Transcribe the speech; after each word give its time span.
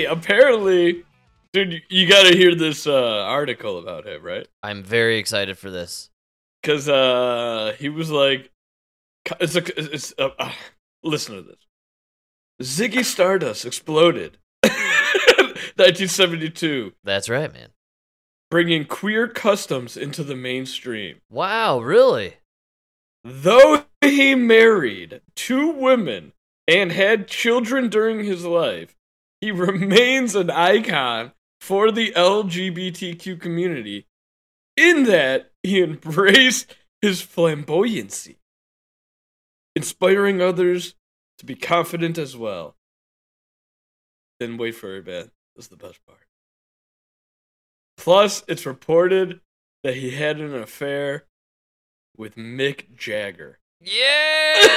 Apparently. 0.00 1.04
Dude, 1.52 1.72
you- 1.74 1.80
you 1.90 2.08
gotta 2.08 2.34
hear 2.34 2.54
this 2.54 2.86
uh, 2.86 3.24
article 3.24 3.78
about 3.78 4.06
him, 4.06 4.22
right? 4.22 4.48
I'm 4.62 4.82
very 4.82 5.18
excited 5.18 5.58
for 5.58 5.70
this. 5.70 6.08
Because 6.62 6.88
uh, 6.88 7.74
he 7.78 7.90
was 7.90 8.10
like, 8.10 8.50
it's 9.40 9.56
a, 9.56 9.78
it's 9.78 10.14
uh, 10.18 10.30
uh, 10.38 10.52
listen 11.02 11.34
to 11.36 11.42
this. 11.42 11.58
Ziggy 12.62 13.04
Stardust 13.04 13.66
exploded, 13.66 14.38
1972, 14.62 16.92
That's 17.04 17.28
right, 17.28 17.52
man. 17.52 17.68
bringing 18.50 18.84
queer 18.84 19.26
customs 19.28 19.96
into 19.96 20.22
the 20.22 20.36
mainstream. 20.36 21.20
Wow, 21.30 21.80
really? 21.80 22.34
Though 23.24 23.84
he 24.00 24.34
married 24.34 25.20
two 25.34 25.70
women 25.70 26.32
and 26.68 26.92
had 26.92 27.28
children 27.28 27.88
during 27.88 28.24
his 28.24 28.44
life, 28.44 28.94
he 29.42 29.50
remains 29.50 30.34
an 30.36 30.48
icon 30.50 31.32
for 31.60 31.90
the 31.90 32.12
LGBTQ 32.12 33.40
community 33.40 34.06
in 34.76 35.02
that 35.04 35.50
he 35.64 35.82
embraced 35.82 36.76
his 37.02 37.20
flamboyancy, 37.20 38.36
inspiring 39.74 40.40
others 40.40 40.94
to 41.38 41.44
be 41.44 41.56
confident 41.56 42.18
as 42.18 42.36
well. 42.36 42.76
Then 44.38 44.56
wait 44.56 44.76
for 44.76 44.96
it, 44.96 45.06
man. 45.06 45.32
This 45.56 45.64
is 45.64 45.68
the 45.68 45.76
best 45.76 45.98
part. 46.06 46.20
Plus, 47.96 48.44
it's 48.46 48.64
reported 48.64 49.40
that 49.82 49.96
he 49.96 50.12
had 50.12 50.40
an 50.40 50.54
affair 50.54 51.24
with 52.16 52.36
Mick 52.36 52.94
Jagger. 52.94 53.58
Yeah. 53.80 54.68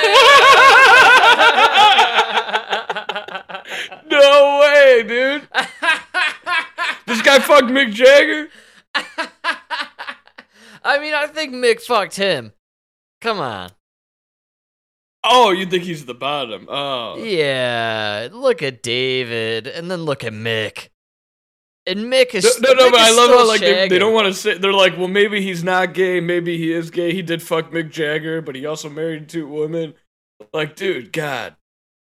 No 4.21 4.59
way, 4.61 5.03
dude. 5.03 5.47
This 7.07 7.21
guy 7.21 7.37
fucked 7.39 7.67
Mick 7.67 7.93
Jagger? 7.93 8.49
I 10.83 10.99
mean, 10.99 11.13
I 11.13 11.27
think 11.27 11.53
Mick 11.53 11.81
fucked 11.81 12.15
him. 12.15 12.53
Come 13.21 13.39
on. 13.39 13.71
Oh, 15.23 15.51
you 15.51 15.65
think 15.65 15.83
he's 15.83 16.01
at 16.01 16.07
the 16.07 16.13
bottom? 16.13 16.67
Oh. 16.69 17.17
Yeah, 17.17 18.29
look 18.31 18.61
at 18.61 18.83
David, 18.83 19.67
and 19.67 19.89
then 19.89 20.03
look 20.03 20.23
at 20.23 20.33
Mick. 20.33 20.89
And 21.87 22.11
Mick 22.11 22.33
is 22.33 22.59
no, 22.59 22.73
no, 22.73 22.87
Mick 22.87 22.91
but 22.91 22.99
I 22.99 23.11
love 23.11 23.29
how 23.29 23.47
like 23.47 23.61
they, 23.61 23.87
they 23.87 23.99
don't 23.99 24.13
want 24.13 24.27
to 24.27 24.33
say 24.33 24.57
they're 24.57 24.73
like, 24.73 24.97
well, 24.97 25.07
maybe 25.07 25.41
he's 25.41 25.63
not 25.63 25.93
gay, 25.93 26.19
maybe 26.19 26.57
he 26.57 26.73
is 26.73 26.89
gay. 26.89 27.13
He 27.13 27.21
did 27.21 27.43
fuck 27.43 27.71
Mick 27.71 27.91
Jagger, 27.91 28.41
but 28.41 28.55
he 28.55 28.65
also 28.65 28.89
married 28.89 29.29
two 29.29 29.47
women. 29.47 29.93
Like, 30.53 30.75
dude, 30.75 31.13
God, 31.13 31.55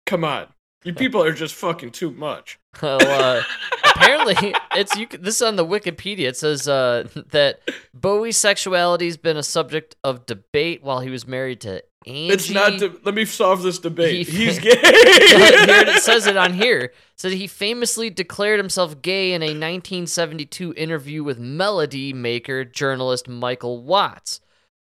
come 0.06 0.24
on, 0.24 0.48
you 0.84 0.94
people 0.94 1.24
are 1.24 1.34
just 1.34 1.56
fucking 1.56 1.92
too 1.92 2.12
much. 2.12 2.60
Well, 2.82 3.02
uh, 3.02 3.44
apparently, 3.84 4.56
it's 4.76 4.96
you. 4.96 5.06
This 5.06 5.36
is 5.36 5.42
on 5.42 5.58
the 5.58 5.66
Wikipedia. 5.66 6.30
It 6.30 6.38
says 6.38 6.70
uh, 6.70 7.06
that 7.32 7.60
Bowie's 7.94 8.38
sexuality 8.38 9.06
has 9.06 9.18
been 9.18 9.36
a 9.36 9.44
subject 9.44 9.98
of 10.06 10.26
debate 10.26 10.82
while 10.82 11.02
he 11.02 11.10
was 11.10 11.28
married 11.28 11.60
to 11.62 11.84
Angie. 12.08 12.30
It's 12.30 12.50
not. 12.50 12.80
De- 12.80 12.94
let 13.04 13.14
me 13.14 13.26
solve 13.26 13.62
this 13.62 13.78
debate. 13.78 14.26
He- 14.28 14.46
he's 14.46 14.58
gay. 14.60 14.70
it 14.74 16.02
says 16.02 16.28
it 16.28 16.38
on 16.38 16.54
here. 16.54 16.94
Said 17.18 17.34
he 17.34 17.46
famously 17.46 18.10
declared 18.10 18.58
himself 18.60 19.02
gay 19.02 19.34
in 19.34 19.42
a 19.44 19.48
1972 19.48 20.74
interview 20.78 21.24
with 21.24 21.38
Melody 21.38 22.14
Maker 22.14 22.64
journalist 22.64 23.28
Michael 23.28 23.84
Watts, 23.84 24.40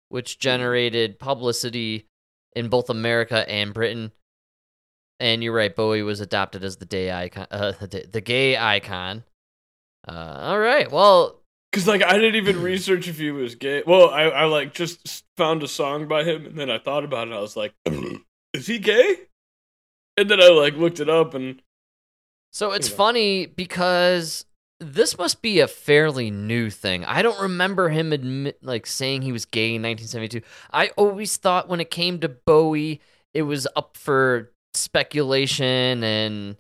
which 0.08 0.38
generated 0.38 1.19
publicity 1.19 2.06
in 2.54 2.69
both 2.69 2.88
America 2.88 3.48
and 3.50 3.74
Britain. 3.74 4.12
And 5.20 5.44
you're 5.44 5.53
right, 5.53 5.75
Bowie 5.76 6.03
was 6.03 6.20
adopted 6.20 6.64
as 6.64 6.78
the 6.78 6.86
gay 6.86 7.12
icon, 7.12 7.47
uh, 7.50 7.72
the, 7.78 8.06
the 8.10 8.20
gay 8.22 8.56
icon. 8.56 9.22
Uh, 10.08 10.38
all 10.41 10.58
right, 10.58 10.91
well, 10.91 11.36
Cause 11.72 11.86
like 11.86 12.03
I 12.03 12.14
didn't 12.14 12.34
even 12.34 12.60
research 12.62 13.06
if 13.06 13.19
he 13.19 13.30
was 13.30 13.54
gay. 13.54 13.84
Well, 13.86 14.10
I, 14.10 14.22
I 14.22 14.44
like 14.47 14.75
just 14.75 15.25
found 15.36 15.62
a 15.62 15.69
song 15.69 16.09
by 16.09 16.25
him, 16.25 16.47
and 16.47 16.59
then 16.59 16.69
I 16.70 16.78
thought 16.78 17.04
about 17.04 17.28
it. 17.28 17.30
and 17.30 17.34
I 17.34 17.41
was 17.41 17.56
like, 17.56 17.75
is 18.54 18.66
he 18.66 18.78
gay? 18.78 19.16
And 20.16 20.28
then 20.28 20.41
I 20.41 20.48
like 20.48 20.75
looked 20.75 20.98
it 20.98 21.09
up, 21.09 21.34
and 21.34 21.62
So 22.50 22.72
it's 22.72 22.91
know. 22.91 22.97
funny 22.97 23.47
because 23.47 24.47
this 24.80 25.16
must 25.19 25.42
be 25.42 25.60
a 25.60 25.69
fairly 25.69 26.30
new 26.30 26.70
thing. 26.70 27.04
I 27.04 27.22
don't 27.22 27.41
remember 27.41 27.91
him 27.91 28.12
admit 28.12 28.59
like 28.64 28.86
saying 28.86 29.22
he 29.22 29.32
was 29.32 29.44
gay 29.44 29.75
in 29.75 29.82
1972. 29.82 30.41
I 30.72 30.88
always 30.97 31.36
thought 31.36 31.69
when 31.69 31.78
it 31.80 31.91
came 31.91 32.19
to 32.20 32.28
Bowie, 32.30 33.00
it 33.32 33.42
was 33.42 33.69
up 33.76 33.97
for 33.97 34.50
speculation 34.75 36.03
and 36.04 36.56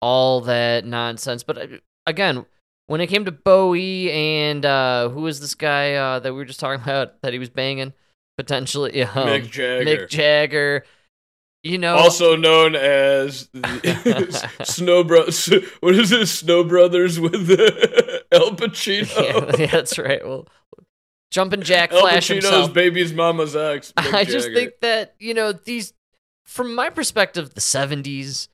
all 0.00 0.40
that 0.42 0.84
nonsense. 0.84 1.42
But 1.42 1.58
uh, 1.58 1.66
again, 2.06 2.46
when 2.86 3.00
it 3.00 3.08
came 3.08 3.24
to 3.24 3.32
Bowie 3.32 4.10
and 4.12 4.64
uh, 4.64 5.08
who 5.08 5.22
was 5.22 5.40
this 5.40 5.54
guy 5.54 5.94
uh, 5.94 6.18
that 6.20 6.32
we 6.32 6.38
were 6.38 6.44
just 6.44 6.60
talking 6.60 6.82
about 6.84 7.20
that 7.22 7.32
he 7.32 7.38
was 7.38 7.50
banging 7.50 7.92
potentially? 8.38 9.02
Um, 9.16 9.28
Mick 9.28 9.50
Jagger, 9.50 9.84
Mick 9.84 10.08
Jagger. 10.08 10.84
You 11.62 11.78
know, 11.78 11.96
also 11.96 12.36
known 12.36 12.76
as 12.76 13.48
Snow 14.62 15.02
Bro. 15.02 15.24
What 15.80 15.94
is 15.96 16.12
it? 16.12 16.26
Snow 16.26 16.62
Brothers 16.62 17.18
with 17.18 17.50
Al 18.30 18.52
Pacino. 18.52 19.58
yeah, 19.58 19.66
that's 19.66 19.98
right. 19.98 20.24
Well, 20.24 20.46
Jumping 21.32 21.62
Jack 21.62 21.92
El 21.92 22.02
Flash 22.02 22.28
Pacino's 22.28 22.44
himself. 22.44 22.72
baby's 22.72 23.12
mama's 23.12 23.56
ex. 23.56 23.92
Mick 23.98 24.14
I 24.14 24.22
just 24.24 24.52
think 24.52 24.74
that 24.80 25.16
you 25.18 25.34
know 25.34 25.50
these, 25.52 25.92
from 26.46 26.74
my 26.74 26.88
perspective, 26.90 27.54
the 27.54 27.60
'70s, 27.60 28.48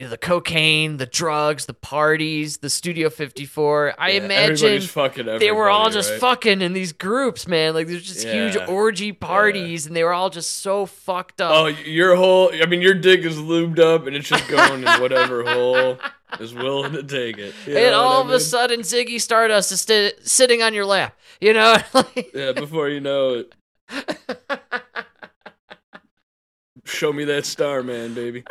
you 0.00 0.06
know, 0.06 0.10
the 0.10 0.18
cocaine, 0.18 0.98
the 0.98 1.06
drugs, 1.06 1.64
the 1.66 1.72
parties, 1.72 2.58
the 2.58 2.68
Studio 2.68 3.08
54. 3.08 3.94
I 3.98 4.10
Yeah, 4.10 4.24
imagine 4.24 4.82
they 5.38 5.50
were 5.52 5.70
all 5.70 5.88
just 5.88 6.10
right? 6.10 6.20
fucking 6.20 6.60
in 6.60 6.72
these 6.74 6.92
groups, 6.92 7.46
man. 7.48 7.72
Like 7.72 7.86
there's 7.86 8.02
just 8.06 8.26
huge 8.26 8.56
orgy 8.68 9.12
parties, 9.12 9.86
and 9.86 9.96
they 9.96 10.04
were 10.04 10.12
all 10.12 10.28
just 10.30 10.54
so 10.60 10.84
fucked 10.86 11.40
up. 11.40 11.50
Oh, 11.52 11.66
your 11.66 12.14
whole. 12.16 12.50
I 12.52 12.66
mean, 12.66 12.82
your 12.82 12.92
dick 12.94 13.20
is 13.20 13.36
lubed 13.38 13.78
up, 13.78 14.06
and 14.06 14.14
it's 14.14 14.28
just 14.28 14.46
going 14.50 14.82
in 14.82 15.00
whatever 15.00 15.44
hole 15.44 15.98
is 16.40 16.52
willing 16.52 16.92
to 16.92 17.02
take 17.02 17.38
it. 17.38 17.54
You 17.66 17.78
and 17.78 17.94
all 17.94 18.18
I 18.18 18.20
of 18.20 18.30
a 18.30 18.40
sudden, 18.40 18.80
Ziggy 18.80 19.18
Stardust 19.20 19.72
is 19.72 19.80
sti- 19.80 20.12
sitting 20.22 20.62
on 20.62 20.74
your 20.74 20.84
lap. 20.84 21.16
You 21.40 21.54
know, 21.54 21.76
Yeah, 22.34 22.52
before 22.52 22.88
you 22.90 23.00
know 23.00 23.34
it. 23.34 23.54
Show 26.86 27.12
me 27.12 27.24
that 27.24 27.44
star, 27.44 27.82
man, 27.82 28.14
baby. 28.14 28.44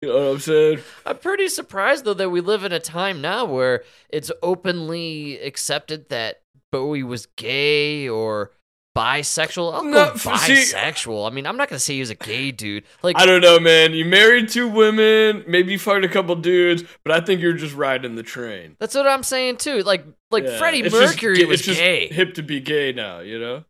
You 0.00 0.08
know 0.08 0.14
what 0.16 0.32
I'm 0.34 0.40
saying? 0.40 0.78
I'm 1.06 1.18
pretty 1.18 1.48
surprised 1.48 2.04
though 2.04 2.14
that 2.14 2.30
we 2.30 2.40
live 2.40 2.64
in 2.64 2.72
a 2.72 2.80
time 2.80 3.20
now 3.20 3.44
where 3.44 3.84
it's 4.08 4.32
openly 4.42 5.38
accepted 5.38 6.08
that 6.08 6.42
Bowie 6.72 7.04
was 7.04 7.26
gay 7.36 8.08
or 8.08 8.50
bisexual. 8.98 9.72
I'll 9.72 9.84
No, 9.84 10.06
go 10.06 10.10
f- 10.14 10.40
see- 10.40 10.54
bisexual. 10.54 11.30
I 11.30 11.32
mean, 11.32 11.46
I'm 11.46 11.56
not 11.56 11.68
gonna 11.68 11.78
say 11.78 11.94
he 11.94 12.00
was 12.00 12.10
a 12.10 12.16
gay 12.16 12.50
dude. 12.50 12.82
Like, 13.04 13.16
I 13.16 13.24
don't 13.26 13.42
know, 13.42 13.60
man. 13.60 13.92
You 13.92 14.04
married 14.04 14.48
two 14.48 14.66
women, 14.66 15.44
maybe 15.46 15.70
you 15.72 15.78
fucked 15.78 16.04
a 16.04 16.08
couple 16.08 16.34
dudes, 16.34 16.82
but 17.04 17.12
I 17.12 17.24
think 17.24 17.40
you're 17.40 17.52
just 17.52 17.76
riding 17.76 18.16
the 18.16 18.24
train. 18.24 18.74
that's 18.80 18.96
what 18.96 19.06
I'm 19.06 19.22
saying 19.22 19.58
too. 19.58 19.82
Like, 19.84 20.04
like 20.32 20.42
Yeah, 20.44 20.58
Freddie 20.58 20.82
just 20.82 20.96
Mercury 20.96 21.36
ga- 21.36 21.44
was 21.44 21.60
it's 21.60 21.66
just 21.68 21.78
gay. 21.78 22.08
hip 22.08 22.34
to 22.34 22.42
be 22.42 22.58
gay 22.58 22.92
now, 22.92 23.20
you 23.20 23.38
know? 23.38 23.64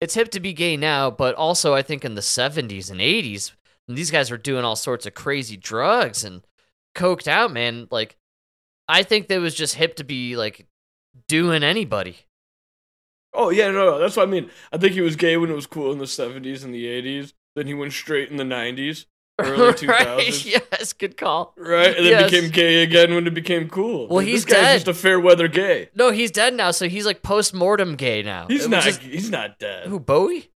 It's 0.00 0.14
hip 0.14 0.30
to 0.30 0.40
be 0.40 0.52
gay 0.52 0.76
now, 0.76 1.10
but 1.10 1.34
also 1.34 1.74
I 1.74 1.82
think 1.82 2.04
in 2.04 2.14
the 2.14 2.20
70s 2.20 2.90
and 2.90 3.00
80s, 3.00 3.52
these 3.88 4.10
guys 4.10 4.30
were 4.30 4.36
doing 4.36 4.64
all 4.64 4.76
sorts 4.76 5.06
of 5.06 5.14
crazy 5.14 5.56
drugs 5.56 6.24
and 6.24 6.42
coked 6.94 7.26
out, 7.26 7.52
man. 7.52 7.88
Like, 7.90 8.16
I 8.86 9.02
think 9.02 9.28
that 9.28 9.40
was 9.40 9.54
just 9.54 9.74
hip 9.74 9.96
to 9.96 10.04
be 10.04 10.36
like 10.36 10.66
doing 11.26 11.62
anybody. 11.62 12.18
Oh 13.34 13.50
yeah, 13.50 13.70
no, 13.70 13.84
no, 13.84 13.98
that's 13.98 14.16
what 14.16 14.28
I 14.28 14.30
mean. 14.30 14.50
I 14.72 14.78
think 14.78 14.94
he 14.94 15.00
was 15.00 15.16
gay 15.16 15.36
when 15.36 15.50
it 15.50 15.54
was 15.54 15.66
cool 15.66 15.92
in 15.92 15.98
the 15.98 16.04
'70s 16.04 16.64
and 16.64 16.74
the 16.74 16.86
'80s. 16.86 17.34
Then 17.54 17.66
he 17.66 17.74
went 17.74 17.92
straight 17.92 18.30
in 18.30 18.36
the 18.36 18.44
'90s, 18.44 19.06
early 19.38 19.72
2000s, 19.72 19.88
right? 19.88 20.44
Yes, 20.44 20.92
good 20.92 21.16
call. 21.16 21.54
right? 21.56 21.88
And 21.96 22.04
then 22.06 22.12
Yes. 22.12 22.30
became 22.30 22.50
gay 22.50 22.82
again 22.82 23.14
when 23.14 23.26
it 23.26 23.34
became 23.34 23.68
cool. 23.68 24.08
Well, 24.08 24.16
Like, 24.18 24.26
he's 24.26 24.44
this 24.44 24.54
guy's 24.54 24.62
dead. 24.64 24.74
just 24.76 24.88
a 24.88 24.94
fair 24.94 25.20
weather 25.20 25.48
gay. 25.48 25.90
No, 25.94 26.10
he's 26.10 26.30
dead 26.30 26.54
now, 26.54 26.70
so 26.70 26.88
he's 26.88 27.06
like 27.06 27.22
post 27.22 27.54
mortem 27.54 27.94
gay 27.96 28.22
now. 28.22 28.46
He's 28.48 28.64
It 28.64 28.70
not. 28.70 28.82
just- 28.82 29.00
he's 29.02 29.30
not 29.30 29.58
dead. 29.58 29.86
who 29.88 30.00
Bowie? 30.00 30.50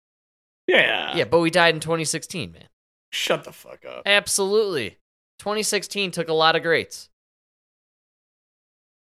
Yeah. 0.67 1.17
Yeah, 1.17 1.25
Bowie 1.25 1.51
died 1.51 1.75
in 1.75 1.81
2016, 1.81 2.53
man. 2.53 2.69
Shut 3.13 3.45
the 3.45 3.53
fuck 3.53 3.85
up. 3.85 4.03
Absolutely. 4.07 4.99
2016 5.41 6.11
took 6.13 6.29
a 6.29 6.33
lot 6.33 6.57
of 6.57 6.63
greats. 6.63 7.09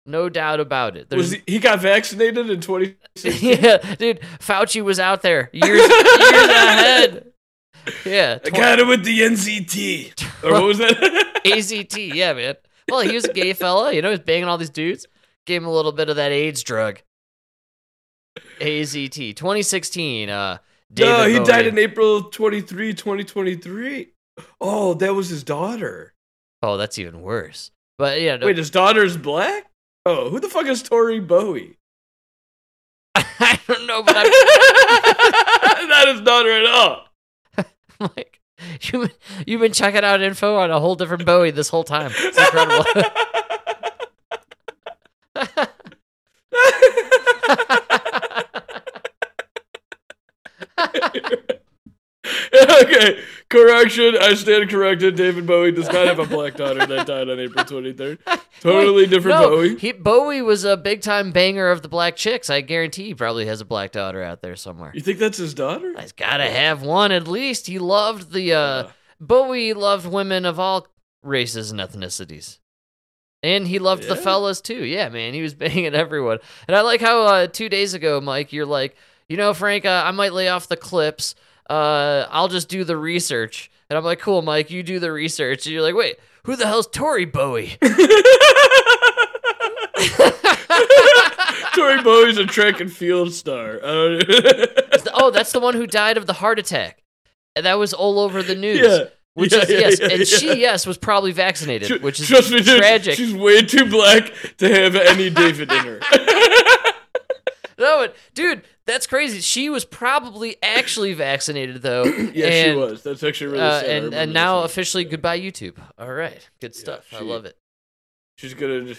No 0.05 0.29
doubt 0.29 0.59
about 0.59 0.97
it. 0.97 1.11
Was 1.11 1.31
he, 1.31 1.41
he 1.45 1.59
got 1.59 1.81
vaccinated 1.81 2.49
in 2.49 2.61
2016? 2.61 3.59
yeah, 3.63 3.77
dude, 3.95 4.21
Fauci 4.39 4.81
was 4.81 4.99
out 4.99 5.21
there 5.21 5.49
years, 5.53 5.79
years 5.79 5.91
ahead. 5.91 7.25
Yeah, 8.05 8.39
I 8.43 8.49
got 8.49 8.79
it 8.79 8.87
with 8.87 9.03
the 9.03 9.19
NZT. 9.19 10.25
Or 10.43 10.53
what 10.53 10.63
was 10.63 10.77
that? 10.77 11.41
AZT. 11.45 12.13
Yeah, 12.15 12.31
man. 12.31 12.55
Well, 12.89 13.01
he 13.01 13.13
was 13.13 13.25
a 13.25 13.33
gay 13.33 13.51
fella. 13.51 13.93
You 13.93 14.01
know, 14.01 14.09
he's 14.09 14.19
banging 14.19 14.45
all 14.45 14.57
these 14.57 14.69
dudes. 14.69 15.05
Gave 15.45 15.61
him 15.61 15.67
a 15.67 15.71
little 15.71 15.91
bit 15.91 16.09
of 16.09 16.15
that 16.15 16.31
AIDS 16.31 16.63
drug. 16.63 17.01
AZT. 18.61 19.35
2016. 19.35 20.29
Uh, 20.29 20.57
David 20.93 21.11
no, 21.11 21.27
he 21.27 21.37
Bowie. 21.37 21.45
died 21.45 21.67
in 21.67 21.77
April 21.77 22.23
23, 22.23 22.93
2023. 22.93 24.07
Oh, 24.61 24.93
that 24.93 25.13
was 25.13 25.27
his 25.29 25.43
daughter. 25.43 26.13
Oh, 26.63 26.77
that's 26.77 26.97
even 26.97 27.21
worse. 27.21 27.71
But 27.97 28.21
yeah, 28.21 28.37
no, 28.37 28.45
Wait, 28.45 28.57
his 28.57 28.69
daughter's 28.71 29.17
black? 29.17 29.69
Oh, 30.05 30.29
who 30.29 30.39
the 30.39 30.47
fuck 30.47 30.65
is 30.67 30.81
Tori 30.81 31.19
Bowie? 31.19 31.77
I 33.15 33.59
don't 33.67 33.85
know, 33.87 34.03
but 34.03 34.15
I'm 34.17 35.87
Not 35.89 36.07
his 36.07 36.21
daughter 36.21 36.51
at 36.51 36.65
all. 36.65 37.08
like, 38.15 38.39
you 38.81 39.09
you've 39.45 39.61
been 39.61 39.73
checking 39.73 40.03
out 40.03 40.21
info 40.21 40.57
on 40.57 40.71
a 40.71 40.79
whole 40.79 40.95
different 40.95 41.25
Bowie 41.25 41.51
this 41.51 41.69
whole 41.69 41.83
time. 41.83 42.11
It's 42.15 42.37
incredible. 42.37 42.85
okay, 52.81 53.23
correction. 53.49 54.15
I 54.19 54.33
stand 54.35 54.69
corrected. 54.69 55.15
David 55.15 55.45
Bowie 55.47 55.71
does 55.71 55.87
not 55.87 56.07
have 56.07 56.19
a 56.19 56.25
black 56.25 56.55
daughter 56.55 56.85
that 56.85 57.07
died 57.07 57.29
on 57.29 57.39
April 57.39 57.65
23rd. 57.65 58.19
Totally 58.61 59.07
different 59.07 59.39
no, 59.39 59.49
Bowie. 59.49 59.77
He, 59.77 59.91
Bowie 59.91 60.41
was 60.41 60.63
a 60.63 60.77
big 60.77 61.01
time 61.01 61.31
banger 61.31 61.69
of 61.69 61.81
the 61.81 61.87
black 61.89 62.15
chicks. 62.15 62.49
I 62.49 62.61
guarantee 62.61 63.05
he 63.07 63.15
probably 63.15 63.45
has 63.47 63.61
a 63.61 63.65
black 63.65 63.91
daughter 63.91 64.21
out 64.21 64.41
there 64.41 64.55
somewhere. 64.55 64.91
You 64.93 65.01
think 65.01 65.19
that's 65.19 65.37
his 65.37 65.53
daughter? 65.53 65.93
He's 65.99 66.11
got 66.11 66.37
to 66.37 66.47
have 66.49 66.81
one 66.81 67.11
at 67.11 67.27
least. 67.27 67.67
He 67.67 67.79
loved 67.79 68.31
the 68.33 68.53
uh, 68.53 68.59
Uh. 68.59 68.91
Bowie 69.19 69.73
loved 69.73 70.05
women 70.07 70.45
of 70.45 70.59
all 70.59 70.87
races 71.23 71.71
and 71.71 71.79
ethnicities. 71.79 72.59
And 73.41 73.67
he 73.67 73.79
loved 73.79 74.03
the 74.03 74.15
fellas 74.17 74.59
too. 74.61 74.83
Yeah, 74.83 75.07
man, 75.09 75.33
he 75.33 75.41
was 75.41 75.53
banging 75.55 75.95
everyone. 75.95 76.39
And 76.67 76.75
I 76.75 76.81
like 76.81 76.99
how 77.01 77.21
uh, 77.23 77.47
two 77.47 77.69
days 77.69 77.93
ago, 77.93 78.19
Mike, 78.19 78.51
you're 78.51 78.65
like, 78.65 78.95
you 79.29 79.37
know, 79.37 79.53
Frank, 79.53 79.85
uh, 79.85 80.03
I 80.05 80.11
might 80.11 80.33
lay 80.33 80.49
off 80.49 80.67
the 80.67 80.75
clips. 80.77 81.35
Uh, 81.69 82.25
I'll 82.29 82.47
just 82.47 82.67
do 82.67 82.83
the 82.83 82.97
research. 82.97 83.71
And 83.89 83.97
I'm 83.97 84.03
like, 84.03 84.19
cool, 84.19 84.41
Mike, 84.41 84.71
you 84.71 84.83
do 84.83 84.99
the 84.99 85.11
research. 85.11 85.65
And 85.65 85.73
you're 85.73 85.81
like, 85.83 85.95
wait, 85.95 86.17
who 86.43 86.55
the 86.55 86.65
hell's 86.67 86.87
Tori 86.87 87.25
Bowie? 87.25 87.73
Tori 91.75 92.01
Bowie's 92.01 92.37
a 92.37 92.45
track 92.45 92.79
and 92.79 92.91
field 92.91 93.33
star. 93.33 93.79
Oh, 93.83 94.19
that's 95.31 95.51
the 95.51 95.59
one 95.59 95.75
who 95.75 95.87
died 95.87 96.17
of 96.17 96.25
the 96.25 96.33
heart 96.33 96.59
attack. 96.59 97.01
And 97.55 97.65
that 97.65 97.77
was 97.79 97.93
all 97.93 98.19
over 98.19 98.43
the 98.43 98.55
news. 98.55 98.79
Yeah. 98.81 99.05
Which 99.35 99.53
Yeah, 99.53 99.59
is 99.59 99.69
yeah, 99.69 99.77
yes, 99.79 99.99
yeah, 100.01 100.07
and 100.09 100.27
she 100.27 100.59
yes 100.59 100.85
was 100.87 100.97
probably 100.97 101.31
vaccinated, 101.31 101.87
Tr- 101.87 102.03
which 102.03 102.19
is 102.19 102.27
Trust 102.27 102.51
me, 102.51 102.61
dude, 102.61 102.79
tragic. 102.79 103.15
She's 103.15 103.33
way 103.33 103.61
too 103.61 103.85
black 103.89 104.33
to 104.57 104.67
have 104.67 104.95
any 104.95 105.29
David 105.29 105.71
in 105.71 105.77
her. 105.85 105.99
No, 107.77 108.01
it, 108.01 108.15
dude, 108.33 108.63
that's 108.89 109.07
crazy. 109.07 109.39
She 109.39 109.69
was 109.69 109.85
probably 109.85 110.57
actually 110.63 111.13
vaccinated 111.13 111.81
though. 111.81 112.03
yeah, 112.33 112.63
she 112.71 112.75
was. 112.75 113.03
That's 113.03 113.23
actually 113.23 113.51
really 113.53 113.63
Uh, 113.63 113.79
sad. 113.81 113.89
And 114.03 114.13
and 114.13 114.33
now 114.33 114.63
officially 114.63 115.03
goodbye 115.05 115.39
YouTube. 115.39 115.77
All 115.97 116.11
right, 116.11 116.47
good 116.59 116.73
Yeah, 116.75 116.79
stuff. 116.81 117.07
I 117.13 117.21
love 117.21 117.45
it. 117.45 117.55
she's 118.37 118.53
gonna 118.53 118.93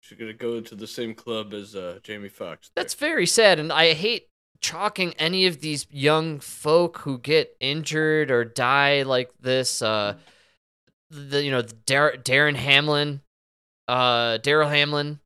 she's 0.00 0.18
gonna 0.18 0.32
go 0.32 0.60
to 0.60 0.74
the 0.74 0.86
same 0.86 1.14
club 1.14 1.54
as 1.54 1.74
uh, 1.76 2.00
Jamie 2.02 2.28
Foxx. 2.28 2.70
That's 2.74 2.94
very 2.94 3.26
sad, 3.26 3.58
and 3.58 3.72
I 3.72 3.92
hate 3.94 4.28
chalking 4.60 5.14
any 5.18 5.46
of 5.46 5.60
these 5.60 5.86
young 5.90 6.40
folk 6.40 6.98
who 6.98 7.18
get 7.18 7.56
injured 7.60 8.30
or 8.30 8.44
die 8.44 9.02
like 9.02 9.30
this. 9.40 9.80
Uh, 9.82 10.14
the 11.10 11.44
you 11.44 11.50
know 11.50 11.62
the 11.62 11.74
Dar- 11.86 12.16
Darren 12.16 12.56
Hamlin, 12.56 13.20
uh, 13.86 14.38
Daryl 14.38 14.68
Hamlin, 14.70 15.20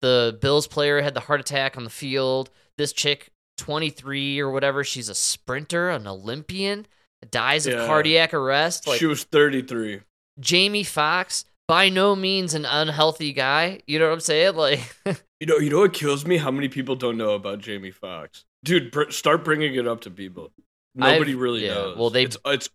the 0.00 0.38
Bills 0.40 0.66
player 0.66 1.02
had 1.02 1.14
the 1.14 1.20
heart 1.20 1.40
attack 1.40 1.76
on 1.76 1.84
the 1.84 1.90
field. 1.90 2.48
This 2.78 2.92
chick, 2.92 3.30
twenty 3.56 3.90
three 3.90 4.38
or 4.38 4.50
whatever, 4.50 4.84
she's 4.84 5.08
a 5.08 5.14
sprinter, 5.14 5.90
an 5.90 6.06
Olympian, 6.06 6.86
dies 7.30 7.66
of 7.66 7.74
Yeah. 7.74 7.86
cardiac 7.86 8.32
arrest. 8.34 8.86
Like 8.86 8.98
she 8.98 9.06
was 9.06 9.24
33. 9.24 10.00
Jamie 10.38 10.84
Foxx, 10.84 11.44
by 11.66 11.88
no 11.88 12.14
means 12.14 12.54
an 12.54 12.64
unhealthy 12.66 13.32
guy. 13.32 13.80
You 13.86 13.98
know 13.98 14.06
what 14.08 14.14
I'm 14.14 14.20
saying? 14.20 14.54
Like. 14.56 14.80
You 15.38 15.46
know, 15.46 15.58
you 15.58 15.68
know 15.68 15.80
what 15.80 15.92
kills 15.92 16.24
me? 16.24 16.38
How 16.38 16.50
many 16.50 16.68
people 16.70 16.96
don't 16.96 17.18
know 17.18 17.32
about 17.32 17.58
Jamie 17.58 17.90
Foxx? 17.90 18.46
Dude, 18.64 18.90
br- 18.90 19.10
start 19.10 19.44
bringing 19.44 19.74
it 19.74 19.86
up 19.86 20.00
to 20.00 20.10
people. 20.10 20.50
Nobody 20.94 21.32
I've- 21.32 21.34
really 21.34 21.66
yeah, 21.66 21.74
knows. 21.74 21.98
well, 21.98 22.08
they- 22.08 22.22
it's, 22.24 22.38
it's 22.46 22.70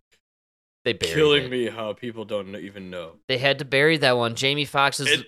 They 0.85 0.93
buried 0.93 1.15
killing 1.15 1.43
it. 1.45 1.49
me 1.49 1.69
how 1.69 1.93
people 1.93 2.23
don't 2.23 2.55
even 2.55 2.91
know. 2.91 3.13
They 3.27 3.39
had 3.39 3.57
to 3.59 3.65
bury 3.65 3.97
that 3.97 4.15
one. 4.15 4.35
Jamie 4.35 4.65
Foxx 4.65 4.99
is. 4.99 5.11
And, 5.11 5.25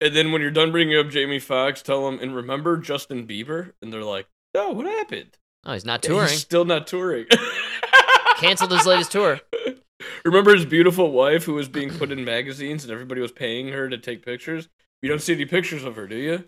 and 0.00 0.14
then 0.14 0.32
when 0.32 0.42
you're 0.42 0.50
done 0.50 0.72
bringing 0.72 0.98
up 0.98 1.10
Jamie 1.10 1.38
Foxx, 1.38 1.82
tell 1.82 2.04
them 2.04 2.18
and 2.20 2.34
remember 2.34 2.76
Justin 2.76 3.26
Bieber, 3.26 3.72
and 3.82 3.92
they're 3.92 4.04
like, 4.04 4.26
"No, 4.54 4.70
what 4.70 4.86
happened? 4.86 5.38
oh, 5.64 5.72
he's 5.72 5.84
not 5.84 6.02
touring. 6.02 6.28
He's 6.28 6.40
still 6.40 6.64
not 6.64 6.86
touring. 6.86 7.26
Canceled 8.38 8.72
his 8.72 8.86
latest 8.86 9.12
tour. 9.12 9.40
Remember 10.24 10.54
his 10.54 10.64
beautiful 10.64 11.12
wife 11.12 11.44
who 11.44 11.54
was 11.54 11.68
being 11.68 11.90
put 11.90 12.10
in 12.10 12.24
magazines 12.24 12.84
and 12.84 12.92
everybody 12.92 13.20
was 13.20 13.32
paying 13.32 13.68
her 13.68 13.88
to 13.88 13.98
take 13.98 14.24
pictures? 14.24 14.68
You 15.02 15.10
don't 15.10 15.20
see 15.20 15.34
any 15.34 15.44
pictures 15.44 15.84
of 15.84 15.96
her, 15.96 16.06
do 16.06 16.16
you? 16.16 16.44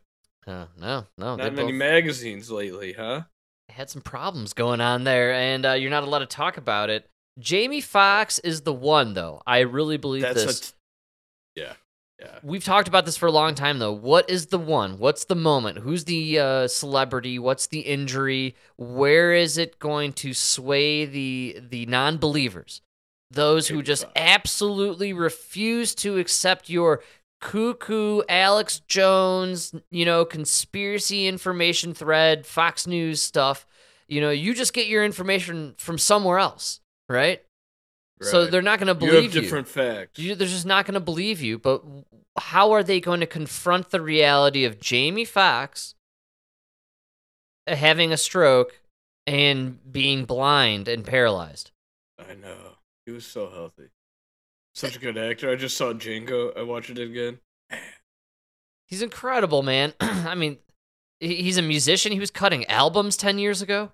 Uh, 0.46 0.66
no, 0.78 1.06
no. 1.18 1.36
Not 1.36 1.54
many 1.54 1.72
both 1.72 1.78
magazines 1.78 2.50
lately, 2.50 2.94
huh? 2.94 3.22
had 3.68 3.90
some 3.90 4.02
problems 4.02 4.52
going 4.52 4.80
on 4.80 5.04
there, 5.04 5.32
and 5.32 5.64
uh, 5.64 5.72
you're 5.72 5.90
not 5.90 6.04
allowed 6.04 6.20
to 6.20 6.26
talk 6.26 6.56
about 6.56 6.90
it. 6.90 7.08
Jamie 7.38 7.80
Foxx 7.80 8.38
is 8.40 8.62
the 8.62 8.72
one, 8.72 9.14
though. 9.14 9.40
I 9.46 9.60
really 9.60 9.96
believe 9.96 10.22
That's 10.22 10.44
this. 10.44 10.60
t- 10.60 10.76
yeah, 11.62 11.72
yeah. 12.22 12.38
We've 12.42 12.64
talked 12.64 12.86
about 12.86 13.04
this 13.04 13.16
for 13.16 13.26
a 13.26 13.32
long 13.32 13.54
time, 13.54 13.78
though. 13.78 13.92
What 13.92 14.30
is 14.30 14.46
the 14.46 14.58
one? 14.58 14.98
What's 14.98 15.24
the 15.24 15.34
moment? 15.34 15.78
Who's 15.78 16.04
the 16.04 16.38
uh, 16.38 16.68
celebrity? 16.68 17.38
What's 17.38 17.66
the 17.66 17.80
injury? 17.80 18.54
Where 18.76 19.32
is 19.32 19.58
it 19.58 19.78
going 19.80 20.12
to 20.14 20.32
sway 20.32 21.04
the 21.04 21.58
the 21.68 21.86
non-believers? 21.86 22.80
Those 23.30 23.68
who 23.68 23.82
just 23.82 24.04
absolutely 24.14 25.12
refuse 25.12 25.94
to 25.96 26.18
accept 26.18 26.68
your 26.68 27.02
cuckoo 27.40 28.22
Alex 28.28 28.80
Jones, 28.80 29.74
you 29.90 30.04
know, 30.04 30.24
conspiracy 30.24 31.26
information 31.26 31.94
thread, 31.94 32.46
Fox 32.46 32.86
News 32.86 33.20
stuff. 33.20 33.66
You 34.06 34.20
know, 34.20 34.30
you 34.30 34.54
just 34.54 34.74
get 34.74 34.86
your 34.86 35.04
information 35.04 35.74
from 35.78 35.98
somewhere 35.98 36.38
else, 36.38 36.80
right? 37.08 37.42
So 38.20 38.46
they're 38.46 38.62
not 38.62 38.78
going 38.78 38.88
to 38.88 38.94
believe 38.94 39.14
you 39.14 39.22
have 39.22 39.32
different 39.32 39.68
facts. 39.68 40.18
you, 40.18 40.34
they're 40.34 40.46
just 40.46 40.66
not 40.66 40.86
going 40.86 40.94
to 40.94 41.00
believe 41.00 41.40
you. 41.40 41.58
But 41.58 41.82
how 42.38 42.72
are 42.72 42.82
they 42.82 43.00
going 43.00 43.20
to 43.20 43.26
confront 43.26 43.90
the 43.90 44.00
reality 44.00 44.64
of 44.64 44.80
Jamie 44.80 45.24
Foxx 45.24 45.94
having 47.66 48.12
a 48.12 48.16
stroke 48.16 48.80
and 49.26 49.78
being 49.92 50.24
blind 50.24 50.88
and 50.88 51.04
paralyzed? 51.04 51.70
I 52.18 52.34
know. 52.34 52.76
He 53.06 53.12
was 53.12 53.26
so 53.26 53.50
healthy. 53.50 53.90
Such 54.74 54.96
a 54.96 54.98
good 54.98 55.18
actor. 55.18 55.50
I 55.50 55.56
just 55.56 55.76
saw 55.76 55.92
Django. 55.92 56.56
I 56.56 56.62
watched 56.62 56.90
it 56.90 56.98
again. 56.98 57.38
He's 58.88 59.02
incredible, 59.02 59.62
man. 59.62 59.92
I 60.00 60.34
mean, 60.34 60.58
he's 61.20 61.58
a 61.58 61.62
musician. 61.62 62.12
He 62.12 62.20
was 62.20 62.30
cutting 62.30 62.64
albums 62.66 63.16
10 63.16 63.38
years 63.38 63.60
ago. 63.62 63.92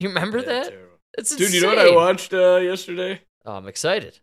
You 0.00 0.08
remember 0.08 0.38
Yeah, 0.38 0.44
that? 0.46 0.68
terrible. 0.70 0.88
Dude, 1.16 1.40
insane. 1.40 1.52
you 1.52 1.60
know 1.62 1.68
what 1.68 1.78
I 1.78 1.94
watched 1.94 2.34
uh, 2.34 2.56
yesterday? 2.56 3.20
Oh, 3.46 3.52
I'm 3.52 3.68
excited. 3.68 4.18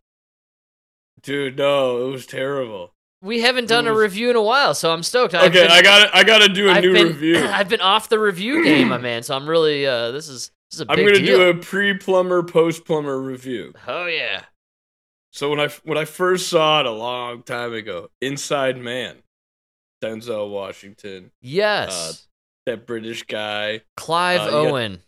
Dude, 1.24 1.58
no, 1.58 2.08
it 2.08 2.12
was 2.12 2.25
terrible. 2.25 2.94
We 3.22 3.42
haven't 3.42 3.68
done 3.68 3.86
a 3.88 3.94
review 3.94 4.32
in 4.32 4.36
a 4.36 4.42
while, 4.42 4.74
so 4.74 4.92
I'm 4.92 5.04
stoked. 5.04 5.36
I've 5.36 5.51
okay, 5.51 5.62
been- 5.63 5.72
I 5.72 5.82
got 5.84 6.16
I 6.16 6.24
got 6.24 6.40
to 6.40 6.50
do 6.50 6.70
a 6.70 6.74
I've 6.74 6.84
new 6.84 6.94
been, 6.94 7.08
review. 7.08 7.38
I've 7.46 7.70
been 7.70 7.82
off 7.82 8.10
the 8.10 8.18
review 8.18 8.63
game, 8.63 8.88
my 8.90 8.98
man. 8.98 9.22
So 9.24 9.36
I'm 9.36 9.48
really 9.48 9.86
uh 9.86 10.10
this 10.12 10.28
is 10.28 10.51
this 10.72 10.80
is 10.80 10.82
a 10.82 10.92
I'm 10.92 10.98
gonna 10.98 11.13
deal. 11.20 11.38
do 11.38 11.50
a 11.50 11.54
pre-plumber, 11.54 12.42
post-plumber 12.44 13.22
review. 13.22 13.74
oh 13.88 14.08
yeah. 14.08 14.44
So 15.32 15.50
when 15.51 15.60
I 15.60 15.68
when 15.84 15.98
I 16.00 16.06
first 16.06 16.48
saw 16.50 16.80
it 16.80 16.86
a 16.88 16.92
long 16.92 17.44
time 17.44 17.74
ago, 17.74 18.10
Inside 18.22 18.78
Man, 18.78 19.18
Denzel 20.04 20.50
Washington, 20.50 21.32
Yes. 21.42 22.28
that 22.66 22.88
British 22.88 23.24
guy, 23.24 23.82
Clive 23.96 24.42
uh, 24.42 24.46
you 24.46 24.50
got- 24.51 24.66
Owen. 24.72 25.01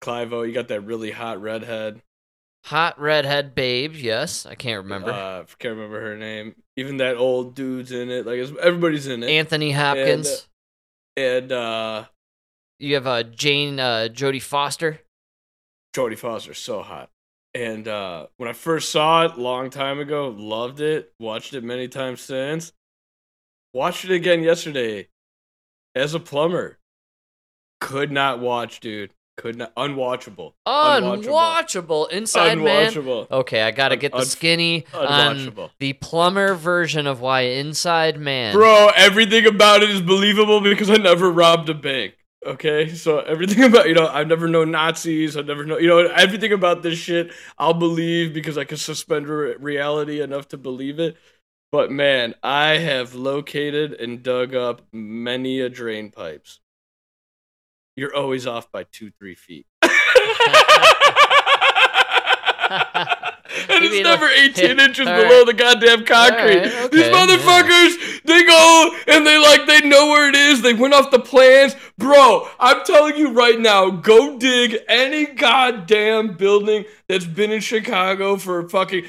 Clive 0.00 0.32
O. 0.32 0.42
You 0.42 0.52
got 0.52 0.68
that 0.68 0.80
really 0.82 1.10
hot 1.12 1.40
redhead. 1.40 2.02
Hot 2.68 3.00
redhead 3.00 3.54
babe, 3.54 3.94
yes. 3.94 4.44
I 4.44 4.54
can't 4.54 4.82
remember. 4.82 5.10
Uh, 5.10 5.44
can't 5.58 5.74
remember 5.74 6.02
her 6.02 6.18
name. 6.18 6.54
Even 6.76 6.98
that 6.98 7.16
old 7.16 7.54
dude's 7.54 7.92
in 7.92 8.10
it. 8.10 8.26
Like 8.26 8.40
everybody's 8.60 9.06
in 9.06 9.22
it. 9.22 9.30
Anthony 9.30 9.70
Hopkins. 9.70 10.46
And 11.16 11.50
uh, 11.50 12.04
you 12.78 12.92
have 12.96 13.06
uh 13.06 13.22
Jane 13.22 13.80
uh 13.80 14.08
Jodie 14.12 14.42
Foster. 14.42 15.00
Jodie 15.96 16.18
Foster, 16.18 16.52
so 16.52 16.82
hot. 16.82 17.08
And 17.54 17.88
uh, 17.88 18.26
when 18.36 18.50
I 18.50 18.52
first 18.52 18.90
saw 18.90 19.24
it, 19.24 19.38
long 19.38 19.70
time 19.70 19.98
ago, 19.98 20.28
loved 20.28 20.80
it. 20.80 21.14
Watched 21.18 21.54
it 21.54 21.64
many 21.64 21.88
times 21.88 22.20
since. 22.20 22.74
Watched 23.72 24.04
it 24.04 24.10
again 24.10 24.42
yesterday. 24.42 25.08
As 25.94 26.12
a 26.12 26.20
plumber, 26.20 26.78
could 27.80 28.12
not 28.12 28.40
watch, 28.40 28.80
dude. 28.80 29.14
Could 29.38 29.56
not. 29.56 29.72
Unwatchable. 29.76 30.54
Unwatchable. 30.66 32.10
Inside 32.10 32.58
Man. 32.58 32.90
Unwatchable. 32.90 33.30
Okay, 33.30 33.62
I 33.62 33.70
gotta 33.70 33.94
get 33.96 34.10
the 34.10 34.24
skinny 34.24 34.84
on 34.92 35.70
the 35.78 35.92
plumber 35.92 36.54
version 36.54 37.06
of 37.06 37.20
why 37.20 37.42
Inside 37.42 38.18
Man. 38.18 38.52
Bro, 38.52 38.90
everything 38.96 39.46
about 39.46 39.84
it 39.84 39.90
is 39.90 40.02
believable 40.02 40.60
because 40.60 40.90
I 40.90 40.96
never 40.96 41.30
robbed 41.30 41.68
a 41.68 41.74
bank. 41.74 42.16
Okay, 42.44 42.92
so 42.92 43.20
everything 43.20 43.62
about 43.70 43.86
you 43.88 43.94
know 43.94 44.08
I've 44.08 44.26
never 44.26 44.48
known 44.48 44.72
Nazis. 44.72 45.36
I've 45.36 45.46
never 45.46 45.64
known 45.64 45.80
you 45.80 45.86
know 45.86 45.98
everything 46.08 46.52
about 46.52 46.82
this 46.82 46.98
shit. 46.98 47.32
I'll 47.58 47.74
believe 47.74 48.34
because 48.34 48.58
I 48.58 48.64
can 48.64 48.76
suspend 48.76 49.28
re- 49.28 49.54
reality 49.60 50.20
enough 50.20 50.48
to 50.48 50.56
believe 50.56 50.98
it. 50.98 51.16
But 51.70 51.92
man, 51.92 52.34
I 52.42 52.78
have 52.78 53.14
located 53.14 53.92
and 53.92 54.20
dug 54.20 54.52
up 54.56 54.82
many 54.92 55.60
a 55.60 55.68
drain 55.68 56.10
pipes. 56.10 56.58
You're 57.98 58.14
always 58.14 58.46
off 58.46 58.70
by 58.70 58.84
two, 58.84 59.10
three 59.10 59.34
feet. 59.34 59.66
and 63.70 63.84
You 63.84 63.90
it's 63.92 64.02
never 64.02 64.26
like- 64.26 64.58
18 64.58 64.80
inches 64.86 65.06
below 65.06 65.38
right. 65.38 65.46
the 65.46 65.54
goddamn 65.54 66.04
concrete. 66.04 66.60
Right, 66.60 66.90
These 66.90 67.06
okay, 67.06 67.12
motherfuckers, 67.12 68.22
they 68.24 68.44
go 68.44 68.96
and 69.06 69.26
they 69.26 69.38
like 69.38 69.66
they 69.66 69.88
know 69.88 70.06
where 70.08 70.28
it 70.28 70.34
is. 70.34 70.62
They 70.62 70.74
went 70.74 70.94
off 70.94 71.10
the 71.10 71.18
plans, 71.20 71.74
bro. 71.96 72.48
I'm 72.58 72.84
telling 72.84 73.16
you 73.16 73.32
right 73.32 73.58
now, 73.58 73.90
go 73.90 74.38
dig 74.38 74.76
any 74.88 75.26
goddamn 75.26 76.36
building 76.36 76.84
that's 77.08 77.26
been 77.26 77.50
in 77.50 77.60
Chicago 77.60 78.36
for 78.36 78.68
fucking. 78.68 79.04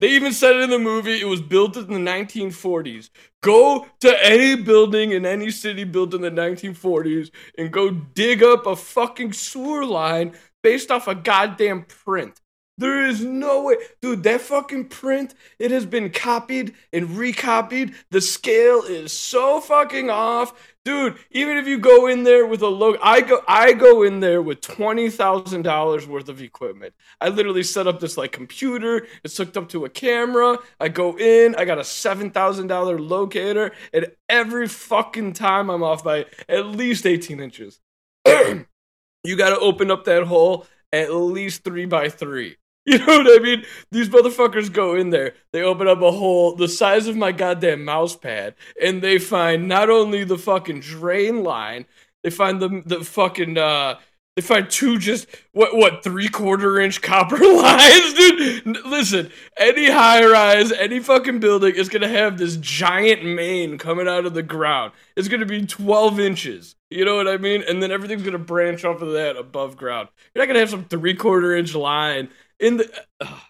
They 0.00 0.08
even 0.10 0.32
said 0.32 0.56
it 0.56 0.62
in 0.62 0.70
the 0.70 0.78
movie. 0.78 1.20
It 1.20 1.26
was 1.28 1.40
built 1.40 1.76
in 1.76 1.86
the 1.88 1.98
1940s. 2.10 3.10
Go 3.42 3.86
to 4.00 4.24
any 4.24 4.54
building 4.62 5.10
in 5.12 5.26
any 5.26 5.50
city 5.50 5.82
built 5.84 6.14
in 6.14 6.20
the 6.20 6.30
1940s 6.30 7.30
and 7.58 7.72
go 7.72 7.90
dig 7.90 8.42
up 8.42 8.66
a 8.66 8.76
fucking 8.76 9.32
sewer 9.32 9.84
line 9.84 10.32
based 10.62 10.90
off 10.92 11.08
a 11.08 11.14
goddamn 11.14 11.82
print. 11.84 12.40
There 12.82 13.06
is 13.06 13.24
no 13.24 13.62
way, 13.62 13.76
dude. 14.00 14.24
That 14.24 14.40
fucking 14.40 14.86
print, 14.88 15.34
it 15.60 15.70
has 15.70 15.86
been 15.86 16.10
copied 16.10 16.74
and 16.92 17.10
recopied. 17.10 17.94
The 18.10 18.20
scale 18.20 18.82
is 18.82 19.12
so 19.12 19.60
fucking 19.60 20.10
off, 20.10 20.52
dude. 20.84 21.16
Even 21.30 21.58
if 21.58 21.68
you 21.68 21.78
go 21.78 22.08
in 22.08 22.24
there 22.24 22.44
with 22.44 22.60
a 22.60 22.66
logo, 22.66 22.98
I 23.00 23.20
go, 23.20 23.40
I 23.46 23.72
go 23.72 24.02
in 24.02 24.18
there 24.18 24.42
with 24.42 24.62
twenty 24.62 25.10
thousand 25.10 25.62
dollars 25.62 26.08
worth 26.08 26.28
of 26.28 26.42
equipment. 26.42 26.94
I 27.20 27.28
literally 27.28 27.62
set 27.62 27.86
up 27.86 28.00
this 28.00 28.16
like 28.16 28.32
computer. 28.32 29.06
It's 29.22 29.36
hooked 29.36 29.56
up 29.56 29.68
to 29.68 29.84
a 29.84 29.88
camera. 29.88 30.58
I 30.80 30.88
go 30.88 31.16
in. 31.16 31.54
I 31.54 31.64
got 31.64 31.78
a 31.78 31.84
seven 31.84 32.32
thousand 32.32 32.66
dollar 32.66 32.98
locator, 32.98 33.70
and 33.92 34.10
every 34.28 34.66
fucking 34.66 35.34
time 35.34 35.70
I'm 35.70 35.84
off 35.84 36.02
by 36.02 36.26
at 36.48 36.66
least 36.66 37.06
eighteen 37.06 37.38
inches. 37.38 37.78
you 38.26 39.36
got 39.36 39.50
to 39.50 39.58
open 39.60 39.92
up 39.92 40.04
that 40.06 40.24
hole 40.24 40.66
at 40.92 41.14
least 41.14 41.64
three 41.64 41.86
by 41.86 42.08
three. 42.08 42.56
You 42.86 42.98
know 42.98 43.18
what 43.18 43.40
I 43.40 43.42
mean? 43.42 43.64
These 43.92 44.08
motherfuckers 44.08 44.72
go 44.72 44.96
in 44.96 45.10
there, 45.10 45.34
they 45.52 45.62
open 45.62 45.86
up 45.86 46.02
a 46.02 46.10
hole 46.10 46.56
the 46.56 46.66
size 46.66 47.06
of 47.06 47.16
my 47.16 47.30
goddamn 47.30 47.84
mouse 47.84 48.16
pad, 48.16 48.54
and 48.82 49.00
they 49.00 49.18
find 49.18 49.68
not 49.68 49.88
only 49.88 50.24
the 50.24 50.38
fucking 50.38 50.80
drain 50.80 51.44
line, 51.44 51.86
they 52.24 52.30
find 52.30 52.60
the 52.60 52.82
the 52.84 53.04
fucking 53.04 53.56
uh 53.56 53.98
they 54.34 54.42
find 54.42 54.68
two 54.70 54.98
just 54.98 55.28
what 55.52 55.76
what 55.76 56.02
three 56.02 56.26
quarter 56.28 56.80
inch 56.80 57.00
copper 57.02 57.36
lines, 57.54 58.14
dude. 58.14 58.84
Listen, 58.86 59.30
any 59.56 59.90
high 59.90 60.24
rise, 60.24 60.72
any 60.72 60.98
fucking 61.00 61.38
building 61.38 61.74
is 61.76 61.88
gonna 61.88 62.08
have 62.08 62.36
this 62.38 62.56
giant 62.56 63.24
main 63.24 63.78
coming 63.78 64.08
out 64.08 64.26
of 64.26 64.34
the 64.34 64.42
ground. 64.42 64.92
It's 65.16 65.28
gonna 65.28 65.46
be 65.46 65.66
twelve 65.66 66.18
inches. 66.18 66.74
You 66.90 67.04
know 67.04 67.16
what 67.16 67.28
I 67.28 67.36
mean? 67.36 67.62
And 67.68 67.82
then 67.82 67.92
everything's 67.92 68.22
gonna 68.22 68.38
branch 68.38 68.84
off 68.84 69.02
of 69.02 69.12
that 69.12 69.36
above 69.36 69.76
ground. 69.76 70.08
You're 70.34 70.42
not 70.44 70.48
gonna 70.48 70.60
have 70.60 70.70
some 70.70 70.84
three 70.86 71.14
quarter 71.14 71.54
inch 71.54 71.74
line 71.74 72.28
in 72.62 72.78
the. 72.78 72.90
ugh. 73.20 73.40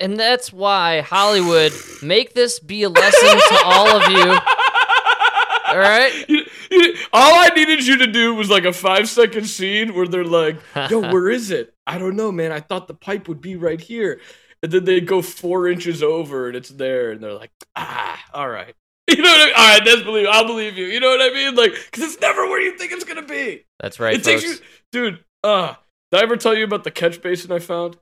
And 0.00 0.16
that's 0.18 0.52
why 0.52 1.00
Hollywood 1.00 1.72
make 2.02 2.32
this 2.34 2.60
be 2.60 2.84
a 2.84 2.88
lesson 2.88 3.36
to 3.36 3.60
all 3.64 3.88
of 3.88 4.10
you. 4.12 4.38
All 5.68 5.76
right? 5.78 6.24
You- 6.28 6.44
you- 6.70 6.94
all 7.12 7.34
I 7.34 7.48
needed 7.54 7.86
you 7.86 7.98
to 7.98 8.06
do 8.06 8.34
was 8.34 8.48
like 8.48 8.64
a 8.64 8.72
five 8.72 9.08
second 9.08 9.44
scene 9.46 9.94
where 9.94 10.06
they're 10.06 10.24
like, 10.24 10.56
"Yo, 10.88 11.00
where 11.12 11.28
is 11.28 11.50
it? 11.50 11.74
I 11.86 11.98
don't 11.98 12.16
know, 12.16 12.32
man. 12.32 12.52
I 12.52 12.60
thought 12.60 12.88
the 12.88 12.94
pipe 12.94 13.28
would 13.28 13.40
be 13.42 13.56
right 13.56 13.80
here." 13.80 14.20
And 14.62 14.72
then 14.72 14.84
they 14.86 15.00
go 15.00 15.20
four 15.22 15.68
inches 15.68 16.02
over 16.02 16.46
and 16.48 16.56
it's 16.56 16.70
there, 16.70 17.10
and 17.12 17.20
they're 17.22 17.34
like, 17.34 17.50
"Ah, 17.76 18.22
all 18.32 18.48
right." 18.48 18.74
You 19.10 19.22
know 19.22 19.30
what 19.30 19.40
I 19.40 19.44
mean? 19.46 19.54
All 19.56 19.68
right, 19.68 19.84
that's 19.86 20.02
believe. 20.02 20.26
I'll 20.30 20.46
believe 20.46 20.76
you. 20.78 20.84
You 20.86 21.00
know 21.00 21.08
what 21.08 21.20
I 21.22 21.32
mean? 21.34 21.54
Like, 21.54 21.72
because 21.72 22.04
it's 22.04 22.20
never 22.20 22.46
where 22.46 22.60
you 22.60 22.76
think 22.76 22.92
it's 22.92 23.04
gonna 23.04 23.22
be. 23.26 23.64
That's 23.80 23.98
right, 23.98 24.14
it 24.14 24.22
takes 24.24 24.42
you, 24.44 24.56
dude. 24.92 25.24
Uh, 25.42 25.74
did 26.12 26.20
I 26.20 26.22
ever 26.22 26.36
tell 26.36 26.54
you 26.54 26.64
about 26.64 26.84
the 26.84 26.90
catch 26.90 27.20
basin 27.22 27.50
I 27.50 27.58
found? 27.58 27.96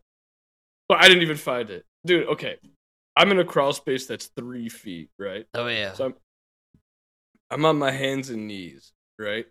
Well, 0.88 0.99
I 1.00 1.09
didn't 1.09 1.23
even 1.23 1.37
find 1.37 1.71
it, 1.71 1.85
dude. 2.05 2.28
Okay, 2.28 2.57
I'm 3.16 3.31
in 3.31 3.38
a 3.38 3.45
crawl 3.45 3.73
space 3.73 4.07
that's 4.07 4.26
three 4.37 4.69
feet, 4.69 5.11
right? 5.19 5.47
Oh 5.55 5.66
yeah. 5.66 5.93
So 5.95 6.07
I'm, 6.07 6.14
I'm 7.50 7.64
on 7.64 7.78
my 7.78 7.90
hands 7.90 8.31
and 8.31 8.47
knees, 8.47 8.93
right? 9.19 9.47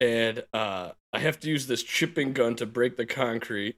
And 0.00 0.42
uh, 0.54 0.92
I 1.12 1.18
have 1.18 1.38
to 1.40 1.48
use 1.48 1.66
this 1.66 1.82
chipping 1.82 2.32
gun 2.32 2.56
to 2.56 2.66
break 2.66 2.96
the 2.96 3.06
concrete. 3.06 3.76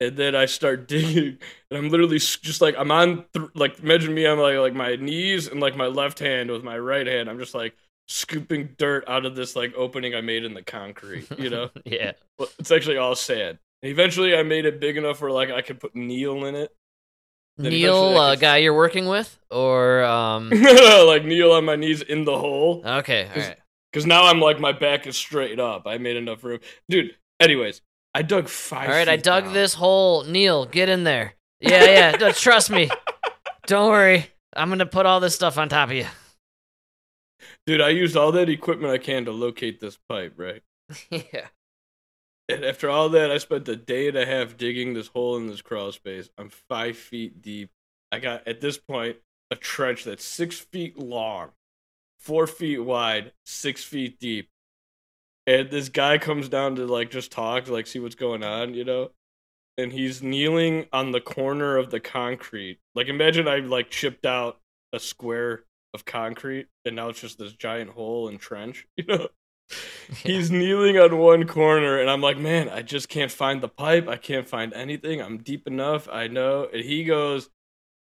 And 0.00 0.16
then 0.16 0.36
I 0.36 0.46
start 0.46 0.86
digging, 0.88 1.38
and 1.70 1.78
I'm 1.78 1.88
literally 1.88 2.18
just 2.18 2.60
like 2.60 2.76
I'm 2.78 2.90
on, 2.92 3.24
th- 3.34 3.50
like 3.54 3.80
imagine 3.80 4.14
me 4.14 4.26
on 4.26 4.38
like 4.38 4.56
like 4.58 4.74
my 4.74 4.94
knees 4.96 5.48
and 5.48 5.60
like 5.60 5.76
my 5.76 5.86
left 5.86 6.20
hand 6.20 6.50
with 6.50 6.62
my 6.62 6.78
right 6.78 7.06
hand. 7.06 7.28
I'm 7.28 7.38
just 7.38 7.54
like 7.54 7.74
scooping 8.06 8.74
dirt 8.78 9.04
out 9.08 9.26
of 9.26 9.34
this 9.34 9.56
like 9.56 9.74
opening 9.76 10.14
I 10.14 10.20
made 10.20 10.44
in 10.44 10.54
the 10.54 10.62
concrete, 10.62 11.26
you 11.36 11.50
know. 11.50 11.70
yeah. 11.84 12.12
Well, 12.38 12.48
it's 12.60 12.70
actually 12.70 12.96
all 12.96 13.16
sand. 13.16 13.58
Eventually, 13.82 14.36
I 14.36 14.42
made 14.42 14.64
it 14.64 14.80
big 14.80 14.96
enough 14.96 15.20
where 15.20 15.30
like 15.30 15.50
I 15.50 15.62
could 15.62 15.78
put 15.80 15.94
Neil 15.94 16.44
in 16.46 16.54
it. 16.54 16.74
Then 17.56 17.70
Neil, 17.72 18.16
uh, 18.16 18.32
could- 18.32 18.40
guy 18.40 18.56
you're 18.58 18.74
working 18.74 19.06
with, 19.06 19.38
or 19.50 20.04
um. 20.04 20.50
like 20.50 21.24
Neil 21.24 21.52
on 21.52 21.64
my 21.64 21.76
knees 21.76 22.02
in 22.02 22.24
the 22.24 22.36
hole. 22.38 22.82
Okay, 22.84 23.28
all 23.34 23.42
right. 23.42 23.56
Because 23.92 24.04
now 24.06 24.26
I'm 24.26 24.40
like, 24.40 24.60
my 24.60 24.72
back 24.72 25.06
is 25.06 25.16
straight 25.16 25.58
up. 25.58 25.86
I 25.86 25.98
made 25.98 26.16
enough 26.16 26.44
room. 26.44 26.60
Dude, 26.88 27.16
anyways, 27.40 27.80
I 28.14 28.22
dug 28.22 28.48
five 28.48 28.88
All 28.88 28.94
right, 28.94 29.08
I 29.08 29.16
dug 29.16 29.44
down. 29.44 29.54
this 29.54 29.74
hole. 29.74 30.24
Neil, 30.24 30.66
get 30.66 30.88
in 30.88 31.04
there. 31.04 31.34
Yeah, 31.60 31.84
yeah. 32.12 32.16
no, 32.20 32.32
trust 32.32 32.70
me. 32.70 32.90
Don't 33.66 33.90
worry. 33.90 34.26
I'm 34.54 34.68
gonna 34.68 34.86
put 34.86 35.06
all 35.06 35.20
this 35.20 35.34
stuff 35.34 35.58
on 35.58 35.68
top 35.68 35.90
of 35.90 35.96
you. 35.96 36.06
Dude, 37.66 37.80
I 37.80 37.90
used 37.90 38.16
all 38.16 38.32
that 38.32 38.48
equipment 38.48 38.92
I 38.92 38.98
can 38.98 39.24
to 39.26 39.32
locate 39.32 39.80
this 39.80 39.98
pipe, 40.08 40.34
right? 40.36 40.62
yeah. 41.10 41.48
And 42.48 42.64
after 42.64 42.88
all 42.88 43.10
that, 43.10 43.30
I 43.30 43.38
spent 43.38 43.68
a 43.68 43.76
day 43.76 44.08
and 44.08 44.16
a 44.16 44.24
half 44.24 44.56
digging 44.56 44.94
this 44.94 45.08
hole 45.08 45.36
in 45.36 45.48
this 45.48 45.60
crawl 45.60 45.92
space. 45.92 46.30
I'm 46.38 46.48
five 46.48 46.96
feet 46.96 47.42
deep. 47.42 47.70
I 48.10 48.20
got, 48.20 48.48
at 48.48 48.60
this 48.60 48.78
point, 48.78 49.18
a 49.50 49.56
trench 49.56 50.04
that's 50.04 50.24
six 50.24 50.58
feet 50.58 50.98
long, 50.98 51.50
four 52.18 52.46
feet 52.46 52.78
wide, 52.78 53.32
six 53.44 53.84
feet 53.84 54.18
deep. 54.18 54.48
And 55.46 55.70
this 55.70 55.88
guy 55.88 56.18
comes 56.18 56.48
down 56.48 56.76
to 56.76 56.86
like 56.86 57.10
just 57.10 57.32
talk, 57.32 57.68
like 57.68 57.86
see 57.86 57.98
what's 57.98 58.14
going 58.14 58.42
on, 58.42 58.74
you 58.74 58.84
know? 58.84 59.10
And 59.76 59.92
he's 59.92 60.22
kneeling 60.22 60.86
on 60.92 61.12
the 61.12 61.20
corner 61.20 61.76
of 61.76 61.90
the 61.90 62.00
concrete. 62.00 62.78
Like 62.94 63.08
imagine 63.08 63.48
I 63.48 63.58
like 63.58 63.90
chipped 63.90 64.26
out 64.26 64.58
a 64.92 64.98
square 64.98 65.64
of 65.94 66.04
concrete 66.04 66.66
and 66.84 66.96
now 66.96 67.08
it's 67.08 67.20
just 67.20 67.38
this 67.38 67.52
giant 67.52 67.90
hole 67.90 68.28
and 68.28 68.40
trench, 68.40 68.86
you 68.96 69.04
know? 69.06 69.28
He's 70.22 70.50
kneeling 70.50 70.98
on 70.98 71.18
one 71.18 71.46
corner, 71.46 72.00
and 72.00 72.08
I'm 72.08 72.20
like, 72.20 72.38
man, 72.38 72.68
I 72.68 72.82
just 72.82 73.08
can't 73.08 73.30
find 73.30 73.60
the 73.60 73.68
pipe. 73.68 74.08
I 74.08 74.16
can't 74.16 74.48
find 74.48 74.72
anything. 74.72 75.20
I'm 75.20 75.38
deep 75.38 75.66
enough. 75.66 76.08
I 76.10 76.28
know. 76.28 76.68
And 76.72 76.84
he 76.84 77.04
goes, 77.04 77.50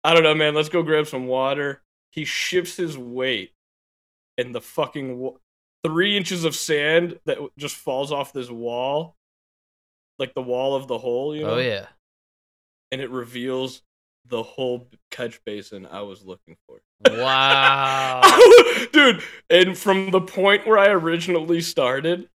I 0.03 0.13
don't 0.13 0.23
know, 0.23 0.35
man. 0.35 0.55
Let's 0.55 0.69
go 0.69 0.83
grab 0.83 1.07
some 1.07 1.27
water. 1.27 1.81
He 2.11 2.25
shifts 2.25 2.77
his 2.77 2.97
weight, 2.97 3.53
and 4.37 4.55
the 4.55 4.61
fucking 4.61 5.17
wa- 5.17 5.37
three 5.83 6.17
inches 6.17 6.45
of 6.45 6.55
sand 6.55 7.19
that 7.25 7.37
just 7.57 7.75
falls 7.75 8.11
off 8.11 8.33
this 8.33 8.49
wall, 8.49 9.15
like 10.17 10.33
the 10.33 10.41
wall 10.41 10.75
of 10.75 10.87
the 10.87 10.97
hole, 10.97 11.35
you 11.35 11.43
oh, 11.43 11.47
know, 11.47 11.53
Oh 11.55 11.59
yeah. 11.59 11.87
and 12.91 13.01
it 13.01 13.09
reveals 13.09 13.81
the 14.25 14.43
whole 14.43 14.87
catch 15.11 15.43
basin 15.43 15.87
I 15.89 16.01
was 16.01 16.23
looking 16.23 16.55
for. 16.67 16.81
Wow. 17.09 18.21
Dude, 18.93 19.21
and 19.49 19.77
from 19.77 20.11
the 20.11 20.21
point 20.21 20.67
where 20.67 20.77
I 20.77 20.89
originally 20.89 21.61
started, 21.61 22.29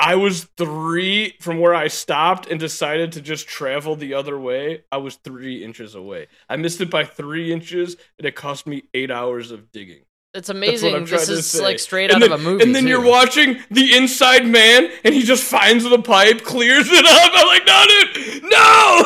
I 0.00 0.14
was 0.14 0.44
three 0.56 1.36
from 1.40 1.58
where 1.58 1.74
I 1.74 1.88
stopped 1.88 2.46
and 2.46 2.60
decided 2.60 3.12
to 3.12 3.20
just 3.20 3.48
travel 3.48 3.96
the 3.96 4.14
other 4.14 4.38
way. 4.38 4.84
I 4.92 4.98
was 4.98 5.16
three 5.16 5.64
inches 5.64 5.96
away. 5.96 6.28
I 6.48 6.56
missed 6.56 6.80
it 6.80 6.90
by 6.90 7.04
three 7.04 7.52
inches, 7.52 7.96
and 8.16 8.26
it 8.26 8.36
cost 8.36 8.66
me 8.66 8.84
eight 8.94 9.10
hours 9.10 9.50
of 9.50 9.72
digging. 9.72 10.02
It's 10.34 10.50
amazing. 10.50 11.04
This 11.06 11.28
is 11.28 11.60
like 11.60 11.78
straight 11.80 12.10
and 12.12 12.22
out 12.22 12.28
then, 12.28 12.32
of 12.32 12.40
a 12.40 12.44
movie. 12.44 12.62
And 12.62 12.74
then 12.74 12.86
you're 12.86 13.02
watching 13.02 13.58
the 13.70 13.96
inside 13.96 14.46
man, 14.46 14.90
and 15.02 15.14
he 15.14 15.22
just 15.22 15.42
finds 15.42 15.82
the 15.82 16.00
pipe, 16.00 16.42
clears 16.44 16.86
it 16.88 17.04
up. 17.04 17.30
I'm 17.34 17.46
like, 17.48 17.66
no, 17.66 17.84
dude, 17.88 18.42
no. 18.50 19.02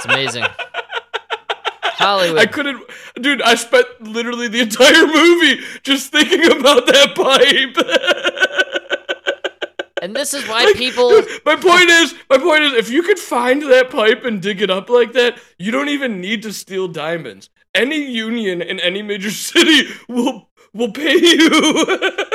It's 0.00 0.06
amazing. 0.06 0.44
Hollywood. 1.82 2.38
I 2.38 2.46
couldn't, 2.46 2.82
dude. 3.20 3.42
I 3.42 3.54
spent 3.56 3.86
literally 4.00 4.48
the 4.48 4.60
entire 4.60 5.06
movie 5.06 5.60
just 5.82 6.10
thinking 6.10 6.44
about 6.58 6.86
that 6.86 7.14
pipe. 7.14 7.76
And 10.02 10.16
this 10.16 10.32
is 10.32 10.48
why 10.48 10.64
Like, 10.64 10.76
people. 10.76 11.10
dude, 11.10 11.28
my 11.44 11.56
point 11.56 11.90
is, 11.90 12.14
my 12.30 12.38
point 12.38 12.62
is, 12.62 12.72
if 12.72 12.88
you 12.90 13.02
could 13.02 13.18
find 13.18 13.60
that 13.64 13.90
pipe 13.90 14.24
and 14.24 14.40
dig 14.40 14.62
it 14.62 14.70
up 14.70 14.88
like 14.88 15.12
that, 15.12 15.38
you 15.58 15.70
don't 15.70 15.90
even 15.90 16.22
need 16.22 16.42
to 16.44 16.54
steal 16.54 16.88
diamonds. 16.88 17.50
Any 17.74 18.10
union 18.10 18.62
in 18.62 18.80
any 18.80 19.02
major 19.02 19.30
city 19.50 19.90
will 20.08 20.48
will 20.72 20.92
pay 20.92 21.16
you. 21.18 21.98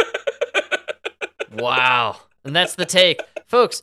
Wow. 1.57 2.17
And 2.43 2.53
that's 2.53 2.75
the 2.75 2.86
take. 2.86 3.22
Folks, 3.48 3.81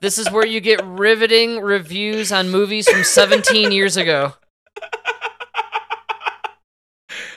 this 0.00 0.18
is 0.18 0.30
where 0.30 0.46
you 0.46 0.60
get 0.60 0.84
riveting 0.84 1.60
reviews 1.60 2.32
on 2.32 2.50
movies 2.50 2.88
from 2.88 3.04
17 3.04 3.72
years 3.72 3.96
ago. 3.96 4.34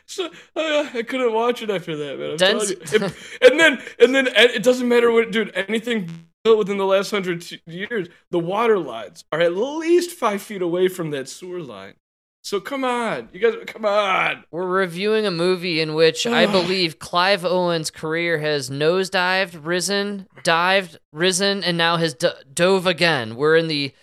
So 0.05 0.25
uh, 0.57 0.89
I 0.93 1.03
couldn't 1.03 1.31
watch 1.33 1.61
it 1.61 1.69
after 1.69 1.95
that, 1.95 2.19
man. 2.19 2.35
Dense-. 2.37 2.71
It- 2.71 3.01
and 3.41 3.57
then, 3.59 3.81
and 3.97 4.13
then, 4.13 4.27
it 4.27 4.61
doesn't 4.61 4.87
matter 4.87 5.09
what, 5.09 5.31
dude. 5.31 5.51
Anything 5.55 6.27
built 6.43 6.57
within 6.57 6.77
the 6.77 6.85
last 6.85 7.11
hundred 7.11 7.45
years, 7.65 8.09
the 8.29 8.39
water 8.39 8.77
lines 8.77 9.23
are 9.31 9.39
at 9.39 9.55
least 9.55 10.11
five 10.11 10.41
feet 10.41 10.61
away 10.61 10.89
from 10.89 11.11
that 11.11 11.29
sewer 11.29 11.61
line. 11.61 11.93
So 12.43 12.59
come 12.59 12.83
on, 12.83 13.29
you 13.31 13.39
guys, 13.39 13.53
come 13.67 13.85
on. 13.85 14.43
We're 14.49 14.65
reviewing 14.65 15.25
a 15.27 15.31
movie 15.31 15.79
in 15.79 15.93
which 15.93 16.25
I 16.25 16.45
believe 16.51 16.97
Clive 16.99 17.45
Owen's 17.45 17.91
career 17.91 18.39
has 18.39 18.69
nosedived, 18.69 19.59
risen, 19.63 20.27
dived, 20.43 20.97
risen, 21.13 21.63
and 21.63 21.77
now 21.77 21.97
has 21.97 22.13
d- 22.15 22.29
dove 22.53 22.87
again. 22.87 23.35
We're 23.35 23.55
in 23.57 23.67
the 23.67 23.93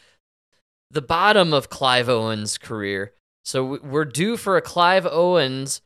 the 0.90 1.02
bottom 1.02 1.52
of 1.52 1.68
Clive 1.68 2.08
Owen's 2.08 2.56
career, 2.58 3.12
so 3.44 3.64
we- 3.64 3.78
we're 3.80 4.04
due 4.04 4.36
for 4.36 4.56
a 4.56 4.62
Clive 4.62 5.06
Owens 5.06 5.82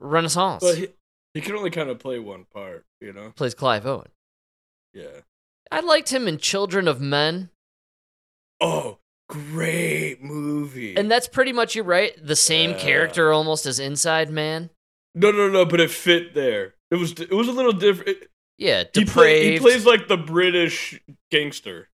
renaissance. 0.00 0.64
But 0.64 0.76
he, 0.78 0.88
he 1.34 1.40
can 1.40 1.54
only 1.54 1.70
kind 1.70 1.90
of 1.90 1.98
play 1.98 2.18
one 2.18 2.44
part, 2.44 2.84
you 3.00 3.12
know. 3.12 3.30
Plays 3.36 3.54
Clive 3.54 3.86
Owen. 3.86 4.08
Yeah. 4.92 5.20
I 5.70 5.80
liked 5.80 6.10
him 6.12 6.26
in 6.28 6.38
Children 6.38 6.88
of 6.88 7.00
Men, 7.00 7.50
Oh, 8.60 8.98
great 9.34 10.22
movie. 10.22 10.96
and 10.96 11.10
that's 11.10 11.26
pretty 11.28 11.52
much 11.52 11.74
you're 11.74 11.84
right. 11.84 12.12
The 12.24 12.36
same 12.36 12.70
Yeah. 12.70 12.78
character 12.78 13.32
almost 13.32 13.66
as 13.66 13.78
Inside 13.80 14.30
Man. 14.30 14.70
no, 15.14 15.30
no, 15.30 15.48
no, 15.48 15.64
but 15.64 15.80
it 15.80 15.90
fit 15.90 16.34
there. 16.34 16.74
It 16.90 16.96
was, 16.96 17.12
it 17.12 17.30
was 17.32 17.48
a 17.48 17.52
little 17.52 17.72
different. 17.72 18.08
It- 18.10 18.30
Yeah, 18.58 18.84
he, 18.84 19.04
depraved. 19.04 19.12
play, 19.12 19.52
he 19.52 19.58
plays 19.58 19.84
like 19.86 20.06
the 20.08 20.16
British 20.16 21.00
gangster. 21.32 21.88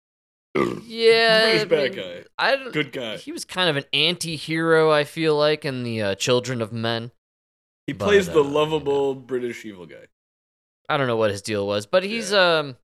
yeah, 0.55 1.41
British 1.41 1.61
I 1.61 1.65
bad 1.65 1.95
mean, 1.95 1.99
guy. 2.03 2.23
I 2.39 2.55
don't- 2.55 2.73
Good 2.73 2.91
guy. 2.91 3.17
He 3.17 3.31
was 3.31 3.45
kind 3.45 3.69
of 3.69 3.77
an 3.77 3.85
anti-hero, 3.93 4.91
I 4.91 5.03
feel 5.03 5.35
like, 5.35 5.65
in 5.65 5.83
the 5.83 6.01
uh, 6.01 6.15
Children 6.15 6.61
of 6.61 6.71
Men. 6.73 7.11
He 7.85 7.93
But, 7.93 8.05
plays 8.05 8.25
the 8.27 8.33
uh, 8.39 8.43
you 8.43 8.49
lovable 8.49 9.13
British 9.15 9.63
evil 9.65 9.85
guy. 9.85 10.07
I 10.89 10.97
don't 10.97 11.07
know 11.07 11.17
what 11.17 11.31
his 11.31 11.41
deal 11.41 11.67
was, 11.67 11.85
but 11.85 12.03
he's 12.03 12.33
um, 12.33 12.75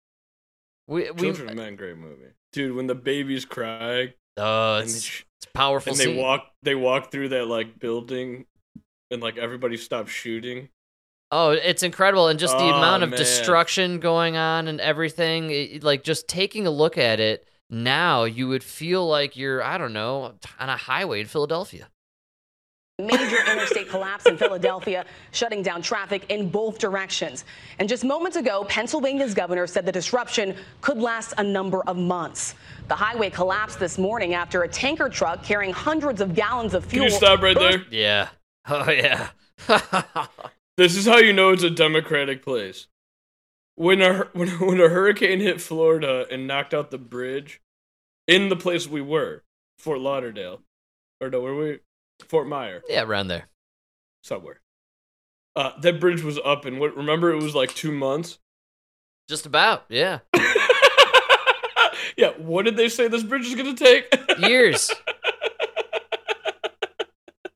we 0.88 1.10
we 1.12 1.22
Children 1.22 1.50
of 1.50 1.56
Men, 1.56 1.76
great 1.76 1.98
movie, 1.98 2.34
dude. 2.52 2.76
When 2.76 2.88
the 2.88 2.96
babies 2.96 3.46
cry 3.46 4.14
Uh, 4.38 4.78
and, 4.82 4.90
it's, 4.90 5.08
they, 5.08 5.24
it's 5.40 5.52
powerful 5.54 5.92
and 5.94 6.00
they 6.00 6.16
walk, 6.16 6.48
they 6.64 6.76
walk 6.76 7.12
through 7.12 7.30
that 7.30 7.48
like 7.48 7.80
building, 7.80 8.46
and 9.12 9.22
like 9.22 9.38
everybody 9.38 9.78
stops 9.78 10.12
shooting. 10.12 10.70
Oh, 11.32 11.50
it's 11.52 11.82
incredible, 11.84 12.28
and 12.28 12.40
just 12.40 12.58
the 12.58 12.64
Oh, 12.66 12.78
amount 12.78 13.04
of 13.04 13.10
man. 13.10 13.18
destruction 13.18 14.00
going 14.00 14.38
on 14.38 14.68
and 14.68 14.80
everything. 14.80 15.50
it- 15.50 15.84
like 15.84 16.04
just 16.04 16.28
taking 16.28 16.68
a 16.68 16.72
look 16.72 16.98
at 16.98 17.20
it 17.20 17.48
now, 17.70 18.24
you 18.24 18.48
would 18.48 18.64
feel 18.64 19.08
like 19.08 19.36
you're 19.36 19.64
I 19.64 19.78
don't 19.78 19.94
know 19.94 20.36
on 20.60 20.70
a 20.70 20.78
highway 20.78 21.22
in 21.22 21.28
Philadelphia. 21.28 21.90
Major 23.00 23.52
interstate 23.52 23.90
collapse 23.90 24.28
in 24.28 24.38
Philadelphia, 24.38 25.04
shutting 25.32 25.64
down 25.64 25.82
traffic 25.82 26.26
in 26.30 26.50
both 26.50 26.78
directions. 26.78 27.44
And 27.80 27.90
just 27.90 28.04
moments 28.04 28.38
ago, 28.38 28.66
Pennsylvania's 28.66 29.34
governor 29.34 29.66
said 29.66 29.86
the 29.86 29.92
disruption 29.92 30.56
could 30.82 31.00
last 31.00 31.34
a 31.40 31.44
number 31.44 31.82
of 31.84 31.98
months. 31.98 32.54
The 32.88 32.96
highway 32.96 33.32
collapsed 33.32 33.80
this 33.80 33.98
morning 33.98 34.36
after 34.36 34.62
a 34.62 34.68
tanker 34.68 35.10
truck 35.10 35.44
carrying 35.44 35.74
hundreds 35.74 36.22
of 36.22 36.36
gallons 36.36 36.76
of 36.76 36.86
fuel. 36.86 37.10
Can 37.10 37.20
fuel. 37.20 37.32
you 37.32 37.36
stop 37.36 37.42
right 37.42 37.58
there? 37.58 37.84
Yeah. 37.90 38.30
Oh 38.66 38.90
yeah. 38.90 39.28
This 40.76 40.96
is 40.96 41.06
how 41.06 41.18
you 41.18 41.34
know 41.34 41.52
it's 41.52 41.64
a 41.64 41.70
democratic 41.70 42.44
place. 42.44 42.88
When 43.76 44.02
a 44.02 44.24
when, 44.34 44.50
when 44.60 44.80
a 44.80 44.90
hurricane 44.90 45.40
hit 45.40 45.62
Florida 45.62 46.26
and 46.32 46.48
knocked 46.48 46.74
out 46.74 46.92
the 46.92 46.98
bridge, 46.98 47.62
in 48.28 48.50
the 48.50 48.56
place 48.56 48.88
we 48.88 49.02
were, 49.02 49.44
Fort 49.78 50.00
Lauderdale, 50.00 50.62
or 51.22 51.30
no, 51.30 51.42
where 51.42 51.56
we, 51.56 51.80
Fort 52.24 52.48
Myer. 52.48 52.82
yeah, 52.90 53.04
around 53.04 53.28
there. 53.28 53.48
somewhere. 54.22 54.60
Uh, 55.56 55.72
that 55.82 56.00
bridge 56.00 56.24
was 56.24 56.40
up, 56.44 56.66
and 56.66 56.80
what? 56.80 56.96
Remember, 56.98 57.32
it 57.32 57.42
was 57.42 57.54
like 57.54 57.74
two 57.76 57.92
months. 57.92 58.40
Just 59.30 59.46
about. 59.46 59.86
Yeah. 59.88 60.20
yeah. 62.18 62.30
What 62.38 62.66
did 62.66 62.76
they 62.76 62.90
say 62.90 63.08
this 63.08 63.24
bridge 63.24 63.46
is 63.46 63.56
gonna 63.56 63.76
take? 63.76 64.06
Years. 64.40 64.92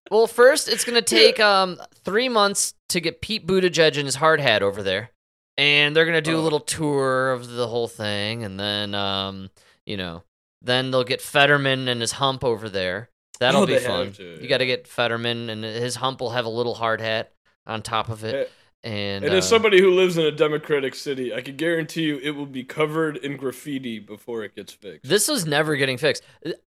Well, 0.10 0.28
first 0.28 0.70
it's 0.70 0.86
gonna 0.86 1.02
take 1.02 1.40
um 1.40 1.78
three 2.06 2.30
months 2.30 2.74
to 2.90 3.02
get 3.02 3.20
Pete 3.22 3.46
Buttigieg 3.46 3.98
and 3.98 4.06
his 4.06 4.16
hard 4.16 4.40
hat 4.40 4.64
over 4.64 4.82
there, 4.82 5.10
and 5.58 5.94
they're 5.96 6.06
gonna 6.06 6.22
do 6.22 6.38
a 6.38 6.40
Oh. 6.40 6.44
little 6.44 6.62
tour 6.62 7.32
of 7.32 7.48
the 7.50 7.68
whole 7.68 7.90
thing, 7.90 8.44
and 8.44 8.58
then 8.60 8.96
um 8.96 9.50
you 9.86 9.98
know 9.98 10.24
then 10.62 10.92
they'll 10.92 11.04
get 11.04 11.22
Fetterman 11.22 11.88
and 11.90 12.00
his 12.00 12.14
hump 12.14 12.44
over 12.44 12.70
there. 12.70 13.10
That'll 13.40 13.64
Oh, 13.64 13.66
be 13.66 13.78
fun. 13.78 14.14
to, 14.14 14.40
You 14.42 14.48
got 14.48 14.58
to 14.60 14.66
get 14.66 14.88
Fetterman, 14.88 15.50
and 15.50 15.64
his 15.64 15.96
hump 15.96 16.22
will 16.22 16.32
have 16.32 16.46
a 16.46 16.50
little 16.50 16.74
hard 16.74 17.02
hat 17.02 17.32
on 17.66 17.82
top 17.82 18.10
of 18.10 18.24
it, 18.24 18.50
and, 18.84 19.24
and 19.26 19.34
uh, 19.34 19.38
as 19.38 19.48
somebody 19.48 19.82
who 19.82 19.92
lives 19.94 20.18
in 20.18 20.26
a 20.26 20.32
democratic 20.32 20.96
city, 20.96 21.34
I 21.34 21.42
can 21.42 21.56
guarantee 21.58 22.04
you 22.04 22.18
it 22.20 22.32
will 22.32 22.46
be 22.46 22.64
covered 22.64 23.18
in 23.18 23.36
graffiti 23.38 24.00
before 24.00 24.44
it 24.44 24.56
gets 24.56 24.74
fixed. 24.74 25.08
This 25.10 25.28
is 25.30 25.46
never 25.46 25.76
getting 25.76 25.98
fixed. 25.98 26.24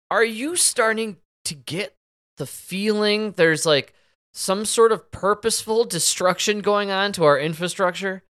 Are 0.09 0.23
you 0.23 0.55
starting 0.55 1.17
to 1.45 1.53
get 1.55 1.95
the 2.37 2.47
feeling 2.47 3.31
there's 3.33 3.65
like 3.65 3.93
some 4.33 4.65
sort 4.65 4.91
of 4.91 5.11
purposeful 5.11 5.83
destruction 5.85 6.61
going 6.61 6.89
on 6.89 7.11
to 7.13 7.23
our 7.25 7.37
infrastructure? 7.39 8.23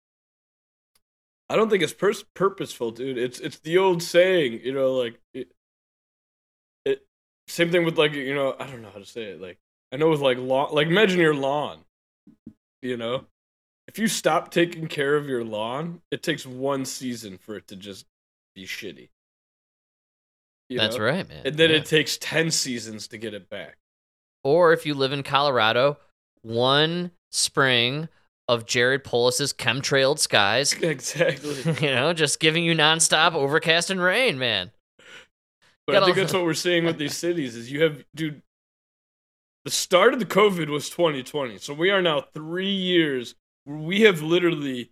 I 1.49 1.55
don't 1.55 1.69
think 1.69 1.81
it's 1.81 1.93
pers- 1.93 2.25
purposeful, 2.35 2.91
dude. 2.91 3.17
It's 3.17 3.39
it's 3.39 3.59
the 3.59 3.77
old 3.77 4.03
saying, 4.03 4.61
you 4.63 4.73
know, 4.73 4.93
like 4.93 5.19
it. 5.33 5.51
Same 7.49 7.71
thing 7.71 7.83
with 7.83 7.97
like 7.97 8.13
you 8.13 8.33
know, 8.35 8.55
I 8.59 8.67
don't 8.67 8.81
know 8.81 8.91
how 8.91 8.99
to 8.99 9.05
say 9.05 9.23
it. 9.23 9.41
Like 9.41 9.57
I 9.91 9.97
know 9.97 10.09
with 10.09 10.21
like 10.21 10.37
lawn, 10.37 10.73
like 10.73 10.87
imagine 10.87 11.19
your 11.19 11.35
lawn. 11.35 11.79
You 12.81 12.95
know, 12.97 13.25
if 13.87 13.99
you 13.99 14.07
stop 14.07 14.51
taking 14.51 14.87
care 14.87 15.15
of 15.15 15.27
your 15.27 15.43
lawn, 15.43 16.01
it 16.11 16.23
takes 16.23 16.45
one 16.45 16.85
season 16.85 17.37
for 17.37 17.55
it 17.55 17.67
to 17.67 17.75
just 17.75 18.05
be 18.55 18.65
shitty. 18.65 19.09
You 20.69 20.77
That's 20.77 20.97
know? 20.97 21.03
right, 21.05 21.27
man. 21.27 21.41
And 21.45 21.57
then 21.57 21.71
Yeah. 21.71 21.77
it 21.77 21.85
takes 21.85 22.17
ten 22.17 22.51
seasons 22.51 23.07
to 23.09 23.17
get 23.17 23.33
it 23.33 23.49
back. 23.49 23.77
or 24.43 24.71
if 24.71 24.85
you 24.85 24.93
live 24.93 25.11
in 25.11 25.21
Colorado, 25.23 25.97
one 26.43 27.11
spring 27.31 28.07
of 28.47 28.65
Jared 28.65 29.03
Polis's 29.03 29.51
chemtrailed 29.51 30.17
skies, 30.19 30.71
Exactly. 30.81 31.55
you 31.81 31.93
know, 31.93 32.13
just 32.13 32.39
giving 32.39 32.63
you 32.63 32.73
nonstop 32.73 33.33
overcast 33.33 33.89
and 33.89 33.99
rain, 34.01 34.39
man. 34.39 34.71
But 35.93 36.03
I 36.03 36.05
think 36.05 36.17
that's 36.17 36.33
what 36.33 36.43
we're 36.43 36.53
seeing 36.53 36.85
with 36.85 36.97
these 36.97 37.17
cities 37.17 37.55
is 37.55 37.71
you 37.71 37.83
have 37.83 38.03
dude 38.15 38.41
the 39.65 39.71
start 39.71 40.13
of 40.13 40.19
the 40.19 40.25
COVID 40.25 40.69
was 40.69 40.89
2020. 40.89 41.57
So 41.57 41.73
we 41.73 41.89
are 41.91 42.01
now 42.01 42.21
3 42.33 42.65
years 42.69 43.35
where 43.65 43.77
we 43.77 44.01
have 44.01 44.21
literally 44.21 44.91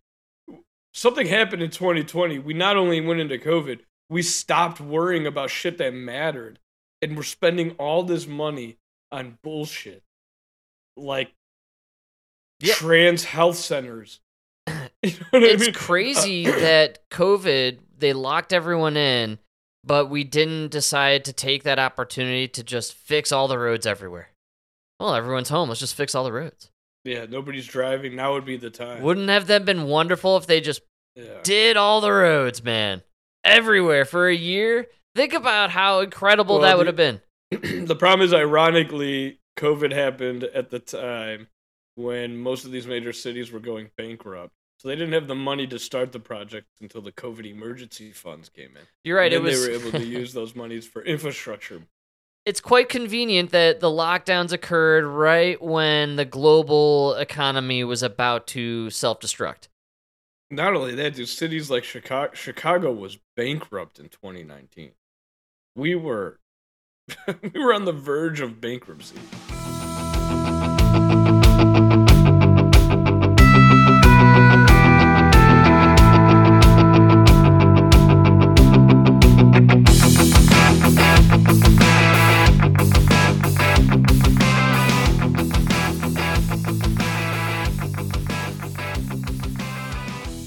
something 0.93 1.25
happened 1.27 1.63
in 1.63 1.69
2020. 1.71 2.39
We 2.39 2.53
not 2.53 2.75
only 2.77 2.99
went 3.01 3.19
into 3.21 3.37
COVID, 3.37 3.79
we 4.09 4.21
stopped 4.21 4.79
worrying 4.81 5.25
about 5.25 5.49
shit 5.49 5.77
that 5.77 5.93
mattered 5.93 6.59
and 7.01 7.15
we're 7.15 7.23
spending 7.23 7.71
all 7.79 8.03
this 8.03 8.27
money 8.27 8.77
on 9.11 9.37
bullshit. 9.43 10.03
Like 10.97 11.31
Yeah. 12.59 12.73
trans 12.73 13.23
health 13.23 13.57
centers. 13.57 14.19
You 15.03 15.11
know 15.11 15.17
what 15.29 15.43
I 15.43 15.45
it's 15.47 15.61
mean? 15.63 15.73
crazy 15.73 16.47
Uh, 16.47 16.51
that 16.59 17.09
COVID 17.09 17.79
they 17.99 18.13
locked 18.13 18.51
everyone 18.51 18.97
in, 18.97 19.39
but 19.87 20.09
we 20.09 20.23
didn't 20.23 20.69
decide 20.69 21.25
to 21.25 21.33
take 21.33 21.63
that 21.63 21.79
opportunity 21.79 22.47
to 22.49 22.63
just 22.63 22.93
fix 22.93 23.31
all 23.31 23.47
the 23.47 23.57
roads 23.57 23.87
everywhere. 23.87 24.29
Well, 24.99 25.15
everyone's 25.15 25.49
home. 25.49 25.69
Let's 25.69 25.79
just 25.79 25.95
fix 25.95 26.13
all 26.13 26.23
the 26.23 26.31
roads. 26.31 26.69
yeah, 27.03 27.25
nobody's 27.29 27.67
driving. 27.67 28.15
Now 28.15 28.33
would 28.33 28.45
be 28.45 28.57
the 28.57 28.69
time. 28.69 29.01
Wouldn't 29.01 29.29
have 29.29 29.47
that 29.47 29.65
been 29.65 29.83
wonderful 29.83 30.37
if 30.37 30.47
they 30.47 30.59
just 30.59 30.81
yeah. 31.15 31.39
did 31.43 31.77
all 31.77 32.01
the 32.01 32.11
roads, 32.11 32.63
man, 32.63 33.03
everywhere 33.43 34.05
for 34.05 34.27
a 34.27 34.35
year? 34.35 34.87
Think 35.15 35.33
about 35.33 35.71
how 35.71 36.01
incredible 36.01 36.55
Well, 36.55 36.63
that 36.63 36.77
would 36.77 36.87
have 36.87 36.95
been. 36.95 37.21
the 37.51 37.95
problem 37.95 38.25
is, 38.25 38.33
ironically, 38.33 39.39
COVID 39.57 39.91
happened 39.91 40.43
at 40.43 40.69
the 40.69 40.79
time 40.79 41.47
when 41.95 42.37
most 42.37 42.65
of 42.65 42.71
these 42.71 42.85
major 42.85 43.13
cities 43.13 43.51
were 43.51 43.59
going 43.59 43.89
bankrupt. 43.97 44.53
So 44.79 44.87
they 44.89 44.95
didn't 44.95 45.13
have 45.13 45.27
the 45.27 45.35
money 45.35 45.65
to 45.67 45.79
start 45.79 46.11
the 46.11 46.19
project 46.19 46.67
until 46.81 47.01
the 47.01 47.11
COVID 47.11 47.45
emergency 47.45 48.11
funds 48.11 48.47
came 48.49 48.77
in. 48.77 48.83
You're 49.03 49.17
right. 49.17 49.33
And 49.33 49.43
It 49.45 49.49
was. 49.49 49.65
they 49.65 49.71
were 49.77 49.79
able 49.79 49.91
to 49.99 50.05
use 50.19 50.33
those 50.33 50.55
monies 50.55 50.85
for 50.85 51.01
infrastructure. 51.03 51.81
it's 52.45 52.61
quite 52.61 52.87
convenient 52.87 53.49
that 53.51 53.79
the 53.79 53.89
lockdowns 53.89 54.51
occurred 54.53 55.03
right 55.05 55.59
when 55.61 56.15
the 56.15 56.25
global 56.25 57.15
economy 57.15 57.83
was 57.83 58.03
about 58.03 58.45
to 58.47 58.89
self-destruct. 58.91 59.67
Not 60.51 60.73
only 60.75 60.95
that, 60.95 61.15
dude, 61.15 61.27
cities 61.27 61.69
like 61.69 61.83
Chicago, 61.83 62.33
Chicago 62.33 62.93
was 62.93 63.17
bankrupt 63.35 63.99
in 63.99 64.07
2019. 64.09 64.91
We 65.75 65.95
were, 65.95 66.39
we 67.41 67.59
were 67.59 67.73
on 67.73 67.83
the 67.85 67.91
verge 67.91 68.39
of 68.39 68.61
bankruptcy. 68.61 69.17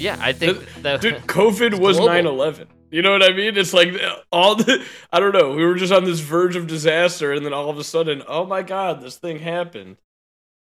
Yeah, 0.00 0.16
I 0.20 0.32
think 0.32 0.64
that. 0.82 1.00
Dude, 1.00 1.14
COVID 1.26 1.78
was 1.78 1.96
global. 1.96 2.14
9 2.14 2.26
11. 2.26 2.68
You 2.90 3.02
know 3.02 3.12
what 3.12 3.22
I 3.22 3.32
mean? 3.32 3.56
It's 3.56 3.72
like 3.72 3.94
all 4.32 4.56
the, 4.56 4.84
I 5.12 5.20
don't 5.20 5.32
know, 5.32 5.52
we 5.52 5.64
were 5.64 5.76
just 5.76 5.92
on 5.92 6.04
this 6.04 6.18
verge 6.18 6.56
of 6.56 6.66
disaster, 6.66 7.32
and 7.32 7.46
then 7.46 7.52
all 7.52 7.70
of 7.70 7.78
a 7.78 7.84
sudden, 7.84 8.22
oh 8.26 8.44
my 8.44 8.62
god, 8.62 9.00
this 9.00 9.16
thing 9.16 9.38
happened. 9.38 9.96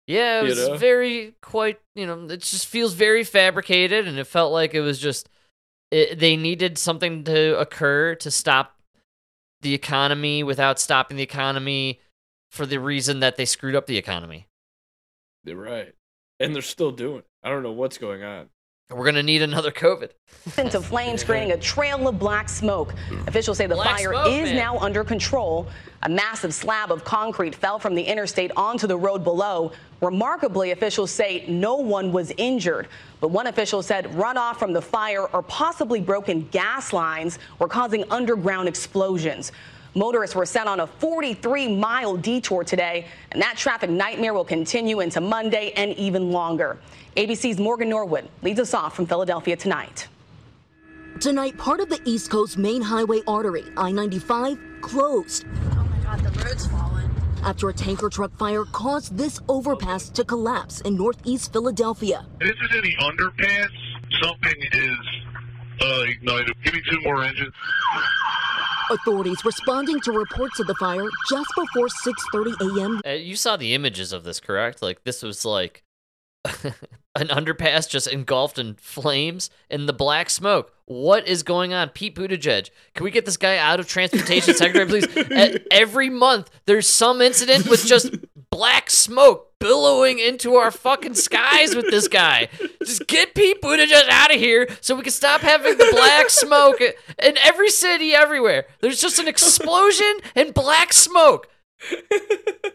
Yeah, 0.08 0.40
it 0.40 0.44
You 0.44 0.48
was 0.50 0.68
know? 0.68 0.76
very 0.76 1.34
quite. 1.40 1.78
You 1.94 2.06
know, 2.06 2.26
it 2.26 2.40
just 2.40 2.66
feels 2.66 2.94
very 2.94 3.24
fabricated, 3.24 4.08
and 4.08 4.18
it 4.18 4.26
felt 4.26 4.52
like 4.52 4.74
it 4.74 4.80
was 4.80 4.98
just. 4.98 5.28
It, 5.92 6.18
they 6.18 6.36
needed 6.36 6.78
something 6.78 7.22
to 7.24 7.58
occur 7.60 8.16
to 8.16 8.30
stop 8.30 8.76
the 9.60 9.72
economy 9.72 10.42
without 10.42 10.80
stopping 10.80 11.16
the 11.16 11.22
economy 11.22 12.00
for 12.50 12.66
the 12.66 12.80
reason 12.80 13.20
that 13.20 13.36
they 13.36 13.44
screwed 13.44 13.76
up 13.76 13.86
the 13.86 13.96
economy. 13.96 14.48
They're 15.44 15.56
right. 15.56 15.94
And 16.40 16.54
they're 16.54 16.62
still 16.62 16.90
doing 16.90 17.18
it. 17.18 17.26
I 17.42 17.50
don't 17.50 17.62
know 17.62 17.72
what's 17.72 17.98
going 17.98 18.22
on. 18.24 18.48
We're 18.88 19.04
gonna 19.04 19.22
need 19.24 19.42
another 19.42 19.72
COVID. 19.72 20.10
into 20.58 20.80
flames, 20.80 21.24
creating 21.24 21.50
a 21.50 21.56
trail 21.56 22.06
of 22.06 22.20
black 22.20 22.48
smoke. 22.48 22.94
Officials 23.26 23.58
say 23.58 23.66
the 23.66 23.74
Black 23.74 23.98
fire 23.98 24.12
smoke, 24.12 24.28
is 24.28 24.50
man. 24.50 24.56
now 24.56 24.78
under 24.78 25.02
control. 25.02 25.66
A 26.04 26.08
massive 26.08 26.54
slab 26.54 26.92
of 26.92 27.02
concrete 27.02 27.52
fell 27.52 27.80
from 27.80 27.96
the 27.96 28.02
interstate 28.02 28.52
onto 28.56 28.86
the 28.86 28.96
road 28.96 29.24
below. 29.24 29.72
Remarkably, 30.00 30.70
officials 30.70 31.10
say 31.10 31.44
no 31.48 31.74
one 31.74 32.12
was 32.12 32.32
injured. 32.36 32.86
But 33.20 33.32
one 33.32 33.48
official 33.48 33.82
said 33.82 34.04
runoff 34.12 34.56
from 34.56 34.72
the 34.72 34.82
fire 34.82 35.26
or 35.26 35.42
possibly 35.42 36.00
broken 36.00 36.46
gas 36.52 36.92
lines 36.92 37.40
were 37.58 37.68
causing 37.68 38.04
underground 38.12 38.68
explosions. 38.68 39.50
Motorists 39.96 40.36
were 40.36 40.44
sent 40.44 40.68
on 40.68 40.80
a 40.80 40.86
43 40.86 41.74
mile 41.74 42.18
detour 42.18 42.62
today, 42.64 43.06
and 43.32 43.40
that 43.40 43.56
traffic 43.56 43.88
nightmare 43.88 44.34
will 44.34 44.44
continue 44.44 45.00
into 45.00 45.22
Monday 45.22 45.72
and 45.74 45.94
even 45.94 46.30
longer. 46.30 46.76
ABC's 47.16 47.58
Morgan 47.58 47.88
Norwood 47.88 48.28
leads 48.42 48.60
us 48.60 48.74
off 48.74 48.94
from 48.94 49.06
Philadelphia 49.06 49.56
tonight. 49.56 50.06
Tonight, 51.18 51.56
part 51.56 51.80
of 51.80 51.88
the 51.88 51.98
East 52.04 52.30
Coast 52.30 52.58
main 52.58 52.82
highway 52.82 53.22
artery, 53.26 53.64
I 53.78 53.90
95, 53.90 54.58
closed 54.82 55.46
Oh 55.72 55.88
my 55.90 55.98
god, 56.04 56.20
the 56.20 56.44
road's 56.44 56.66
fallen. 56.66 57.10
after 57.42 57.70
a 57.70 57.72
tanker 57.72 58.10
truck 58.10 58.36
fire 58.36 58.66
caused 58.66 59.16
this 59.16 59.40
overpass 59.48 60.10
to 60.10 60.24
collapse 60.24 60.82
in 60.82 60.94
northeast 60.94 61.54
Philadelphia. 61.54 62.26
This 62.38 62.50
is 62.50 62.76
in 62.76 62.82
the 62.82 62.96
underpass. 62.96 63.70
Something 64.22 64.62
is 64.72 64.98
uh, 65.80 66.02
ignited. 66.06 66.54
Give 66.64 66.74
me 66.74 66.82
two 66.90 67.00
more 67.00 67.24
engines. 67.24 67.54
Authorities 68.90 69.44
responding 69.44 70.00
to 70.00 70.12
reports 70.12 70.60
of 70.60 70.66
the 70.66 70.74
fire 70.76 71.08
just 71.28 71.50
before 71.56 71.88
6:30 71.88 72.78
a.m. 72.78 73.00
Uh, 73.04 73.10
you 73.10 73.36
saw 73.36 73.56
the 73.56 73.74
images 73.74 74.12
of 74.12 74.24
this, 74.24 74.38
correct? 74.40 74.80
Like 74.82 75.04
this 75.04 75.22
was 75.22 75.44
like 75.44 75.82
an 77.16 77.28
underpass 77.28 77.88
just 77.88 78.06
engulfed 78.06 78.58
in 78.58 78.74
flames 78.74 79.50
and 79.70 79.88
the 79.88 79.92
black 79.92 80.30
smoke. 80.30 80.72
What 80.84 81.26
is 81.26 81.42
going 81.42 81.72
on, 81.72 81.88
Pete 81.88 82.14
Buttigieg? 82.14 82.70
Can 82.94 83.04
we 83.04 83.10
get 83.10 83.24
this 83.26 83.36
guy 83.36 83.56
out 83.56 83.80
of 83.80 83.88
transportation 83.88 84.54
secretary, 84.56 84.86
please? 84.86 85.64
Every 85.70 86.10
month 86.10 86.50
there's 86.66 86.88
some 86.88 87.20
incident 87.20 87.68
with 87.68 87.84
just 87.84 88.14
black 88.50 88.88
smoke 88.90 89.52
billowing 89.58 90.18
into 90.18 90.54
our 90.54 90.70
fucking 90.70 91.14
skies 91.14 91.74
with 91.74 91.90
this 91.90 92.08
guy. 92.08 92.48
Just 92.84 93.06
get 93.06 93.34
Pete 93.34 93.60
Buttigieg 93.60 94.08
out 94.08 94.32
of 94.32 94.40
here 94.40 94.68
so 94.80 94.94
we 94.94 95.02
can 95.02 95.12
stop 95.12 95.40
having 95.40 95.76
the 95.76 95.88
black 95.90 96.30
smoke 96.30 96.80
in 96.80 97.36
every 97.42 97.70
city 97.70 98.14
everywhere. 98.14 98.66
There's 98.80 99.00
just 99.00 99.18
an 99.18 99.28
explosion 99.28 100.20
and 100.34 100.54
black 100.54 100.92
smoke. 100.92 101.48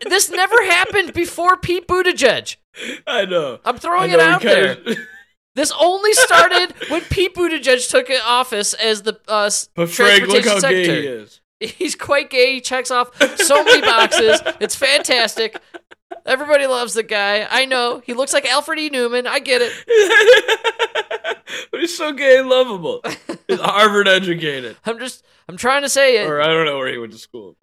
This 0.08 0.30
never 0.30 0.66
happened 0.66 1.14
before 1.14 1.58
Pete 1.58 1.88
Buttigieg. 1.88 2.58
I 3.08 3.26
know. 3.26 3.60
I'm 3.66 3.78
throwing 3.78 4.12
know, 4.12 4.18
it 4.18 4.22
out 4.22 4.42
there. 4.42 4.76
kinda- 4.76 4.96
This 5.54 5.74
only 5.78 6.14
started 6.14 6.74
when 6.88 7.02
Pete 7.02 7.36
Buttigieg 7.36 7.90
took 7.90 8.08
office 8.26 8.74
as 8.74 9.02
the 9.02 9.20
uh, 9.28 9.50
But 9.76 9.90
Frank, 9.90 10.28
look 10.28 10.44
transportation 10.44 10.48
how 10.50 10.56
gay 10.70 10.84
secretary. 10.86 11.02
he 11.02 11.08
is. 11.08 11.42
He's 11.60 11.96
quite 11.96 12.30
gay. 12.30 12.54
He 12.54 12.62
checks 12.62 12.90
off 12.90 13.14
so 13.38 13.62
many 13.66 13.82
boxes. 13.82 14.42
It's 14.62 14.76
fantastic. 14.76 15.60
Everybody 16.26 16.68
loves 16.68 16.94
the 16.94 17.04
guy. 17.04 17.46
I 17.50 17.66
know. 17.66 18.02
He 18.06 18.14
looks 18.14 18.32
like 18.32 18.46
Alfred 18.46 18.80
E. 18.80 18.90
Neuman. 18.90 19.28
I 19.28 19.40
get 19.40 19.62
it. 19.62 19.74
but 21.72 21.80
he's 21.82 21.98
so 21.98 22.14
gay 22.14 22.38
and 22.40 22.48
lovable. 22.50 23.02
He's 23.48 23.60
Harvard 23.60 24.08
educated. 24.08 24.78
I'm 24.86 25.00
just, 25.00 25.24
I'm 25.50 25.58
trying 25.58 25.82
to 25.82 25.90
say 25.90 26.24
it. 26.24 26.30
Or 26.30 26.42
I 26.42 26.48
don't 26.48 26.66
know 26.66 26.78
where 26.78 26.88
he 26.92 26.98
went 26.98 27.12
to 27.12 27.20
school. 27.20 27.58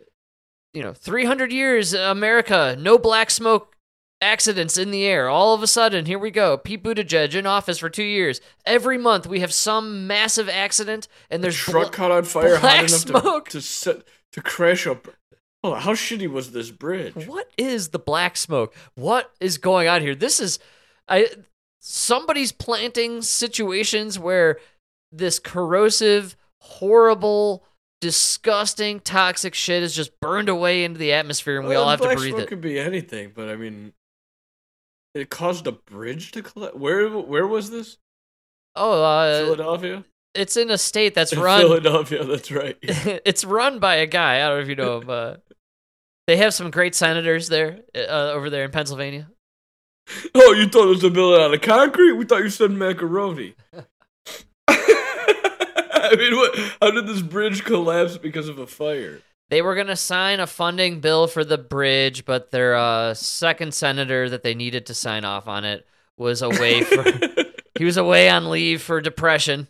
You 0.75 0.83
know, 0.83 0.93
300 0.93 1.53
years, 1.53 1.95
America, 1.95 2.77
no 2.79 2.99
black 2.99 3.31
smoke 3.31 3.75
accidents 4.21 4.77
in 4.77 4.91
the 4.91 5.05
air. 5.05 5.29
All 5.29 5.55
of 5.55 5.63
a 5.63 5.67
sudden, 5.67 6.07
here 6.07 6.19
we 6.19 6.31
go. 6.31 6.57
Pete 6.59 6.83
Buttigieg 6.83 7.35
in 7.35 7.47
office 7.47 7.79
for 7.79 7.89
two 7.91 8.03
years. 8.05 8.41
Every 8.67 8.99
month, 8.99 9.27
we 9.27 9.41
have 9.41 9.53
some 9.53 10.07
massive 10.07 10.49
accident, 10.49 11.09
and 11.31 11.43
there's 11.43 11.57
Truck 11.57 11.83
bla- 11.85 11.91
caught 11.93 12.11
on 12.11 12.25
fire 12.25 12.57
hot 12.57 12.79
enough 12.79 12.91
smoke. 12.91 13.45
to 13.51 13.59
to 13.59 13.61
set 13.61 14.03
to 14.33 14.41
crash 14.43 14.87
up. 14.87 15.09
Hold 15.65 15.75
on, 15.77 15.81
how 15.83 15.93
shitty 15.95 16.31
was 16.31 16.53
this 16.53 16.71
bridge? 16.71 17.27
What 17.27 17.51
is 17.59 17.89
the 17.89 17.99
black 17.99 18.37
smoke? 18.37 18.75
What 18.95 19.33
is 19.41 19.59
going 19.59 19.89
on 19.89 20.03
here? 20.03 20.15
This 20.15 20.39
is 20.41 20.59
I 21.09 21.29
somebody's 21.81 22.53
planting 22.53 23.23
situations 23.23 24.19
where 24.19 24.59
this 25.11 25.39
corrosive, 25.39 26.37
horrible, 26.61 27.65
disgusting, 28.01 29.01
toxic 29.01 29.55
shit 29.55 29.83
is 29.83 29.95
just 29.97 30.19
burned 30.21 30.49
away 30.49 30.85
into 30.85 30.99
the 30.99 31.13
atmosphere 31.13 31.59
and 31.59 31.67
we 31.69 31.75
Well, 31.75 31.85
all 31.85 31.91
have 31.91 32.01
to 32.03 32.15
breathe 32.15 32.35
smoke 32.35 32.43
it. 32.43 32.49
could 32.49 32.61
be 32.61 32.79
anything, 32.79 33.33
but 33.35 33.49
I 33.49 33.57
mean, 33.57 33.93
it 35.15 35.31
caused 35.31 35.67
a 35.67 35.73
bridge 35.73 36.33
to 36.33 36.43
collapse. 36.43 36.77
Where 36.77 37.09
where 37.09 37.47
was 37.47 37.71
this? 37.71 37.99
Oh, 38.77 39.03
uh, 39.03 39.45
Philadelphia. 39.45 40.05
it's 40.35 40.57
in 40.57 40.71
a 40.71 40.79
state 40.79 41.15
that's 41.15 41.33
In 41.35 41.41
run 41.41 41.61
Philadelphia. 41.61 42.25
That's 42.25 42.51
right. 42.51 42.77
it's 42.83 43.45
run 43.45 43.79
by 43.79 43.97
a 43.97 44.07
guy. 44.07 44.37
I 44.37 44.49
don't 44.49 44.59
know 44.59 44.63
if 44.63 44.69
you 44.69 44.77
know 44.77 45.01
him. 45.01 45.11
Uh, 45.11 45.35
they 46.27 46.37
have 46.37 46.55
some 46.55 46.71
great 46.71 46.95
senators 46.95 47.49
there 47.49 47.81
uh, 47.97 48.33
over 48.33 48.51
there 48.51 48.65
in 48.65 48.71
Pennsylvania. 48.71 49.29
oh, 50.35 50.53
you 50.53 50.69
thought 50.69 50.87
it 50.87 50.91
was 50.91 51.05
a 51.05 51.11
building 51.11 51.43
out 51.43 51.55
of 51.55 51.61
concrete? 51.61 52.13
We 52.13 52.25
thought 52.25 52.43
you 52.43 52.51
said 52.51 52.71
macaroni. 52.71 53.55
I 54.69 56.17
mean, 56.17 56.37
what? 56.37 56.57
How 56.81 56.91
did 56.91 57.07
this 57.07 57.21
bridge 57.21 57.65
collapse 57.65 58.17
because 58.17 58.49
of 58.49 58.59
a 58.59 58.67
fire? 58.67 59.21
They 59.51 59.63
were 59.63 59.75
going 59.75 59.87
to 59.87 59.97
sign 59.97 60.41
a 60.41 60.47
funding 60.47 61.01
bill 61.01 61.27
for 61.27 61.45
the 61.45 61.59
bridge, 61.59 62.25
but 62.25 62.51
their 62.51 62.75
uh, 62.77 63.15
second 63.15 63.73
senator 63.73 64.29
that 64.29 64.43
they 64.43 64.55
needed 64.55 64.87
to 64.87 64.95
sign 64.95 65.25
off 65.25 65.49
on 65.49 65.65
it 65.65 65.87
was 66.17 66.43
away 66.43 66.83
for 66.85 67.05
he 67.79 67.85
was 67.85 67.97
away 67.97 68.29
on 68.29 68.51
leave 68.51 68.83
for 68.83 69.01
depression. 69.01 69.69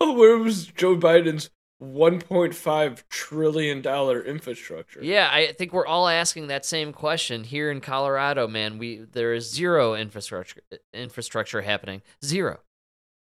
oh, 0.00 0.12
where 0.14 0.38
was 0.38 0.66
Joe 0.66 0.96
Biden's 0.96 1.50
1.5 1.82 3.02
trillion 3.10 3.82
dollar 3.82 4.22
infrastructure? 4.22 5.00
Yeah, 5.02 5.28
I 5.30 5.52
think 5.52 5.72
we're 5.72 5.86
all 5.86 6.08
asking 6.08 6.46
that 6.46 6.64
same 6.64 6.92
question 6.92 7.44
here 7.44 7.70
in 7.70 7.80
Colorado, 7.80 8.48
man. 8.48 8.78
We 8.78 9.04
there 9.12 9.34
is 9.34 9.52
zero 9.52 9.94
infrastructure 9.94 10.62
infrastructure 10.92 11.62
happening. 11.62 12.02
Zero. 12.24 12.60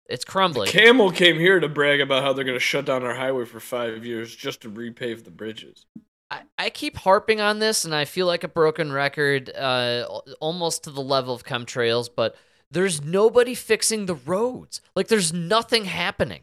It's 0.09 0.25
crumbling. 0.25 0.71
Camel 0.71 1.11
came 1.11 1.39
here 1.39 1.61
to 1.61 1.69
brag 1.69 2.01
about 2.01 2.23
how 2.23 2.33
they're 2.33 2.45
going 2.45 2.57
to 2.57 2.61
shut 2.61 2.87
down 2.87 3.05
our 3.05 3.15
highway 3.15 3.45
for 3.45 3.61
five 3.61 4.07
years 4.07 4.35
just 4.35 4.63
to 4.63 4.71
repave 4.71 5.25
the 5.25 5.31
bridges. 5.31 5.85
I, 6.31 6.43
I 6.59 6.71
keep 6.71 6.97
harping 6.97 7.41
on 7.41 7.59
this, 7.59 7.85
and 7.85 7.95
I 7.95 8.05
feel 8.05 8.27
like 8.27 8.45
a 8.45 8.49
broken 8.49 8.93
record, 8.93 9.51
uh, 9.55 10.07
almost 10.41 10.85
to 10.85 10.91
the 10.91 11.03
level 11.03 11.35
of 11.35 11.45
chemtrails. 11.45 12.09
But 12.15 12.37
there's 12.71 13.03
nobody 13.03 13.55
fixing 13.55 14.07
the 14.07 14.15
roads. 14.15 14.81
Like 14.97 15.09
there's 15.09 15.33
nothing 15.33 15.85
happening. 15.85 16.43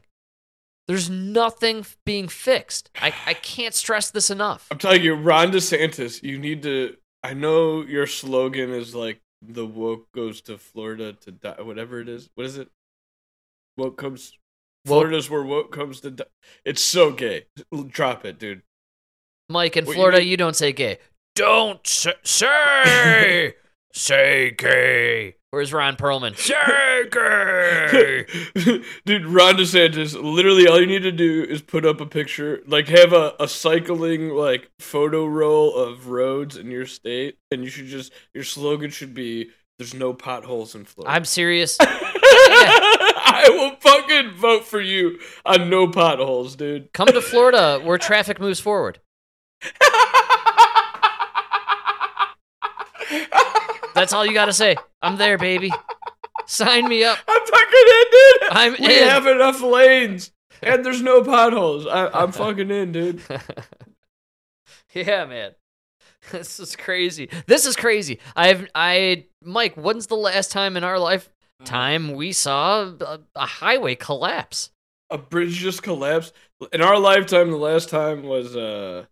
There's 0.88 1.10
nothing 1.10 1.86
being 2.06 2.28
fixed. 2.28 2.92
I, 3.02 3.14
I 3.26 3.34
can't 3.34 3.74
stress 3.74 4.12
this 4.12 4.30
enough. 4.30 4.68
I'm 4.70 4.78
telling 4.78 5.02
you, 5.02 5.16
Ron 5.16 5.52
DeSantis, 5.52 6.22
you 6.22 6.38
need 6.38 6.62
to. 6.64 6.98
I 7.24 7.34
know 7.34 7.82
your 7.82 8.06
slogan 8.06 8.70
is 8.70 8.94
like 8.94 9.22
the 9.42 9.66
woke 9.66 10.12
goes 10.12 10.42
to 10.42 10.60
Florida 10.60 11.14
to 11.14 11.32
die, 11.32 11.62
whatever 11.62 12.00
it 12.00 12.10
is. 12.10 12.30
What 12.36 12.46
is 12.46 12.58
it? 12.58 12.70
Woke 13.78 13.98
comes. 13.98 14.34
Florida's 14.86 15.30
where 15.30 15.44
woke 15.44 15.72
comes 15.72 16.00
to 16.02 16.12
die. 16.12 16.26
It's 16.64 16.82
so 16.82 17.12
gay. 17.12 17.46
Drop 17.88 18.24
it, 18.26 18.38
dude. 18.40 18.62
Mike, 19.50 19.78
in 19.78 19.86
What 19.86 19.96
Florida, 19.96 20.20
mean? 20.20 20.28
you 20.28 20.38
don't 20.38 20.56
say 20.56 20.72
gay. 20.72 21.00
Don't 21.36 21.86
say 21.86 22.14
say 23.94 24.52
gay. 24.52 25.36
Where's 25.52 25.72
Ron 25.74 25.96
Perlman? 25.96 26.38
Say 26.38 26.54
gay. 27.12 28.26
Dude, 29.06 29.26
Ron 29.26 29.56
DeSantis, 29.56 30.22
literally 30.22 30.68
all 30.68 30.80
you 30.80 30.86
need 30.88 31.04
to 31.04 31.12
do 31.12 31.44
is 31.44 31.62
put 31.62 31.86
up 31.86 32.02
a 32.02 32.06
picture, 32.06 32.62
like 32.68 32.88
have 32.90 33.14
a, 33.14 33.34
a 33.40 33.48
cycling 33.48 34.30
like 34.30 34.70
photo 34.80 35.26
roll 35.26 35.76
of 35.76 36.08
roads 36.08 36.58
in 36.58 36.70
your 36.72 36.86
state, 36.86 37.38
and 37.52 37.64
you 37.64 37.70
should 37.70 37.88
just 37.88 38.12
your 38.34 38.44
slogan 38.44 38.92
should 38.92 39.14
be 39.14 39.50
there's 39.80 39.94
no 39.94 40.14
potholes 40.14 40.76
in 40.76 40.86
Florida. 40.86 41.14
I'm 41.16 41.26
serious. 41.26 41.78
I 43.36 43.50
will 43.50 43.76
fucking 43.82 44.32
vote 44.36 44.64
for 44.66 44.80
you 44.80 45.20
on 45.46 45.70
no 45.70 45.90
potholes, 45.90 46.56
dude. 46.56 46.94
Come 46.94 47.08
to 47.08 47.22
Florida 47.22 47.82
where 47.84 47.98
traffic 47.98 48.40
moves 48.40 48.62
forward. 48.62 49.00
That's 53.94 54.14
all 54.14 54.26
you 54.26 54.34
got 54.34 54.46
to 54.46 54.54
say. 54.54 54.78
I'm 55.02 55.18
there, 55.18 55.38
baby. 55.38 55.72
Sign 56.46 56.88
me 56.88 57.04
up. 57.04 57.18
I'm 57.28 57.46
fucking 57.46 57.86
in, 57.88 58.04
dude. 58.12 58.42
I'm 58.52 58.72
we 58.80 59.02
in. 59.02 59.08
have 59.08 59.28
enough 59.28 59.62
lanes, 59.62 60.32
and 60.62 60.86
there's 60.86 61.02
no 61.02 61.22
potholes. 61.24 61.88
I, 61.88 62.08
I'm 62.08 62.32
fucking 62.32 62.70
in, 62.70 62.92
dude. 62.94 63.22
yeah, 64.94 65.26
man. 65.26 65.52
This 66.32 66.60
is 66.60 66.76
crazy. 66.76 67.30
This 67.48 67.66
is 67.66 67.76
crazy. 67.76 68.20
I've 68.36 68.68
I 68.74 69.26
Mike, 69.44 69.76
when's 69.76 70.08
the 70.08 70.16
last 70.16 70.52
time 70.52 70.78
in 70.78 70.84
our 70.84 71.00
lifetime 71.60 72.14
we 72.14 72.32
saw 72.32 72.94
a, 73.00 73.20
a 73.36 73.46
highway 73.46 73.96
collapse? 73.96 74.72
A 75.10 75.18
bridge 75.18 75.54
just 75.54 75.84
collapsed. 75.84 76.34
In 76.74 76.82
our 76.82 76.98
lifetime, 77.00 77.52
the 77.52 77.58
last 77.58 77.90
time 77.90 78.24
was 78.24 78.56
uh, 78.56 79.06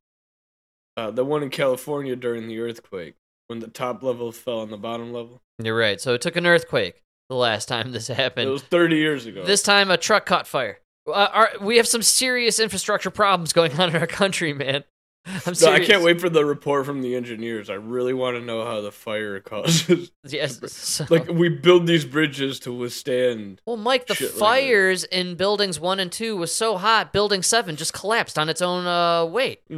uh, 0.97 1.11
the 1.11 1.25
one 1.25 1.43
in 1.43 1.49
California 1.49 2.15
during 2.15 2.47
the 2.47 2.59
earthquake 2.59 3.15
when 3.47 3.59
the 3.59 3.67
top 3.67 4.01
level 4.03 4.31
fell 4.31 4.59
on 4.59 4.71
the 4.71 4.77
bottom 4.77 5.13
level. 5.13 5.41
You're 5.59 5.77
right. 5.77 6.01
So 6.01 6.13
it 6.13 6.21
took 6.21 6.35
an 6.35 6.47
earthquake 6.47 7.03
the 7.29 7.35
last 7.35 7.67
time 7.67 7.91
this 7.91 8.07
happened. 8.09 8.49
It 8.49 8.51
was 8.51 8.63
30 8.63 8.95
years 8.97 9.25
ago. 9.25 9.43
This 9.43 9.61
time 9.61 9.91
a 9.91 9.97
truck 9.97 10.25
caught 10.25 10.47
fire. 10.47 10.79
Uh, 11.05 11.27
our, 11.31 11.49
we 11.61 11.77
have 11.77 11.87
some 11.87 12.01
serious 12.01 12.59
infrastructure 12.59 13.11
problems 13.11 13.53
going 13.53 13.77
on 13.79 13.89
in 13.89 13.95
our 13.95 14.07
country, 14.07 14.53
man. 14.53 14.83
I'm 15.45 15.53
No, 15.61 15.71
I 15.71 15.79
can't 15.79 16.03
wait 16.03 16.19
for 16.19 16.29
the 16.29 16.43
report 16.43 16.85
from 16.85 17.01
the 17.01 17.15
engineers. 17.15 17.69
I 17.69 17.75
really 17.75 18.13
want 18.13 18.35
to 18.37 18.43
know 18.43 18.65
how 18.65 18.81
the 18.81 18.91
fire 18.91 19.39
causes. 19.41 20.11
Yes. 20.27 20.59
so- 20.73 21.05
like 21.09 21.27
we 21.29 21.49
build 21.49 21.87
these 21.87 22.03
bridges 22.05 22.59
to 22.61 22.73
withstand. 22.73 23.61
well, 23.65 23.77
Mike, 23.77 24.07
the 24.07 24.15
shit 24.15 24.31
like 24.31 24.39
fires 24.39 25.03
in 25.05 25.35
buildings 25.35 25.79
one 25.79 25.99
and 25.99 26.11
two 26.11 26.35
was 26.35 26.53
so 26.53 26.77
hot, 26.77 27.13
building 27.13 27.41
seven 27.41 27.75
just 27.75 27.93
collapsed 27.93 28.37
on 28.37 28.49
its 28.49 28.61
own 28.61 28.85
uh, 28.85 29.25
weight. 29.25 29.61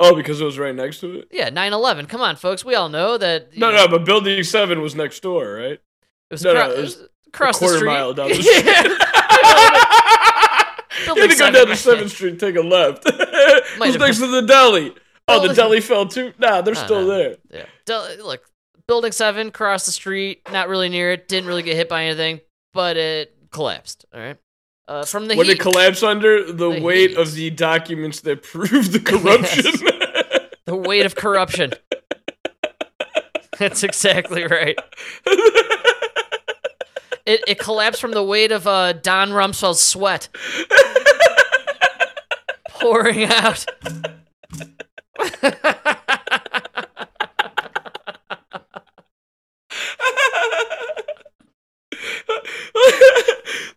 Oh, 0.00 0.16
because 0.16 0.40
it 0.40 0.44
was 0.44 0.58
right 0.58 0.74
next 0.74 0.98
to 1.00 1.20
it. 1.20 1.28
Yeah, 1.30 1.48
9 1.50 1.72
11. 1.72 2.06
Come 2.06 2.20
on, 2.22 2.34
folks. 2.34 2.64
We 2.64 2.74
all 2.74 2.88
know 2.88 3.16
that. 3.18 3.56
No, 3.56 3.70
know, 3.70 3.76
no, 3.84 3.88
but 3.88 4.04
building 4.04 4.42
seven 4.42 4.80
was 4.80 4.96
next 4.96 5.20
door, 5.20 5.54
right? 5.54 5.72
It 5.74 5.80
was, 6.30 6.42
no, 6.42 6.50
acro- 6.56 6.68
no, 6.68 6.74
it 6.74 6.80
was 6.80 7.08
across 7.28 7.56
a 7.56 7.58
quarter 7.60 7.74
the 7.74 7.78
street. 7.78 7.88
mile 7.88 8.12
down 8.14 8.28
the 8.30 8.34
Yeah. 8.36 8.42
street. 8.42 8.64
you 11.16 11.22
had 11.22 11.30
to 11.30 11.36
go 11.36 11.50
down 11.52 11.66
to? 11.68 11.76
Seventh 11.76 12.10
Street, 12.10 12.40
take 12.40 12.56
a 12.56 12.60
left. 12.62 13.04
Was 13.78 13.96
next 13.98 14.18
been- 14.18 14.28
to 14.30 14.40
the 14.40 14.46
deli. 14.46 14.94
Oh, 15.28 15.46
the 15.46 15.54
deli 15.54 15.80
fell 15.80 16.06
too. 16.06 16.32
Nah, 16.38 16.60
they're 16.62 16.74
still 16.74 17.02
no. 17.02 17.06
there. 17.06 17.36
Yeah. 17.50 17.64
Del- 17.86 18.08
look, 18.24 18.42
building 18.88 19.12
seven, 19.12 19.50
crossed 19.50 19.86
the 19.86 19.92
street, 19.92 20.42
not 20.50 20.68
really 20.68 20.88
near 20.88 21.12
it, 21.12 21.28
didn't 21.28 21.46
really 21.46 21.62
get 21.62 21.76
hit 21.76 21.88
by 21.88 22.04
anything, 22.04 22.40
but 22.74 22.96
it 22.96 23.34
collapsed. 23.50 24.04
All 24.12 24.20
right. 24.20 24.36
Uh, 24.88 25.04
from 25.04 25.28
the 25.28 25.36
When 25.36 25.46
heat, 25.46 25.52
it 25.52 25.60
collapsed 25.60 26.02
under 26.02 26.44
the, 26.52 26.70
The 26.72 26.80
weight 26.82 27.10
heat. 27.10 27.18
of 27.18 27.32
the 27.34 27.50
documents 27.50 28.20
that 28.22 28.42
prove 28.42 28.90
the 28.92 28.98
corruption. 29.04 30.50
the 30.66 30.76
weight 30.76 31.06
of 31.06 31.14
corruption. 31.14 31.72
That's 33.58 33.84
exactly 33.84 34.42
right. 34.44 34.76
It, 37.24 37.40
it 37.46 37.58
collapsed 37.60 38.00
from 38.00 38.10
the 38.10 38.24
weight 38.24 38.50
of 38.50 38.66
uh, 38.66 38.94
Don 38.94 39.30
Rumsfeld's 39.30 39.80
sweat 39.80 40.28
pouring 42.82 43.24
out. 43.24 43.64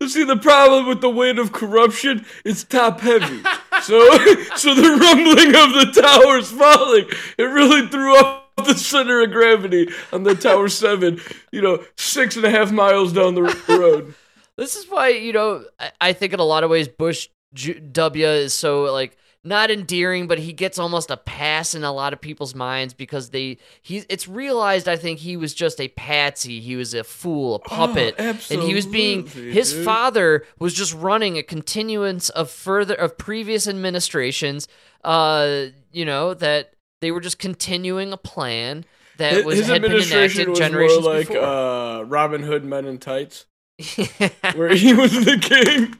See, 0.08 0.24
the 0.24 0.38
problem 0.38 0.88
with 0.88 1.02
the 1.02 1.10
weight 1.10 1.38
of 1.40 1.52
corruption, 1.52 2.26
it's 2.46 2.64
top 2.64 3.02
heavy. 3.02 3.42
So, 3.82 4.00
so 4.56 4.74
the 4.74 4.98
rumbling 5.02 5.50
of 5.50 5.74
the 5.74 6.02
towers 6.02 6.52
falling, 6.52 7.08
it 7.38 7.44
really 7.44 7.88
threw 7.88 8.16
off 8.16 8.44
the 8.56 8.76
center 8.76 9.22
of 9.22 9.32
gravity 9.32 9.90
on 10.14 10.24
the 10.24 10.34
Tower 10.34 10.70
7, 10.70 11.20
you 11.52 11.62
know, 11.62 11.84
six 11.98 12.38
and 12.38 12.46
a 12.46 12.50
half 12.50 12.72
miles 12.72 13.12
down 13.14 13.36
the 13.36 13.44
road. 13.68 14.14
This 14.58 14.78
is 14.78 14.90
why 14.90 15.10
you 15.10 15.34
know 15.34 15.66
I, 15.78 15.92
I 16.00 16.14
think 16.14 16.32
in 16.32 16.40
a 16.40 16.46
lot 16.46 16.64
of 16.64 16.70
ways 16.70 16.88
Bush 16.88 17.28
Ju- 17.56 17.80
W 17.80 18.28
is 18.28 18.54
so 18.54 18.84
like 18.84 19.18
not 19.44 19.70
endearing, 19.70 20.28
but 20.28 20.40
he 20.40 20.54
gets 20.54 20.80
almost 20.80 21.12
a 21.12 21.18
pass 21.18 21.76
in 21.76 21.84
a 21.84 21.94
lot 21.94 22.14
of 22.14 22.20
people's 22.20 22.56
minds 22.56 22.94
because 22.96 23.30
they 23.30 23.58
he's 23.82 24.06
it's 24.10 24.28
realized 24.28 24.88
I 24.88 24.98
think 24.98 25.20
he 25.20 25.38
was 25.38 25.54
just 25.54 25.80
a 25.80 25.88
patsy, 25.90 26.60
he 26.60 26.76
was 26.76 26.94
a 26.94 27.04
fool, 27.04 27.56
a 27.56 27.60
puppet, 27.60 28.16
and 28.20 28.62
he 28.62 28.74
was 28.74 28.86
being 28.88 29.28
his 29.28 29.72
dude. 29.72 29.86
father 29.86 30.44
was 30.60 30.74
just 30.74 30.94
running 30.96 31.38
a 31.38 31.44
continuance 31.44 32.30
of 32.30 32.50
further 32.50 32.96
of 32.96 33.18
previous 33.18 33.68
administrations. 33.68 34.68
Uh, 35.04 35.68
you 35.92 36.06
know 36.06 36.34
that 36.34 36.74
they 37.02 37.12
were 37.12 37.22
just 37.22 37.38
continuing 37.38 38.12
a 38.12 38.18
plan 38.18 38.84
that 39.18 39.34
His, 39.34 39.46
was 39.46 39.58
his 39.60 39.68
had 39.68 39.82
been 39.84 39.92
administration 39.92 40.42
enacted 40.42 40.50
was 40.50 40.60
generations 40.60 41.06
more 41.06 41.14
like 41.14 41.32
uh, 41.32 42.04
Robin 42.06 42.42
Hood 42.42 42.66
Men 42.66 42.86
in 42.86 42.98
Tights, 42.98 43.46
where 44.56 44.74
he 44.74 44.94
was 44.94 45.24
the 45.24 45.38
king. 45.40 46.00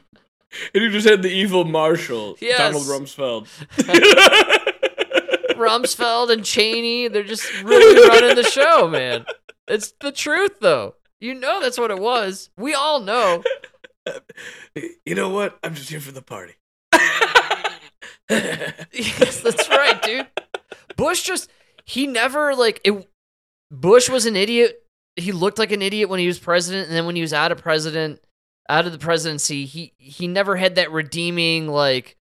And 0.74 0.82
he 0.84 0.88
just 0.90 1.08
had 1.08 1.22
the 1.22 1.28
evil 1.28 1.64
marshal, 1.64 2.36
Yes. 2.40 2.58
Donald 2.58 2.84
Rumsfeld. 2.86 3.48
Rumsfeld 5.56 6.30
and 6.30 6.44
Cheney, 6.44 7.08
they're 7.08 7.24
just 7.24 7.62
really 7.62 8.08
running 8.08 8.36
the 8.36 8.44
show, 8.44 8.88
man. 8.88 9.24
It's 9.68 9.92
the 10.00 10.12
truth, 10.12 10.60
though. 10.60 10.94
You 11.20 11.34
know 11.34 11.60
that's 11.60 11.78
what 11.78 11.90
it 11.90 11.98
was. 11.98 12.50
We 12.56 12.74
all 12.74 13.00
know. 13.00 13.42
you 15.04 15.14
know 15.14 15.30
what? 15.30 15.58
I'm 15.64 15.74
just 15.74 15.88
here 15.90 16.00
for 16.00 16.12
the 16.12 16.22
party. 16.22 16.54
yes, 18.28 19.40
that's 19.40 19.68
right, 19.68 20.00
dude. 20.02 20.26
Bush 20.96 21.22
just 21.22 21.50
he 21.84 22.06
never 22.06 22.54
like 22.54 22.80
it. 22.84 23.08
Bush 23.70 24.08
was 24.08 24.26
an 24.26 24.36
idiot. 24.36 24.82
He 25.16 25.32
looked 25.32 25.58
like 25.58 25.72
an 25.72 25.82
idiot 25.82 26.08
when 26.08 26.20
he 26.20 26.26
was 26.26 26.38
president, 26.38 26.88
and 26.88 26.96
then 26.96 27.06
when 27.06 27.16
he 27.16 27.22
was 27.22 27.32
out 27.32 27.50
of 27.52 27.58
president, 27.58 28.20
out 28.68 28.86
of 28.86 28.92
the 28.92 28.98
presidency, 28.98 29.64
he 29.64 29.92
he 29.98 30.26
never 30.28 30.56
had 30.56 30.74
that 30.76 30.90
redeeming 30.92 31.68
like. 31.68 32.16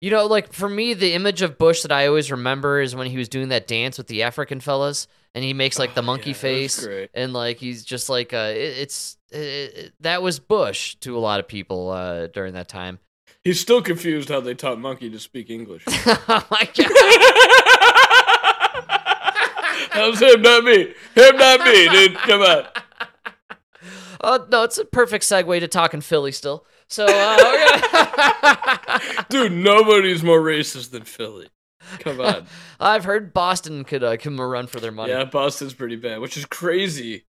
You 0.00 0.10
know, 0.12 0.26
like 0.26 0.52
for 0.52 0.68
me, 0.68 0.94
the 0.94 1.14
image 1.14 1.42
of 1.42 1.58
Bush 1.58 1.82
that 1.82 1.90
I 1.90 2.06
always 2.06 2.30
remember 2.30 2.80
is 2.80 2.94
when 2.94 3.08
he 3.08 3.16
was 3.16 3.28
doing 3.28 3.48
that 3.48 3.66
dance 3.66 3.98
with 3.98 4.06
the 4.06 4.22
African 4.22 4.60
fellas, 4.60 5.08
and 5.34 5.42
he 5.44 5.52
makes 5.52 5.76
like 5.76 5.94
the 5.96 6.02
Oh, 6.02 6.04
monkey 6.04 6.30
yeah, 6.30 6.36
face, 6.36 6.86
and 7.12 7.32
like 7.32 7.56
he's 7.56 7.84
just 7.84 8.08
like 8.08 8.32
uh, 8.32 8.52
it, 8.54 8.78
it's 8.78 9.16
it, 9.32 9.38
it- 9.38 9.92
that 9.98 10.22
was 10.22 10.38
Bush 10.38 10.94
to 11.00 11.16
a 11.16 11.18
lot 11.18 11.40
of 11.40 11.48
people 11.48 11.90
uh, 11.90 12.28
during 12.28 12.54
that 12.54 12.68
time. 12.68 13.00
He's 13.42 13.58
still 13.58 13.82
confused 13.82 14.28
how 14.28 14.38
they 14.40 14.54
taught 14.54 14.78
Monkey 14.78 15.10
to 15.10 15.18
speak 15.18 15.50
English. 15.50 15.82
oh 15.88 16.46
my 16.48 16.68
god! 16.76 16.88
that 19.94 20.06
was 20.08 20.20
him, 20.22 20.42
not 20.42 20.62
me. 20.64 20.94
Him, 21.14 21.36
not 21.36 21.60
me, 21.64 21.88
dude. 21.88 22.14
Come 22.18 22.42
on. 22.42 22.64
Oh 24.20 24.46
no, 24.50 24.64
it's 24.64 24.78
a 24.78 24.84
perfect 24.84 25.24
segue 25.24 25.60
to 25.60 25.68
talking 25.68 26.00
Philly 26.00 26.32
still. 26.32 26.66
So, 26.88 27.06
uh, 27.08 28.98
Dude, 29.28 29.52
nobody's 29.52 30.22
more 30.22 30.40
racist 30.40 30.90
than 30.90 31.02
Philly. 31.04 31.48
Come 32.00 32.20
on. 32.20 32.46
I've 32.80 33.04
heard 33.04 33.32
Boston 33.34 33.84
could 33.84 34.02
uh, 34.02 34.16
give 34.16 34.24
them 34.24 34.40
a 34.40 34.46
run 34.46 34.66
for 34.66 34.80
their 34.80 34.92
money. 34.92 35.12
Yeah, 35.12 35.24
Boston's 35.24 35.74
pretty 35.74 35.96
bad, 35.96 36.20
which 36.20 36.36
is 36.36 36.44
crazy 36.46 37.24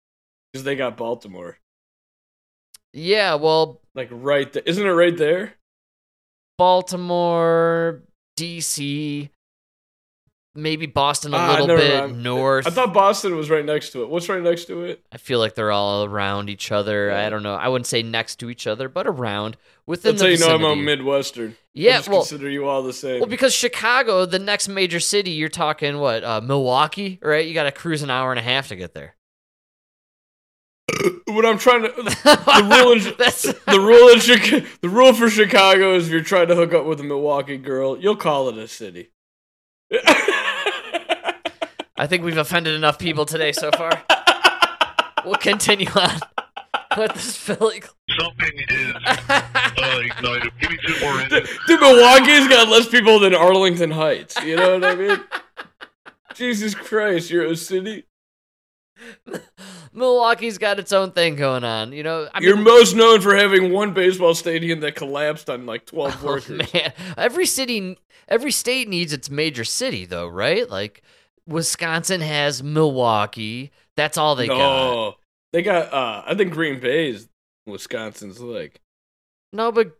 because 0.52 0.64
they 0.66 0.76
got 0.76 0.98
Baltimore. 0.98 1.58
Yeah, 2.94 3.36
well, 3.36 3.82
Like 3.94 4.10
right 4.12 4.52
there. 4.52 4.64
Isn't 4.66 4.86
it 4.86 4.92
right 4.92 5.18
there? 5.18 5.56
Baltimore, 6.58 8.04
DC, 8.38 9.30
maybe 10.56 10.86
Boston 10.86 11.34
a 11.34 11.38
Ah, 11.38 11.52
little 11.60 11.76
bit 11.76 12.00
mind. 12.00 12.24
north. 12.24 12.66
I 12.66 12.70
thought 12.70 12.94
Boston 12.94 13.36
was 13.36 13.50
right 13.50 13.64
next 13.66 13.92
to 13.92 14.02
it. 14.04 14.10
What's 14.10 14.30
right 14.30 14.42
next 14.42 14.66
to 14.66 14.84
it? 14.86 15.06
I 15.12 15.18
feel 15.18 15.40
like 15.40 15.56
they're 15.56 15.72
all 15.72 16.06
around 16.06 16.50
each 16.50 16.72
other. 16.72 17.12
I 17.12 17.30
don't 17.30 17.44
know. 17.44 17.56
I 17.56 17.68
wouldn't 17.68 17.88
say 17.88 18.02
next 18.04 18.38
to 18.38 18.50
each 18.50 18.66
other, 18.68 18.88
but 18.90 19.06
around 19.08 19.58
within 19.86 20.16
That's 20.16 20.40
the 20.40 20.46
how 20.46 20.54
you 20.54 20.60
know 20.60 20.70
I'm 20.72 20.80
a 20.80 20.82
Midwestern. 20.82 21.52
I 21.52 21.56
Yeah, 21.74 21.98
just 21.98 22.10
well, 22.10 22.20
consider 22.22 22.50
you 22.50 22.66
all 22.68 22.82
the 22.84 22.94
same. 22.94 23.20
well, 23.20 23.30
because 23.30 23.54
Chicago, 23.54 24.26
the 24.26 24.40
next 24.40 24.68
major 24.68 25.00
city, 25.00 25.32
you're 25.32 25.50
talking 25.50 26.00
what? 26.00 26.24
Uh, 26.24 26.42
Milwaukee, 26.42 27.20
right? 27.22 27.46
You 27.46 27.54
got 27.54 27.64
to 27.66 27.72
cruise 27.72 28.02
an 28.02 28.10
hour 28.10 28.32
and 28.32 28.40
a 28.40 28.44
half 28.44 28.70
to 28.70 28.76
get 28.76 28.94
there. 28.94 29.16
what 31.26 31.46
I'm 31.46 31.58
trying 31.58 31.82
to 31.84 31.90
the 31.90 32.68
rule 32.70 32.92
in, 32.94 33.00
the 33.04 33.80
rule 33.80 34.10
in 34.10 34.68
the 34.82 34.90
rule 34.90 35.14
for 35.14 35.30
Chicago 35.30 35.96
is 35.96 36.06
if 36.08 36.12
you're 36.12 36.22
trying 36.22 36.48
to 36.48 36.56
hook 36.56 36.74
up 36.74 36.86
with 36.86 37.00
a 37.00 37.04
Milwaukee 37.04 37.58
girl, 37.58 37.98
you'll 38.00 38.16
call 38.16 38.50
it 38.50 38.58
a 38.58 38.68
city. 38.68 39.10
I 41.98 42.08
think 42.08 42.24
we've 42.24 42.38
offended 42.38 42.76
enough 42.76 43.00
people 43.00 43.26
today 43.26 43.54
so 43.54 43.72
far. 43.72 44.04
we'll 45.26 45.36
continue 45.36 45.88
on 45.96 46.20
with 46.98 47.14
this 47.14 47.38
Philly. 47.38 47.82
Something 48.20 48.52
is 48.70 48.94
uh, 49.30 50.00
ignited. 50.04 50.52
Give 50.60 50.72
me 50.72 50.78
two 50.86 51.00
more 51.00 51.20
engines. 51.20 51.50
Dude, 51.68 51.80
Milwaukee's 51.80 52.50
got 52.50 52.68
less 52.68 52.90
people 52.90 53.20
than 53.20 53.34
Arlington 53.34 53.92
Heights. 53.92 54.36
You 54.44 54.58
know 54.58 54.74
what 54.78 54.84
I 54.84 54.96
mean? 54.96 55.20
Jesus 56.34 56.76
Christ, 56.76 57.30
you're 57.30 57.46
a 57.46 57.56
city. 57.56 58.04
Milwaukee's 59.94 60.58
got 60.58 60.80
its 60.80 60.92
own 60.92 61.12
thing 61.12 61.38
going 61.38 61.64
on. 61.64 61.94
You 61.94 62.04
know, 62.04 62.28
I 62.34 62.42
You're 62.42 62.56
mean, 62.56 62.66
most 62.66 62.94
known 62.94 63.22
for 63.22 63.36
having 63.36 63.72
one 63.72 63.94
baseball 63.94 64.36
stadium 64.36 64.82
that 64.82 64.96
collapsed 64.96 65.50
on 65.50 65.66
like 65.66 65.86
12 65.86 66.20
oh, 66.22 66.26
workers. 66.26 66.74
man, 66.74 66.92
every 67.18 67.46
city, 67.46 67.98
every 68.28 68.52
state 68.52 68.90
needs 68.90 69.14
its 69.14 69.30
major 69.30 69.64
city, 69.64 70.06
though, 70.06 70.28
right? 70.28 70.70
Like 70.70 71.02
Wisconsin 71.48 72.22
has 72.22 72.64
Milwaukee. 72.64 73.72
That's 73.96 74.18
all 74.18 74.36
they 74.36 74.48
got. 74.48 75.16
they 75.54 75.62
got. 75.62 75.94
Uh, 75.94 76.24
I 76.26 76.36
think 76.36 76.54
Green 76.54 76.80
Bay 76.80 77.10
is 77.10 77.28
Wisconsin's 77.66 78.40
like. 78.40 78.82
No, 79.54 79.72
but 79.72 79.98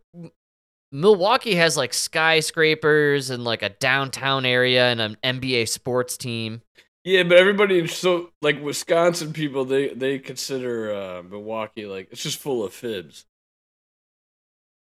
Milwaukee 0.92 1.54
has 1.54 1.76
like 1.76 1.94
skyscrapers 1.94 3.30
and 3.30 3.44
like 3.44 3.62
a 3.62 3.70
downtown 3.70 4.44
area 4.44 4.86
and 4.86 5.00
an 5.00 5.16
NBA 5.24 5.68
sports 5.68 6.16
team. 6.16 6.62
Yeah, 7.04 7.22
but 7.22 7.38
everybody 7.38 7.78
in 7.78 7.88
so 7.88 8.30
like 8.42 8.60
Wisconsin 8.60 9.32
people 9.32 9.64
they 9.64 9.88
they 9.90 10.18
consider 10.18 10.92
uh, 10.92 11.22
Milwaukee 11.22 11.86
like 11.86 12.08
it's 12.10 12.22
just 12.22 12.38
full 12.38 12.64
of 12.64 12.72
fibs. 12.72 13.26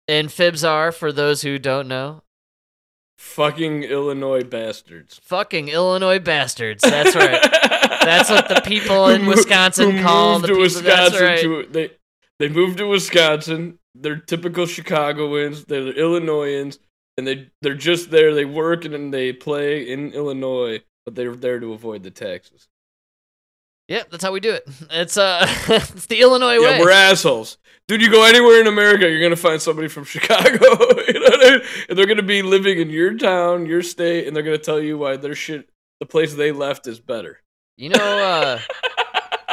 And 0.08 0.32
fibs 0.32 0.63
are, 0.63 0.91
for 0.91 1.12
those 1.12 1.41
who 1.41 1.58
don't 1.58 1.88
know, 1.88 2.24
Fucking 3.21 3.84
Illinois 3.84 4.43
bastards. 4.43 5.19
fucking 5.23 5.69
Illinois 5.69 6.19
bastards. 6.19 6.84
That's 6.84 7.15
right. 7.15 7.39
That's 8.03 8.29
what 8.29 8.49
the 8.49 8.62
people 8.65 9.07
in 9.10 9.25
Wisconsin 9.34 9.91
who 9.91 10.03
call 10.03 10.39
the 10.39 10.47
people. 10.49 10.67
That's 10.81 11.19
right. 11.21 11.39
to- 11.41 11.67
they 11.69 11.91
they 12.39 12.49
moved 12.49 12.79
to 12.79 12.88
Wisconsin. 12.88 13.77
They're 13.95 14.17
typical 14.17 14.65
Chicagoans. 14.65 15.65
They're 15.65 15.88
Illinoisans, 15.93 16.79
and 17.17 17.27
they 17.27 17.49
they're 17.62 17.75
just 17.75 18.10
there. 18.12 18.34
They 18.34 18.43
work 18.45 18.86
and 18.86 19.13
they 19.13 19.31
play 19.34 19.88
in 19.88 20.12
Illinois, 20.13 20.81
but 21.05 21.13
they're 21.15 21.36
there 21.36 21.60
to 21.60 21.73
avoid 21.73 22.01
the 22.03 22.12
taxes. 22.12 22.67
Yep, 23.91 24.10
that's 24.10 24.23
how 24.23 24.32
we 24.32 24.39
do 24.39 24.54
it. 24.54 24.63
It's 24.91 25.17
uh, 25.17 25.45
it's 25.67 26.06
the 26.06 26.21
Illinois 26.21 26.62
way. 26.62 26.80
We're 26.80 26.91
assholes, 26.91 27.58
dude. 27.88 28.01
You 28.01 28.10
go 28.10 28.23
anywhere 28.23 28.62
in 28.62 28.67
America, 28.67 29.10
you're 29.10 29.21
gonna 29.21 29.36
find 29.36 29.62
somebody 29.62 29.88
from 29.89 30.04
Chicago. 30.15 30.49
you 30.49 31.13
know 31.13 31.19
what 31.21 31.45
I 31.45 31.51
mean? 31.51 31.62
And 31.89 31.97
they're 31.97 32.06
gonna 32.08 32.23
be 32.23 32.41
living 32.41 32.80
in 32.80 32.89
your 32.89 33.17
town, 33.17 33.65
your 33.65 33.82
state, 33.82 34.27
and 34.27 34.36
they're 34.36 34.43
gonna 34.43 34.58
tell 34.58 34.80
you 34.80 34.97
why 34.97 35.17
their 35.17 35.36
shit, 35.36 35.69
the 35.99 36.06
place 36.06 36.34
they 36.34 36.51
left, 36.51 36.88
is 36.88 36.99
better. 37.01 37.41
You 37.77 37.89
know, 37.89 37.99
uh, 37.99 38.60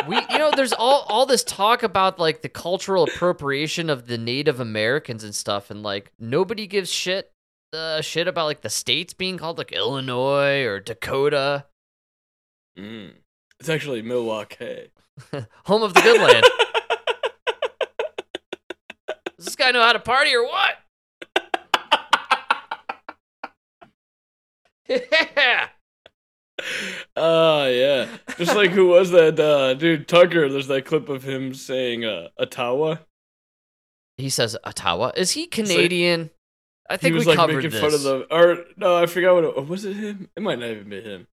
we 0.07 0.16
you 0.31 0.38
know, 0.38 0.53
there's 0.55 0.72
all 0.72 1.05
all 1.09 1.27
this 1.27 1.42
talk 1.42 1.83
about 1.83 2.20
like 2.20 2.42
the 2.42 2.48
cultural 2.48 3.05
appropriation 3.05 3.90
of 3.90 4.07
the 4.07 4.18
Native 4.18 4.61
Americans 4.61 5.24
and 5.24 5.35
stuff, 5.35 5.70
and 5.70 5.83
like 5.83 6.12
nobody 6.18 6.66
gives 6.68 6.90
shit 6.92 7.33
uh, 7.72 8.01
shit 8.01 8.29
about 8.29 8.46
like 8.46 8.61
the 8.61 8.70
states 8.70 9.14
being 9.14 9.37
called 9.37 9.59
like 9.59 9.72
Illinois 9.72 10.62
or 10.64 10.79
Dakota, 10.79 11.66
Mm. 12.79 13.12
It's 13.61 13.68
actually 13.68 14.03
Milwaukee. 14.03 14.90
home 15.64 15.83
of 15.83 15.94
the 15.94 16.01
good 16.01 16.21
land. 16.21 16.44
Does 19.37 19.47
this 19.47 19.57
guy 19.57 19.71
know 19.71 19.83
how 19.83 19.92
to 19.92 20.01
party 20.01 20.35
or 20.35 20.44
what? 20.44 20.75
Yeah. 25.37 25.68
Oh 27.14 27.66
yeah, 27.68 28.09
just 28.37 28.57
like 28.57 28.71
who 28.71 28.88
was 28.88 29.11
that 29.11 29.38
uh, 29.38 29.75
dude 29.75 30.09
Tucker? 30.09 30.49
There's 30.49 30.66
that 30.68 30.87
clip 30.87 31.09
of 31.09 31.23
him 31.23 31.55
saying 31.55 32.05
uh, 32.05 32.29
Ottawa. 32.38 32.97
He 34.16 34.29
says 34.29 34.57
Ottawa. 34.64 35.12
Is 35.14 35.33
he 35.33 35.47
Canadian? 35.47 36.31
I 36.88 36.97
think 36.97 37.12
he 37.12 37.16
was 37.16 37.27
we 37.27 37.33
like 37.33 37.37
covered 37.37 37.57
making 37.57 37.71
this. 37.71 37.81
fun 37.81 37.94
of 37.94 38.03
the 38.03 38.27
or 38.35 38.64
no, 38.77 38.97
I 38.97 39.07
forgot 39.07 39.35
what 39.35 39.44
it 39.44 39.68
was 39.68 39.85
it 39.85 39.94
him. 39.94 40.31
It 40.35 40.42
might 40.42 40.59
not 40.59 40.71
even 40.71 40.88
be 40.88 41.01
him. 41.01 41.29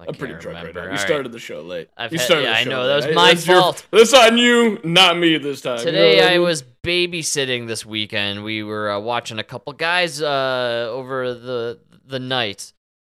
I 0.00 0.04
I'm 0.08 0.14
pretty 0.14 0.34
drunk 0.34 0.44
remember. 0.58 0.66
right 0.66 0.74
now. 0.74 0.80
All 0.82 0.86
We 0.86 0.90
right. 0.92 1.00
started 1.00 1.32
the 1.32 1.38
show 1.40 1.60
late. 1.62 1.88
I've 1.96 2.12
you 2.12 2.18
had- 2.18 2.24
started 2.26 2.44
yeah, 2.44 2.52
I 2.54 2.64
know, 2.64 2.82
late. 2.82 2.86
that 3.00 3.06
was 3.08 3.14
my 3.16 3.34
that's 3.34 3.46
your- 3.46 3.60
fault. 3.60 3.86
That's 3.90 4.14
on 4.14 4.38
you, 4.38 4.78
not 4.84 5.18
me 5.18 5.38
this 5.38 5.60
time. 5.60 5.78
You 5.78 5.86
know 5.86 5.90
Today 5.90 6.16
what 6.20 6.32
I 6.32 6.38
was 6.38 6.62
babysitting 6.84 7.66
this 7.66 7.84
weekend. 7.84 8.44
We 8.44 8.62
were 8.62 8.90
uh, 8.92 9.00
watching 9.00 9.38
a 9.40 9.44
couple 9.44 9.72
guys 9.72 10.22
uh, 10.22 10.88
over 10.90 11.34
the 11.34 11.80
the 12.06 12.20
night, 12.20 12.72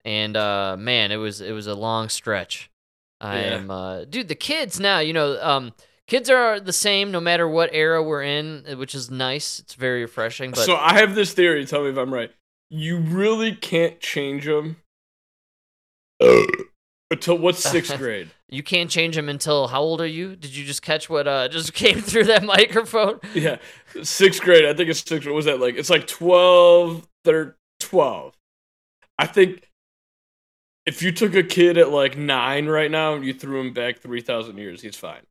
and 0.07 0.37
uh, 0.37 0.77
man, 0.79 1.13
it 1.13 1.17
was 1.17 1.41
it 1.43 1.53
was 1.53 1.67
a 1.67 1.75
long 1.75 2.09
stretch. 2.09 2.71
I 3.21 3.41
Yeah. 3.41 3.55
am, 3.57 3.71
uh, 3.71 4.05
dude. 4.07 4.29
The 4.29 4.35
kids 4.35 4.81
now, 4.81 5.01
you 5.01 5.13
know, 5.13 5.39
um, 5.43 5.75
kids 6.07 6.31
are 6.31 6.59
the 6.59 6.73
same 6.73 7.11
no 7.13 7.21
matter 7.21 7.47
what 7.47 7.69
era 7.75 8.03
we're 8.03 8.23
in, 8.23 8.65
which 8.79 8.95
is 8.95 9.11
nice. 9.11 9.59
It's 9.59 9.75
very 9.75 10.01
refreshing. 10.01 10.53
But 10.53 10.61
so 10.65 10.77
I 10.77 10.95
have 10.95 11.15
this 11.15 11.35
theory. 11.35 11.67
Tell 11.67 11.83
me 11.85 11.91
if 11.91 11.99
I'm 11.99 12.15
right. 12.15 12.31
You 12.71 12.97
really 12.97 13.55
can't 13.55 14.01
change 14.01 14.47
them 14.47 14.77
until 17.11 17.37
what's 17.39 17.59
sixth 17.71 17.97
grade. 17.99 18.31
you 18.49 18.63
can't 18.63 18.91
change 18.91 19.17
them 19.17 19.29
until 19.29 19.69
how 19.69 19.81
old 19.81 20.01
are 20.01 20.07
you? 20.07 20.37
Did 20.37 20.55
you 20.55 20.65
just 20.65 20.83
catch 20.83 21.09
what 21.11 21.27
uh, 21.27 21.49
just 21.49 21.73
came 21.83 22.01
through 22.01 22.25
that 22.25 22.45
microphone? 22.45 23.21
Yeah, 23.35 23.57
sixth 24.03 24.43
grade. 24.43 24.65
I 24.65 24.75
think 24.75 24.91
it's 24.91 25.01
sixth. 25.01 25.27
What 25.27 25.35
was 25.35 25.47
that 25.47 25.61
like? 25.61 25.77
It's 25.77 25.91
like 25.91 26.07
12, 26.07 27.07
thir 27.25 27.57
12. 27.81 28.35
I 29.19 29.27
think 29.27 29.69
if 30.87 31.03
you 31.03 31.13
took 31.13 31.35
a 31.35 31.43
kid 31.43 31.77
at 31.79 31.91
like 31.91 32.17
nine 32.17 32.67
right 32.67 32.91
now 32.91 33.15
and 33.15 33.25
you 33.25 33.35
threw 33.35 33.61
him 33.61 33.73
back 33.73 33.99
three 33.99 34.21
thousand 34.23 34.57
years, 34.59 34.81
he's 34.81 34.97
fine. 34.97 35.23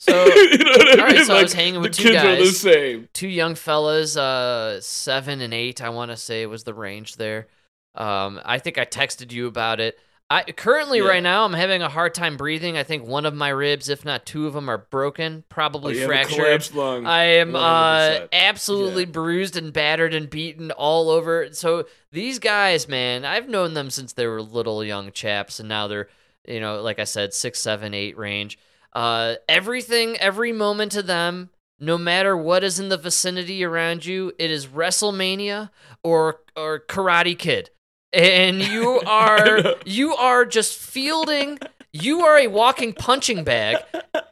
So 0.00 0.26
you 0.26 0.58
know 0.58 0.70
what 0.70 0.88
I 0.88 0.90
all 1.00 1.06
right, 1.06 1.16
mean? 1.16 1.24
so 1.24 1.36
I 1.36 1.42
was 1.42 1.52
hanging 1.52 1.80
with 1.80 1.96
the 1.96 2.02
two 2.02 2.10
kids 2.10 2.24
are 2.24 2.36
the 2.36 2.44
guys. 2.44 2.60
same. 2.60 3.08
two 3.12 3.28
young 3.28 3.54
fellas, 3.54 4.16
uh, 4.16 4.80
seven 4.80 5.40
and 5.40 5.54
eight. 5.54 5.80
I 5.82 5.88
want 5.90 6.10
to 6.10 6.16
say 6.16 6.46
was 6.46 6.64
the 6.64 6.74
range 6.74 7.16
there. 7.16 7.46
Um, 7.94 8.40
I 8.44 8.58
think 8.58 8.78
I 8.78 8.84
texted 8.84 9.32
you 9.32 9.46
about 9.46 9.80
it. 9.80 9.98
I 10.30 10.42
currently 10.42 10.98
Yeah. 10.98 11.08
right 11.08 11.22
now 11.22 11.44
I'm 11.46 11.54
having 11.54 11.80
a 11.80 11.88
hard 11.88 12.12
time 12.14 12.36
breathing. 12.36 12.76
I 12.76 12.82
think 12.82 13.06
one 13.06 13.24
of 13.24 13.34
my 13.34 13.48
ribs, 13.48 13.88
if 13.88 14.04
not 14.04 14.26
two 14.26 14.46
of 14.46 14.52
them, 14.52 14.68
are 14.68 14.76
broken, 14.90 15.38
Oh, 15.42 15.44
probably 15.48 16.02
a 16.02 16.06
fractured. 16.06 16.74
lung. 16.74 17.06
I 17.06 17.24
am 17.38 17.56
uh, 17.56 18.26
absolutely 18.32 19.04
Yeah. 19.04 19.10
bruised 19.10 19.56
and 19.56 19.72
battered 19.72 20.12
and 20.12 20.28
beaten 20.28 20.70
all 20.70 21.08
over. 21.08 21.48
So 21.52 21.86
these 22.12 22.38
guys, 22.38 22.88
man, 22.88 23.24
I've 23.24 23.48
known 23.48 23.72
them 23.72 23.88
since 23.88 24.12
they 24.12 24.26
were 24.26 24.42
little 24.42 24.84
young 24.84 25.12
chaps, 25.12 25.60
and 25.60 25.68
now 25.68 25.88
they're, 25.88 26.08
you 26.46 26.60
know, 26.60 26.82
like 26.82 26.98
I 26.98 27.04
said, 27.04 27.32
six, 27.32 27.58
seven, 27.60 27.94
eight 27.94 28.18
range. 28.18 28.58
Uh, 28.92 29.36
everything, 29.48 30.16
every 30.18 30.52
moment 30.52 30.92
to 30.92 31.02
them, 31.02 31.48
no 31.80 31.96
matter 31.96 32.36
what 32.36 32.64
is 32.64 32.78
in 32.78 32.88
the 32.90 32.96
vicinity 32.98 33.64
around 33.64 34.04
you, 34.04 34.32
it 34.38 34.50
is 34.50 34.66
WrestleMania 34.66 35.70
or 36.02 36.40
or 36.56 36.80
Karate 36.80 37.38
Kid, 37.38 37.70
and 38.12 38.60
you 38.60 39.00
are 39.06 39.74
you 39.84 40.14
are 40.14 40.44
just 40.44 40.78
fielding. 40.78 41.58
You 41.92 42.20
are 42.20 42.36
a 42.38 42.46
walking 42.48 42.92
punching 42.92 43.44
bag, 43.44 43.78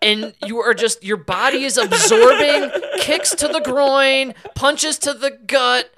and 0.02 0.34
you 0.44 0.58
are 0.58 0.74
just 0.74 1.02
your 1.02 1.16
body 1.16 1.64
is 1.64 1.78
absorbing 1.78 2.70
kicks 3.00 3.34
to 3.36 3.48
the 3.48 3.60
groin, 3.60 4.34
punches 4.54 4.98
to 4.98 5.14
the 5.14 5.30
gut. 5.46 5.90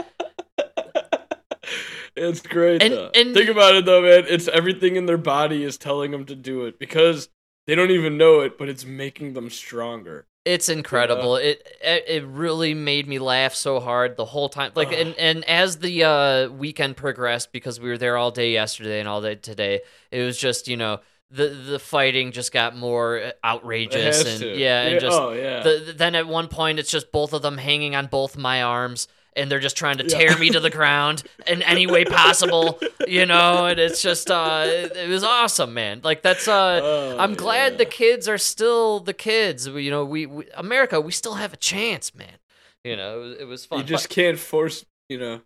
It's 2.17 2.41
great. 2.41 2.83
And- 2.83 3.11
and- 3.14 3.35
Think 3.35 3.49
about 3.51 3.75
it 3.75 3.85
though, 3.85 4.03
man. 4.03 4.25
It's 4.29 4.49
everything 4.49 4.97
in 4.97 5.07
their 5.07 5.19
body 5.19 5.62
is 5.64 5.77
telling 5.79 6.11
them 6.11 6.25
to 6.27 6.35
do 6.35 6.64
it 6.67 6.79
because 6.79 7.29
they 7.67 7.75
don't 7.75 7.91
even 7.91 8.17
know 8.17 8.41
it, 8.41 8.59
but 8.59 8.69
it's 8.69 8.85
making 8.85 9.35
them 9.35 9.51
stronger. 9.51 10.27
It's 10.49 10.71
incredible. 10.71 11.37
It, 11.37 11.67
it 11.83 12.05
it 12.09 12.25
really 12.25 12.73
made 12.73 13.07
me 13.07 13.19
laugh 13.19 13.55
so 13.55 13.81
hard 13.81 14.17
the 14.17 14.25
whole 14.25 14.49
time. 14.49 14.73
Like 14.75 14.92
and 14.92 15.15
and 15.19 15.44
as 15.44 15.79
the 15.79 16.05
uh, 16.05 16.49
weekend 16.49 16.96
progressed, 16.96 17.53
because 17.53 17.79
we 17.79 17.90
were 17.90 17.99
there 17.99 18.17
all 18.17 18.31
day 18.31 18.53
yesterday 18.53 18.99
and 18.99 19.09
all 19.09 19.21
day 19.21 19.35
today, 19.35 19.83
it 20.11 20.23
was 20.23 20.38
just 20.38 20.67
you 20.67 20.79
know 20.79 21.01
the 21.31 21.49
the 21.49 21.79
fighting 21.79 22.33
just 22.33 22.51
got 22.51 22.75
more 22.75 23.19
It 23.19 23.38
outrageous 23.44 24.25
and 24.25 24.40
to. 24.40 24.57
yeah, 24.59 24.85
and 24.85 25.01
just 25.01 25.19
oh 25.19 25.33
yeah. 25.33 25.63
the, 25.63 25.94
then 25.94 26.15
at 26.15 26.27
one 26.27 26.49
point 26.49 26.79
it's 26.79 26.90
just 26.90 27.13
both 27.13 27.35
of 27.35 27.42
them 27.42 27.59
hanging 27.59 27.94
on 27.94 28.07
both 28.07 28.38
my 28.38 28.63
arms 28.63 29.07
and 29.39 29.51
they're 29.51 29.59
just 29.61 29.77
trying 29.77 29.99
to 29.99 30.05
Yeah. 30.05 30.19
tear 30.19 30.39
me 30.39 30.51
to 30.51 30.61
the 30.61 30.71
ground 30.71 31.23
in 31.47 31.63
any 31.63 31.87
way 31.87 32.05
possible 32.05 32.79
you 33.07 33.25
know 33.25 33.67
and 33.67 33.79
it's 33.81 34.03
just 34.03 34.31
uh 34.31 34.65
it, 34.67 34.97
it 34.97 35.09
was 35.09 35.23
awesome 35.25 35.73
man 35.75 36.01
like 36.05 36.23
that's 36.23 36.47
uh 36.49 36.81
Oh, 36.83 37.17
i'm 37.19 37.35
glad 37.35 37.73
yeah. 37.73 37.79
the 37.79 37.85
kids 37.87 38.29
are 38.29 38.39
still 38.39 39.01
the 39.01 39.15
kids 39.15 39.71
We- 39.71 39.85
you 39.85 39.91
know 39.91 40.05
we, 40.05 40.27
we 40.27 40.45
america 40.55 41.01
we 41.01 41.13
still 41.13 41.35
have 41.35 41.53
a 41.53 41.57
chance 41.57 42.15
man 42.15 42.37
you 42.85 42.97
know 42.97 43.19
it 43.19 43.23
was, 43.23 43.37
it 43.41 43.45
was 43.45 43.67
fun 43.67 43.79
you 43.79 43.85
just 43.85 44.09
But 44.09 44.15
can't 44.15 44.39
force. 44.39 44.85
You 45.09 45.19
know, 45.19 45.41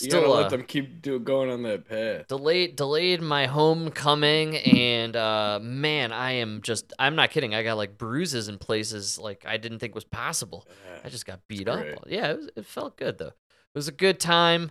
you 0.00 0.10
still 0.10 0.20
gotta 0.22 0.32
uh, 0.32 0.36
let 0.42 0.50
them 0.50 0.62
keep 0.62 1.02
do, 1.02 1.18
going 1.18 1.50
on 1.50 1.62
that 1.62 1.88
path. 1.88 2.26
delayed 2.28 2.76
delayed 2.76 3.20
my 3.20 3.46
homecoming 3.46 4.56
and 4.56 5.16
uh 5.16 5.58
man 5.62 6.12
i 6.12 6.32
am 6.32 6.60
just 6.62 6.92
i'm 6.98 7.14
not 7.14 7.30
kidding 7.30 7.54
i 7.54 7.62
got 7.62 7.76
like 7.76 7.98
bruises 7.98 8.48
in 8.48 8.58
places 8.58 9.18
like 9.18 9.44
i 9.46 9.56
didn't 9.56 9.78
think 9.78 9.94
was 9.94 10.04
possible 10.04 10.66
I 11.04 11.08
just 11.08 11.26
got 11.26 11.40
beat 11.48 11.68
up. 11.68 11.84
Yeah, 12.06 12.30
it, 12.32 12.36
was, 12.36 12.50
it 12.56 12.66
felt 12.66 12.96
good 12.96 13.18
though. 13.18 13.28
It 13.28 13.74
was 13.74 13.88
a 13.88 13.92
good 13.92 14.20
time. 14.20 14.70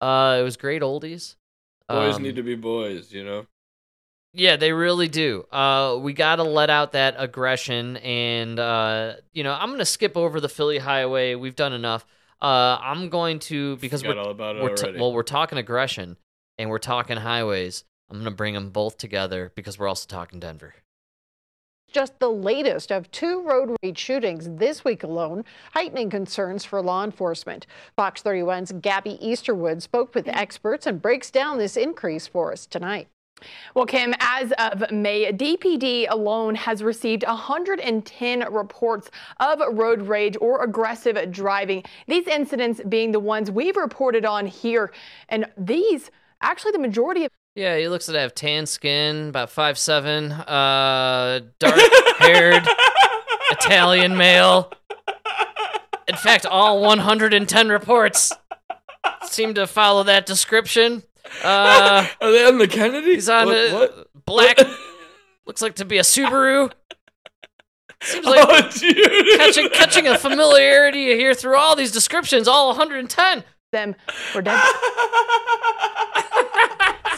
Uh, 0.00 0.38
it 0.40 0.42
was 0.42 0.56
great 0.56 0.82
oldies. 0.82 1.36
Boys 1.88 2.16
Um, 2.16 2.22
need 2.22 2.36
to 2.36 2.42
be 2.42 2.54
boys. 2.54 3.12
You 3.12 3.24
know. 3.24 3.46
Yeah, 4.34 4.56
they 4.56 4.72
really 4.72 5.08
do. 5.08 5.46
Uh, 5.50 5.98
we 6.00 6.12
got 6.12 6.36
to 6.36 6.42
let 6.42 6.68
out 6.68 6.92
that 6.92 7.14
aggression, 7.16 7.96
and 7.98 8.58
uh, 8.58 9.14
you 9.32 9.42
know, 9.42 9.52
I'm 9.52 9.70
gonna 9.70 9.84
skip 9.84 10.16
over 10.16 10.40
the 10.40 10.48
Philly 10.48 10.78
Highway. 10.78 11.34
We've 11.34 11.56
done 11.56 11.72
enough. 11.72 12.06
Uh, 12.40 12.78
I'm 12.80 13.08
going 13.08 13.40
to 13.40 13.76
because 13.76 14.02
Forgot 14.02 14.16
we're, 14.16 14.22
all 14.22 14.30
about 14.30 14.56
it 14.56 14.62
we're 14.62 14.74
t- 14.74 14.92
well, 14.98 15.12
we're 15.12 15.22
talking 15.22 15.58
aggression, 15.58 16.16
and 16.56 16.70
we're 16.70 16.78
talking 16.78 17.16
highways. 17.16 17.84
I'm 18.10 18.18
gonna 18.18 18.30
bring 18.30 18.54
them 18.54 18.70
both 18.70 18.96
together 18.96 19.52
because 19.54 19.78
we're 19.78 19.88
also 19.88 20.06
talking 20.06 20.40
Denver. 20.40 20.74
Just 21.90 22.18
the 22.18 22.30
latest 22.30 22.92
of 22.92 23.10
two 23.10 23.42
road 23.42 23.74
rage 23.82 23.98
shootings 23.98 24.48
this 24.48 24.84
week 24.84 25.02
alone, 25.02 25.44
heightening 25.72 26.10
concerns 26.10 26.64
for 26.64 26.82
law 26.82 27.02
enforcement. 27.02 27.66
Fox 27.96 28.22
31's 28.22 28.72
Gabby 28.72 29.18
Easterwood 29.22 29.80
spoke 29.80 30.14
with 30.14 30.28
experts 30.28 30.86
and 30.86 31.00
breaks 31.00 31.30
down 31.30 31.56
this 31.56 31.78
increase 31.78 32.26
for 32.26 32.52
us 32.52 32.66
tonight. 32.66 33.08
Well, 33.74 33.86
Kim, 33.86 34.14
as 34.20 34.52
of 34.58 34.90
May, 34.90 35.32
DPD 35.32 36.06
alone 36.08 36.54
has 36.54 36.82
received 36.82 37.24
110 37.26 38.52
reports 38.52 39.10
of 39.40 39.60
road 39.76 40.02
rage 40.02 40.36
or 40.40 40.62
aggressive 40.62 41.30
driving. 41.30 41.84
These 42.06 42.26
incidents 42.26 42.80
being 42.88 43.12
the 43.12 43.20
ones 43.20 43.50
we've 43.50 43.76
reported 43.76 44.24
on 44.24 44.46
here. 44.46 44.92
And 45.28 45.46
these, 45.56 46.10
actually, 46.40 46.72
the 46.72 46.78
majority 46.78 47.24
of 47.24 47.30
Yeah, 47.54 47.76
he 47.76 47.88
looks 47.88 48.06
to 48.06 48.18
have 48.18 48.34
tan 48.34 48.66
skin, 48.66 49.28
about 49.28 49.50
five 49.50 49.78
seven, 49.78 50.32
uh, 50.32 51.40
dark 51.58 51.80
haired, 52.18 52.66
Italian 53.50 54.16
male. 54.16 54.72
In 56.06 56.16
fact, 56.16 56.46
all 56.46 56.80
110 56.80 57.68
reports 57.68 58.32
seem 59.24 59.54
to 59.54 59.66
follow 59.66 60.02
that 60.04 60.24
description. 60.26 61.02
Uh, 61.42 62.06
Are 62.20 62.30
they 62.32 62.44
on 62.44 62.58
the 62.58 62.68
Kennedy? 62.68 63.14
he's 63.14 63.28
on 63.28 63.46
what, 63.46 63.56
a 63.56 63.72
what? 63.74 64.24
black, 64.24 64.58
looks 65.46 65.62
like 65.62 65.76
to 65.76 65.84
be 65.84 65.98
a 65.98 66.02
Subaru. 66.02 66.72
Seems 68.02 68.26
like 68.26 68.46
oh, 68.48 68.70
dude. 68.78 69.38
catching 69.38 69.68
catching 69.70 70.06
a 70.06 70.16
familiarity 70.18 71.06
here 71.16 71.34
through 71.34 71.56
all 71.56 71.74
these 71.76 71.92
descriptions, 71.92 72.46
all 72.46 72.68
110. 72.68 73.44
them 73.72 73.94
were 74.34 74.42
dead. 74.42 74.60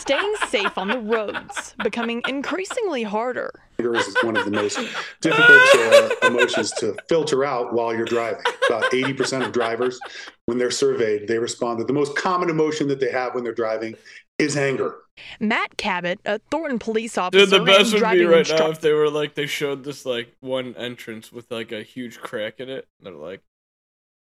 Staying 0.01 0.35
safe 0.49 0.79
on 0.79 0.89
the 0.89 0.99
roads 0.99 1.75
becoming 1.85 2.23
increasingly 2.27 3.03
harder. 3.03 3.51
Anger 3.79 3.97
is 3.97 4.17
one 4.23 4.35
of 4.35 4.47
the 4.47 4.51
most 4.51 4.79
difficult 5.21 5.61
uh, 5.77 6.09
emotions 6.27 6.71
to 6.73 6.97
filter 7.07 7.45
out 7.45 7.75
while 7.75 7.95
you're 7.95 8.07
driving. 8.07 8.43
About 8.69 8.91
80% 8.93 9.45
of 9.45 9.53
drivers, 9.53 10.01
when 10.47 10.57
they're 10.57 10.71
surveyed, 10.71 11.29
they 11.29 11.39
respond 11.39 11.81
that 11.81 11.87
the 11.87 11.93
most 11.93 12.17
common 12.17 12.49
emotion 12.49 12.89
that 12.89 12.99
they 12.99 13.11
have 13.11 13.35
when 13.35 13.45
they're 13.45 13.53
driving 13.53 13.95
is 14.39 14.57
anger. 14.57 14.97
Matt 15.39 15.77
Cabot, 15.77 16.19
a 16.25 16.39
Thornton 16.51 16.79
police 16.79 17.19
officer, 17.19 17.45
Dude, 17.45 17.51
the 17.51 17.65
best 17.65 17.93
would 17.93 18.01
be 18.01 18.25
right 18.25 18.39
instructor. 18.39 18.65
now 18.65 18.71
if 18.71 18.81
they 18.81 18.93
were 18.93 19.11
like 19.11 19.35
they 19.35 19.47
showed 19.47 19.85
this 19.85 20.07
like 20.07 20.35
one 20.41 20.75
entrance 20.77 21.31
with 21.31 21.51
like 21.51 21.73
a 21.73 21.83
huge 21.83 22.21
crack 22.21 22.59
in 22.59 22.71
it. 22.71 22.89
And 22.99 23.07
they're 23.07 23.13
like, 23.15 23.43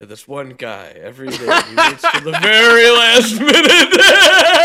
this 0.00 0.28
one 0.28 0.50
guy 0.50 0.88
every 1.00 1.28
day 1.28 1.36
he 1.38 1.76
waits 1.76 2.02
to 2.12 2.20
the 2.20 2.38
very 2.42 2.90
last 2.90 3.40
minute. 3.40 4.00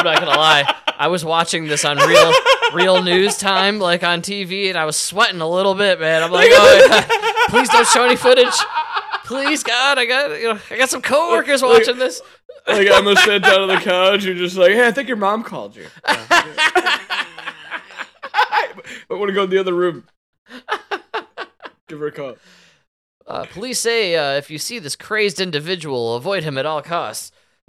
I'm 0.00 0.04
not 0.04 0.18
gonna 0.20 0.38
lie. 0.38 0.74
I 0.98 1.08
was 1.08 1.24
watching 1.24 1.66
this 1.66 1.84
on 1.84 1.96
real 1.98 2.32
real 2.74 3.02
news 3.02 3.36
time, 3.38 3.78
like 3.78 4.02
on 4.02 4.22
TV, 4.22 4.68
and 4.68 4.78
I 4.78 4.84
was 4.84 4.96
sweating 4.96 5.40
a 5.40 5.48
little 5.48 5.74
bit, 5.74 6.00
man. 6.00 6.22
I'm 6.22 6.30
like, 6.32 6.50
oh, 6.52 7.46
please 7.50 7.68
don't 7.68 7.86
show 7.86 8.04
any 8.04 8.16
footage. 8.16 8.54
Please, 9.24 9.62
God, 9.62 9.98
I 9.98 10.06
got 10.06 10.30
you 10.40 10.54
know, 10.54 10.60
I 10.70 10.76
got 10.76 10.88
some 10.90 11.02
coworkers 11.02 11.62
Like- 11.62 11.78
watching 11.80 11.98
this. 11.98 12.20
like 12.66 12.88
I'm 12.90 13.04
gonna 13.04 13.16
sit 13.16 13.42
down 13.42 13.60
on 13.62 13.68
the 13.68 13.76
couch. 13.76 14.24
You're 14.24 14.34
just 14.34 14.56
like, 14.56 14.72
hey, 14.72 14.86
I 14.86 14.92
think 14.92 15.08
your 15.08 15.16
mom 15.16 15.42
called 15.44 15.76
you. 15.76 15.86
I 18.32 18.74
want 19.10 19.28
to 19.28 19.34
go 19.34 19.44
in 19.44 19.50
the 19.50 19.58
other 19.58 19.74
room. 19.74 20.04
Give 21.88 21.98
her 22.00 22.06
a 22.08 22.12
call. 22.12 22.36
Uh, 23.26 23.44
police 23.46 23.78
say 23.80 24.16
uh, 24.16 24.32
if 24.36 24.50
you 24.50 24.58
see 24.58 24.78
this 24.78 24.96
crazed 24.96 25.40
individual, 25.40 26.14
avoid 26.16 26.42
him 26.42 26.58
at 26.58 26.66
all 26.66 26.82
costs. 26.82 27.32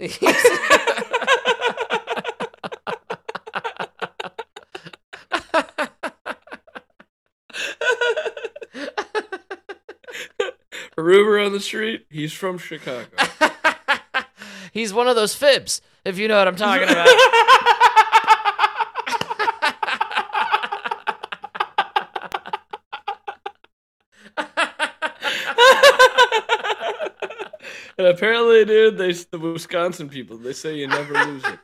Rumor 11.02 11.38
on 11.38 11.52
the 11.52 11.60
street. 11.60 12.06
He's 12.10 12.32
from 12.32 12.58
Chicago. 12.58 13.06
He's 14.72 14.94
one 14.94 15.08
of 15.08 15.16
those 15.16 15.34
fibs, 15.34 15.82
if 16.04 16.18
you 16.18 16.28
know 16.28 16.38
what 16.38 16.48
I'm 16.48 16.56
talking 16.56 16.88
about. 16.88 17.08
And 27.98 28.06
apparently, 28.06 28.64
dude, 28.64 28.98
they 28.98 29.12
the 29.12 29.38
Wisconsin 29.38 30.08
people 30.08 30.36
they 30.36 30.54
say 30.54 30.74
you 30.74 30.88
never 30.88 31.12
lose 31.24 31.44
it, 31.44 31.58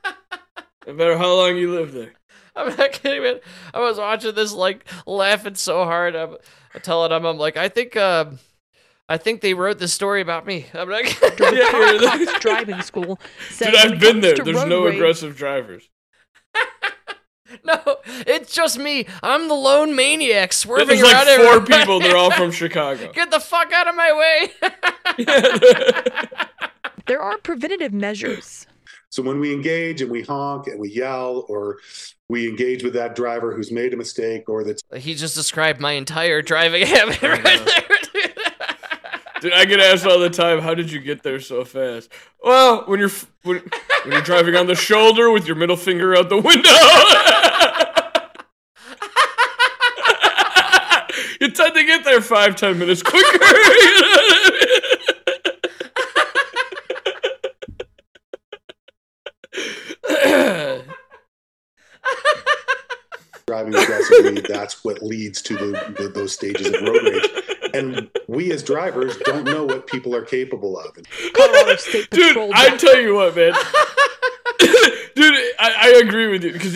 no 0.86 0.92
matter 0.92 1.18
how 1.18 1.34
long 1.34 1.56
you 1.56 1.74
live 1.74 1.92
there. 1.92 2.12
I'm 2.54 2.76
not 2.76 2.92
kidding, 2.92 3.22
man. 3.22 3.40
I 3.74 3.80
was 3.80 3.98
watching 3.98 4.34
this, 4.34 4.52
like, 4.52 4.84
laughing 5.06 5.56
so 5.56 5.84
hard. 5.84 6.14
I'm, 6.14 6.36
I'm 6.74 6.80
telling 6.80 7.10
them, 7.10 7.24
I'm 7.24 7.38
like, 7.38 7.56
I 7.56 7.68
think, 7.68 7.96
um, 7.96 8.38
I 9.08 9.16
think 9.16 9.40
they 9.40 9.54
wrote 9.54 9.78
this 9.78 9.92
story 9.94 10.20
about 10.20 10.46
me. 10.46 10.66
I'm 10.74 10.88
not 10.88 11.04
kidding. 11.04 11.56
Yeah, 11.56 11.70
you're 11.92 12.02
like- 12.02 12.26
Cox 12.28 12.40
driving 12.40 12.82
school 12.82 13.18
said 13.50 13.70
Dude, 13.70 13.76
I've 13.94 14.00
been 14.00 14.20
there. 14.20 14.34
There's 14.36 14.64
no 14.66 14.84
rage- 14.84 14.94
aggressive 14.96 15.36
drivers. 15.36 15.88
No, 17.64 17.80
it's 18.04 18.52
just 18.52 18.78
me. 18.78 19.06
I'm 19.22 19.48
the 19.48 19.54
lone 19.54 19.96
maniac 19.96 20.52
swerving 20.52 20.86
There's 20.86 21.00
around 21.00 21.26
like 21.26 21.36
four 21.38 21.46
everywhere. 21.56 21.80
people. 21.80 21.98
They're 22.00 22.14
all 22.16 22.30
from 22.30 22.50
Chicago. 22.62 23.10
Get 23.14 23.30
the 23.30 23.40
fuck 23.40 23.72
out 23.72 23.88
of 23.88 23.94
my 23.94 24.12
way. 24.12 24.52
There 27.06 27.22
are 27.22 27.38
preventative 27.38 27.94
measures. 27.94 28.66
So 29.08 29.22
when 29.22 29.40
we 29.40 29.54
engage 29.54 30.02
and 30.02 30.10
we 30.10 30.20
honk 30.22 30.66
and 30.66 30.78
we 30.78 30.90
yell 30.90 31.46
or 31.48 31.78
we 32.28 32.46
engage 32.46 32.84
with 32.84 32.92
that 32.92 33.16
driver 33.16 33.54
who's 33.54 33.72
made 33.72 33.94
a 33.94 33.96
mistake 33.96 34.46
or 34.46 34.62
that's 34.62 34.82
he 34.94 35.14
just 35.14 35.34
described 35.34 35.80
my 35.80 35.92
entire 35.92 36.42
driving 36.42 36.86
habit 36.86 37.22
right 37.22 37.42
there. 37.42 37.97
Dude. 39.40 39.52
I 39.52 39.64
get 39.64 39.80
asked 39.80 40.06
all 40.06 40.18
the 40.18 40.30
time, 40.30 40.60
"How 40.60 40.74
did 40.74 40.90
you 40.90 41.00
get 41.00 41.22
there 41.22 41.40
so 41.40 41.64
fast?" 41.64 42.10
Well, 42.42 42.84
when 42.86 43.00
you're 43.00 43.10
when, 43.42 43.58
when 44.04 44.12
you're 44.12 44.22
driving 44.22 44.56
on 44.56 44.66
the 44.66 44.74
shoulder 44.74 45.30
with 45.30 45.46
your 45.46 45.56
middle 45.56 45.76
finger 45.76 46.16
out 46.16 46.28
the 46.28 46.36
window, 46.36 46.68
you 51.40 51.50
tend 51.50 51.74
to 51.74 51.84
get 51.84 52.04
there 52.04 52.20
five 52.20 52.56
ten 52.56 52.78
minutes 52.78 53.02
quicker. 53.02 53.38
driving 63.46 63.74
aggressively, 63.74 64.42
that's 64.46 64.84
what 64.84 65.02
leads 65.02 65.40
to 65.42 65.54
the, 65.54 65.94
the, 65.98 66.08
those 66.08 66.32
stages 66.32 66.66
of 66.68 66.82
road 66.82 67.02
rage. 67.02 67.47
And 67.74 68.10
we 68.26 68.52
as 68.52 68.62
drivers 68.62 69.16
don't 69.18 69.44
know 69.44 69.64
what 69.64 69.86
people 69.86 70.14
are 70.14 70.22
capable 70.22 70.78
of. 70.78 70.96
Colorado 71.34 71.76
State 71.76 72.10
Dude, 72.10 72.36
I 72.54 72.76
tell 72.76 73.00
you 73.00 73.14
what, 73.14 73.36
man. 73.36 73.52
Dude, 75.14 75.34
I, 75.58 75.94
I 75.94 76.02
agree 76.04 76.28
with 76.28 76.44
you 76.44 76.52
because 76.52 76.74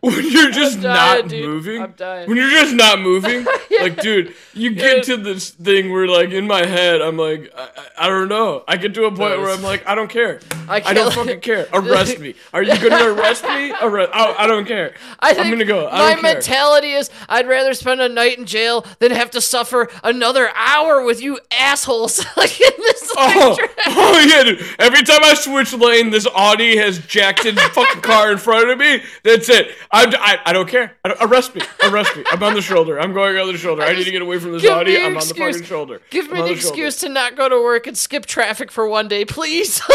when 0.14 0.30
you're 0.30 0.50
just 0.50 0.80
dying, 0.80 1.22
not 1.22 1.28
dude. 1.28 1.44
moving, 1.46 1.80
when 2.26 2.36
you're 2.36 2.50
just 2.50 2.74
not 2.74 3.00
moving, 3.00 3.46
Yeah. 3.70 3.82
like, 3.82 4.00
dude, 4.00 4.34
you 4.54 4.70
Yeah. 4.70 4.82
get 4.82 5.04
to 5.04 5.16
this 5.18 5.50
thing 5.50 5.92
where, 5.92 6.06
like, 6.08 6.30
in 6.30 6.46
my 6.46 6.64
head, 6.64 7.02
I'm 7.02 7.16
like, 7.18 7.52
I, 7.56 7.68
I 7.98 8.08
don't 8.08 8.28
know. 8.28 8.64
I 8.66 8.76
get 8.78 8.94
to 8.94 9.04
a 9.04 9.10
point 9.10 9.38
where 9.38 9.50
I'm 9.50 9.62
like, 9.62 9.86
I 9.86 9.94
don't 9.94 10.08
care. 10.10 10.40
I 10.68 10.82
I, 10.84 10.94
don't 10.94 11.12
fucking 11.12 11.40
care. 11.40 11.68
Arrest 11.72 12.18
me. 12.18 12.34
Are 12.54 12.62
you 12.62 12.74
gonna 12.78 13.12
arrest 13.12 13.44
me? 13.44 13.72
Arrest? 13.80 14.10
I, 14.14 14.34
I 14.38 14.46
don't 14.46 14.66
care. 14.66 14.94
I 15.18 15.30
I'm 15.34 15.50
gonna 15.50 15.64
go. 15.64 15.86
I 15.88 16.14
my 16.14 16.20
mentality 16.22 16.92
is 16.92 17.10
I'd 17.28 17.46
rather 17.48 17.74
spend 17.74 18.00
a 18.00 18.08
night 18.08 18.38
in 18.38 18.46
jail 18.46 18.86
than 19.00 19.10
have 19.10 19.30
to 19.32 19.40
suffer 19.40 19.88
another 20.04 20.48
hour 20.54 21.02
with 21.04 21.20
you 21.20 21.38
assholes 21.52 22.24
like 22.36 22.58
in 22.60 22.72
this 22.78 23.12
Oh, 23.16 23.56
picture. 23.58 23.74
oh 23.88 24.18
yeah, 24.26 24.42
dude. 24.44 24.64
Every 24.78 25.02
time 25.02 25.20
I 25.24 25.34
switch 25.34 25.72
lane, 25.72 26.10
this 26.10 26.26
Audi 26.34 26.76
has 26.76 26.98
jacked 27.00 27.44
in 27.44 27.54
the 27.56 27.60
fucking 27.74 28.02
car 28.02 28.30
in 28.32 28.38
front 28.38 28.70
of 28.70 28.78
me. 28.78 29.02
That's 29.24 29.48
it. 29.48 29.72
I, 29.92 30.04
I, 30.44 30.50
I 30.50 30.52
don't 30.52 30.68
care. 30.68 30.96
I 31.04 31.08
don't, 31.08 31.20
arrest 31.22 31.54
me. 31.54 31.62
Arrest 31.82 32.16
me. 32.16 32.24
I'm 32.30 32.42
on 32.42 32.54
the 32.54 32.62
shoulder. 32.62 33.00
I'm 33.00 33.12
going 33.12 33.36
on 33.36 33.48
the 33.48 33.58
shoulder. 33.58 33.82
I, 33.82 33.92
need 33.92 34.04
to 34.04 34.10
get 34.12 34.22
away 34.22 34.38
from 34.38 34.52
this 34.52 34.64
Audi. 34.64 34.96
I'm 34.96 35.16
on 35.16 35.26
the 35.26 35.34
fucking 35.34 35.64
shoulder. 35.64 36.00
Give 36.10 36.26
I'm 36.26 36.34
me 36.34 36.40
an 36.40 36.46
the 36.46 36.54
shoulder. 36.54 36.68
excuse 36.68 36.96
to 37.00 37.08
not 37.08 37.36
go 37.36 37.48
to 37.48 37.56
work 37.56 37.86
and 37.88 37.98
skip 37.98 38.26
traffic 38.26 38.70
for 38.70 38.86
one 38.88 39.08
day, 39.08 39.24
please. 39.24 39.80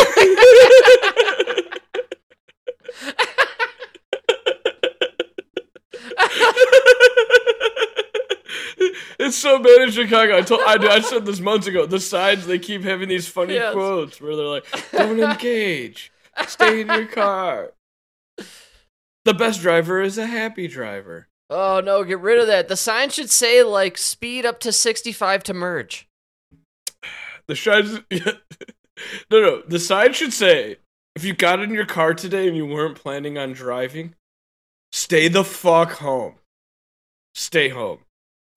it's 9.19 9.37
so 9.37 9.59
bad 9.59 9.81
in 9.81 9.91
Chicago. 9.91 10.37
I 10.37 10.41
told 10.41 10.61
I, 10.61 10.75
I 10.95 10.99
said 11.01 11.25
this 11.25 11.39
months 11.39 11.67
ago. 11.67 11.85
The 11.85 11.99
signs 11.99 12.45
they 12.45 12.59
keep 12.59 12.83
having 12.83 13.09
these 13.09 13.27
funny 13.27 13.55
Yes. 13.55 13.73
quotes 13.73 14.21
where 14.21 14.35
they're 14.35 14.45
like, 14.45 14.65
"Don't 14.91 15.19
engage. 15.19 16.11
Stay 16.47 16.81
in 16.81 16.87
your 16.87 17.05
car." 17.07 17.71
The 19.25 19.33
best 19.33 19.61
driver 19.61 20.01
is 20.01 20.17
a 20.17 20.27
happy 20.27 20.67
driver. 20.67 21.27
oh 21.49 21.81
no, 21.83 22.03
get 22.03 22.19
rid 22.19 22.39
of 22.39 22.47
that. 22.47 22.67
The 22.67 22.77
sign 22.77 23.09
should 23.09 23.29
say 23.31 23.63
like 23.63 23.97
speed 23.97 24.45
up 24.45 24.59
to 24.61 24.71
65 24.71 25.43
to 25.43 25.53
merge. 25.53 26.07
The 27.47 27.55
sign, 27.55 28.03
no, 28.11 28.31
no. 29.29 29.61
The 29.67 29.77
sign 29.79 30.13
should 30.13 30.33
say, 30.33 30.77
if 31.15 31.23
you 31.23 31.33
got 31.33 31.59
in 31.59 31.69
your 31.71 31.85
car 31.85 32.15
today 32.15 32.47
and 32.47 32.57
you 32.57 32.65
weren't 32.65 32.95
planning 32.97 33.37
on 33.37 33.53
driving, 33.53 34.15
stay 34.91 35.27
the 35.27 35.43
fuck 35.43 35.91
home. 35.93 36.35
Stay 37.35 37.69
home, 37.69 37.99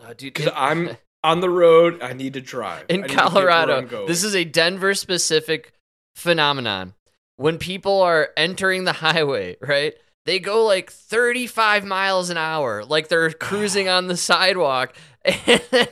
Oh, 0.01 0.15
dude, 0.15 0.33
because 0.33 0.51
I'm 0.57 0.97
on 1.25 1.41
the 1.41 1.51
road. 1.51 2.03
I 2.03 2.15
need 2.15 2.33
to 2.35 2.41
drive 2.41 2.87
in 2.89 3.03
need 3.03 3.09
to 3.09 3.15
get 3.15 3.17
where 3.33 3.49
Colorado. 3.51 4.07
This 4.07 4.25
is 4.25 4.35
a 4.35 4.45
Denver 4.45 4.95
specific 4.95 5.73
phenomenon. 6.17 6.95
when 7.37 7.59
people 7.59 8.01
are 8.01 8.31
entering 8.39 8.85
the 8.85 8.93
highway, 9.05 9.57
right? 9.61 9.95
They 10.29 10.39
go 10.39 10.63
like 10.67 10.91
35 10.91 11.87
miles 11.87 12.29
an 12.29 12.37
hour, 12.37 12.85
like 12.85 13.09
they're 13.09 13.31
cruising 13.49 13.89
on 13.89 14.09
the 14.09 14.17
sidewalk. 14.17 14.95
And 15.25 15.63
then, 15.71 15.89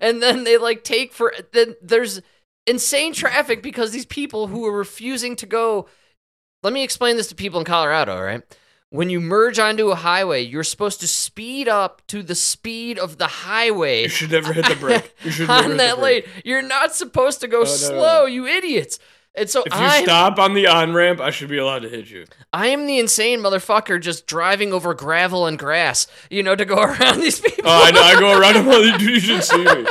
and 0.00 0.22
then 0.22 0.44
they 0.44 0.56
like 0.56 0.84
take 0.84 1.12
for 1.12 1.34
then 1.52 1.74
there's 1.82 2.22
insane 2.66 3.12
traffic 3.12 3.62
because 3.62 3.90
these 3.90 4.06
people 4.06 4.46
who 4.46 4.66
are 4.66 4.76
refusing 4.76 5.36
to 5.36 5.46
go. 5.46 5.88
Let 6.62 6.72
me 6.72 6.82
explain 6.82 7.16
this 7.16 7.26
to 7.28 7.34
people 7.34 7.58
in 7.60 7.66
Colorado, 7.66 8.20
right? 8.20 8.42
When 8.90 9.10
you 9.10 9.20
merge 9.20 9.58
onto 9.58 9.90
a 9.90 9.94
highway, 9.94 10.42
you're 10.42 10.64
supposed 10.64 11.00
to 11.00 11.08
speed 11.08 11.66
up 11.66 12.02
to 12.08 12.22
the 12.22 12.34
speed 12.34 12.98
of 12.98 13.18
the 13.18 13.26
highway 13.26 14.02
You 14.02 14.08
should 14.10 14.32
never 14.32 14.52
hit 14.52 14.66
the 14.66 14.76
brake. 14.76 15.14
You 15.24 15.30
should 15.32 15.48
never 15.48 15.72
on 15.72 15.76
that 15.78 15.98
lane. 15.98 16.22
You're 16.44 16.62
not 16.62 16.94
supposed 16.94 17.40
to 17.40 17.48
go 17.48 17.60
oh, 17.60 17.64
no, 17.64 17.70
no, 17.70 17.76
slow, 17.76 18.20
no. 18.20 18.26
you 18.26 18.46
idiots. 18.46 18.98
And 19.34 19.48
so 19.48 19.62
If 19.64 19.72
you 19.72 19.80
I'm, 19.80 20.04
stop 20.04 20.38
on 20.38 20.52
the 20.52 20.66
on 20.66 20.92
ramp, 20.92 21.20
I 21.20 21.30
should 21.30 21.48
be 21.48 21.56
allowed 21.56 21.82
to 21.82 21.88
hit 21.88 22.10
you. 22.10 22.26
I 22.52 22.66
am 22.66 22.86
the 22.86 22.98
insane 22.98 23.40
motherfucker 23.40 24.00
just 24.00 24.26
driving 24.26 24.72
over 24.74 24.92
gravel 24.92 25.46
and 25.46 25.58
grass, 25.58 26.06
you 26.28 26.42
know, 26.42 26.54
to 26.54 26.64
go 26.64 26.76
around 26.82 27.20
these 27.20 27.40
people. 27.40 27.64
Oh, 27.64 27.84
I 27.84 27.90
know. 27.90 28.02
I 28.02 28.20
go 28.20 28.38
around 28.38 28.66
them. 28.66 29.00
You 29.00 29.18
should 29.20 29.42
see 29.42 29.64
me. 29.64 29.86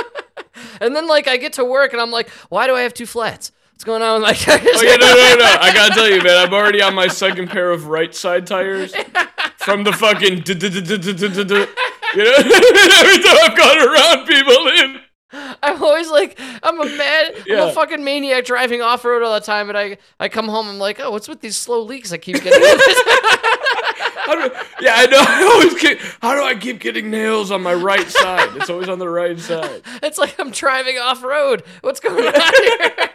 and 0.79 0.95
then 0.95 1.07
like 1.07 1.27
I 1.27 1.37
get 1.37 1.53
to 1.53 1.65
work 1.65 1.91
and 1.91 2.01
I'm 2.01 2.11
like, 2.11 2.29
why 2.49 2.67
do 2.67 2.75
I 2.75 2.81
have 2.81 2.93
two 2.93 3.07
flats? 3.07 3.51
What's 3.73 3.83
going 3.83 4.03
on 4.03 4.21
tires? 4.21 4.61
Oh 4.75 4.81
yeah, 4.83 4.95
no, 4.95 5.07
no, 5.07 5.35
no. 5.39 5.57
I 5.59 5.73
gotta 5.73 5.93
tell 5.95 6.07
you, 6.07 6.21
man. 6.21 6.37
I'm 6.37 6.53
already 6.53 6.83
on 6.83 6.93
my 6.93 7.07
second 7.07 7.49
pair 7.49 7.71
of 7.71 7.87
right 7.87 8.13
side 8.13 8.45
tires 8.45 8.93
from 9.57 9.83
the 9.83 9.91
fucking. 9.91 10.43
You 12.13 12.25
know, 12.25 12.33
every 12.35 13.23
time 13.23 13.37
I've 13.41 13.57
gone 13.57 13.77
around 13.79 14.27
people 14.27 14.67
in. 14.67 15.01
I'm 15.63 15.81
always 15.81 16.09
like, 16.09 16.39
I'm 16.63 16.79
a 16.79 16.85
mad, 16.85 17.33
I'm 17.49 17.69
a 17.69 17.71
fucking 17.73 18.03
maniac 18.03 18.45
driving 18.45 18.81
off 18.81 19.05
road 19.05 19.23
all 19.23 19.33
the 19.33 19.45
time, 19.45 19.69
and 19.69 19.77
I 19.77 19.97
I 20.19 20.29
come 20.29 20.47
home, 20.47 20.67
I'm 20.67 20.79
like, 20.79 20.99
oh, 20.99 21.11
what's 21.11 21.27
with 21.27 21.41
these 21.41 21.57
slow 21.57 21.81
leaks 21.81 22.11
I 22.11 22.17
keep 22.17 22.41
getting? 22.41 22.61
Yeah, 24.81 24.93
I 24.95 25.05
know. 25.05 25.17
I 25.21 25.43
always 25.43 25.79
keep. 25.79 25.99
How 26.21 26.33
do 26.35 26.43
I 26.43 26.55
keep 26.55 26.79
getting 26.79 27.11
nails 27.11 27.51
on 27.51 27.61
my 27.61 27.73
right 27.73 28.09
side? 28.09 28.49
It's 28.55 28.69
always 28.69 28.89
on 28.89 28.97
the 28.99 29.07
right 29.09 29.39
side. 29.39 29.81
it's 30.01 30.17
like 30.17 30.39
I'm 30.39 30.51
driving 30.51 30.97
off 30.97 31.23
road. 31.23 31.63
What's 31.81 31.99
going 31.99 32.25
on 32.25 32.33
here? 32.33 33.09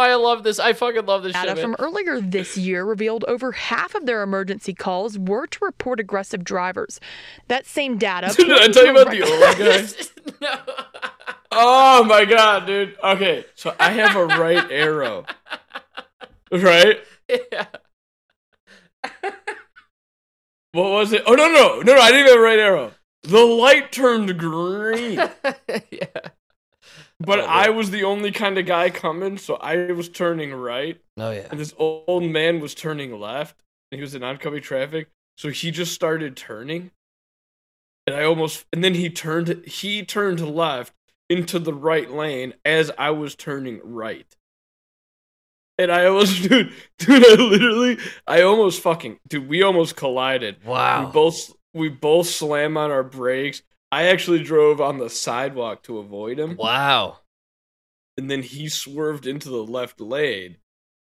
Why 0.00 0.10
I 0.10 0.14
love 0.14 0.42
this? 0.42 0.58
I 0.58 0.72
fucking 0.72 1.04
love 1.04 1.22
this 1.22 1.34
Data 1.34 1.50
shit. 1.50 1.58
from 1.60 1.76
earlier 1.78 2.20
this 2.20 2.56
year 2.56 2.84
revealed 2.84 3.24
over 3.28 3.52
half 3.52 3.94
of 3.94 4.06
their 4.06 4.22
emergency 4.22 4.72
calls 4.72 5.18
were 5.18 5.46
to 5.46 5.64
report 5.64 6.00
aggressive 6.00 6.42
drivers. 6.42 7.00
That 7.48 7.66
same 7.66 7.98
data. 7.98 8.34
Did 8.36 8.50
I 8.50 8.68
tell 8.68 8.86
you 8.86 8.96
about 8.96 9.10
the 9.10 9.22
old 9.22 9.58
guy? 9.58 9.86
no. 10.40 10.74
Oh 11.52 12.04
my 12.04 12.24
god, 12.24 12.66
dude. 12.66 12.96
Okay, 13.02 13.44
so 13.54 13.74
I 13.78 13.90
have 13.90 14.16
a 14.16 14.26
right 14.26 14.70
arrow. 14.70 15.26
Right? 16.50 16.98
Yeah. 17.28 17.66
What 20.72 20.90
was 20.90 21.12
it? 21.12 21.22
Oh 21.26 21.34
no 21.34 21.48
no 21.48 21.80
no 21.80 21.94
no! 21.94 22.00
I 22.00 22.10
didn't 22.10 22.28
have 22.28 22.36
a 22.36 22.40
right 22.40 22.58
arrow. 22.58 22.92
The 23.22 23.44
light 23.44 23.92
turned 23.92 24.38
green, 24.38 25.14
yeah. 25.90 26.06
But 27.20 27.40
Oh, 27.40 27.44
I 27.46 27.70
was 27.70 27.90
the 27.90 28.04
only 28.04 28.32
kind 28.32 28.58
of 28.58 28.66
guy 28.66 28.90
coming, 28.90 29.38
so 29.38 29.56
I 29.56 29.92
was 29.92 30.08
turning 30.08 30.52
right, 30.52 31.00
Oh 31.18 31.30
yeah. 31.30 31.46
and 31.50 31.58
this 31.60 31.74
old 31.78 32.24
man 32.24 32.60
was 32.60 32.74
turning 32.74 33.18
left, 33.18 33.62
and 33.90 33.98
he 33.98 34.02
was 34.02 34.14
in 34.14 34.22
oncoming 34.22 34.62
traffic, 34.62 35.08
so 35.36 35.48
he 35.50 35.70
just 35.70 35.92
started 35.94 36.36
turning, 36.36 36.90
and 38.06 38.16
I 38.16 38.24
almost, 38.24 38.66
and 38.72 38.82
then 38.82 38.94
he 38.94 39.10
turned, 39.10 39.64
he 39.66 40.04
turned 40.04 40.40
left 40.40 40.94
into 41.28 41.58
the 41.58 41.74
right 41.74 42.10
lane 42.10 42.54
as 42.64 42.90
I 42.98 43.10
was 43.10 43.34
turning 43.36 43.80
right. 43.84 44.26
And 45.78 45.90
I 45.90 46.06
almost, 46.06 46.42
dude, 46.48 46.72
dude, 46.98 47.24
I 47.24 47.34
literally, 47.42 47.98
I 48.26 48.42
almost 48.42 48.82
fucking, 48.82 49.18
dude, 49.28 49.48
we 49.48 49.62
almost 49.62 49.96
collided. 49.96 50.64
Wow. 50.64 51.06
We 51.06 51.12
both 51.12 51.52
we 51.72 51.88
both 51.88 52.26
slam 52.26 52.76
on 52.76 52.90
our 52.90 53.04
brakes. 53.04 53.62
I 53.92 54.04
actually 54.08 54.42
drove 54.42 54.80
on 54.80 54.98
the 54.98 55.10
sidewalk 55.10 55.82
to 55.84 55.98
avoid 55.98 56.38
him, 56.38 56.56
Wow. 56.56 57.18
and 58.16 58.30
then 58.30 58.42
he 58.42 58.68
swerved 58.68 59.26
into 59.26 59.48
the 59.48 59.64
left 59.64 60.00
lane. 60.00 60.56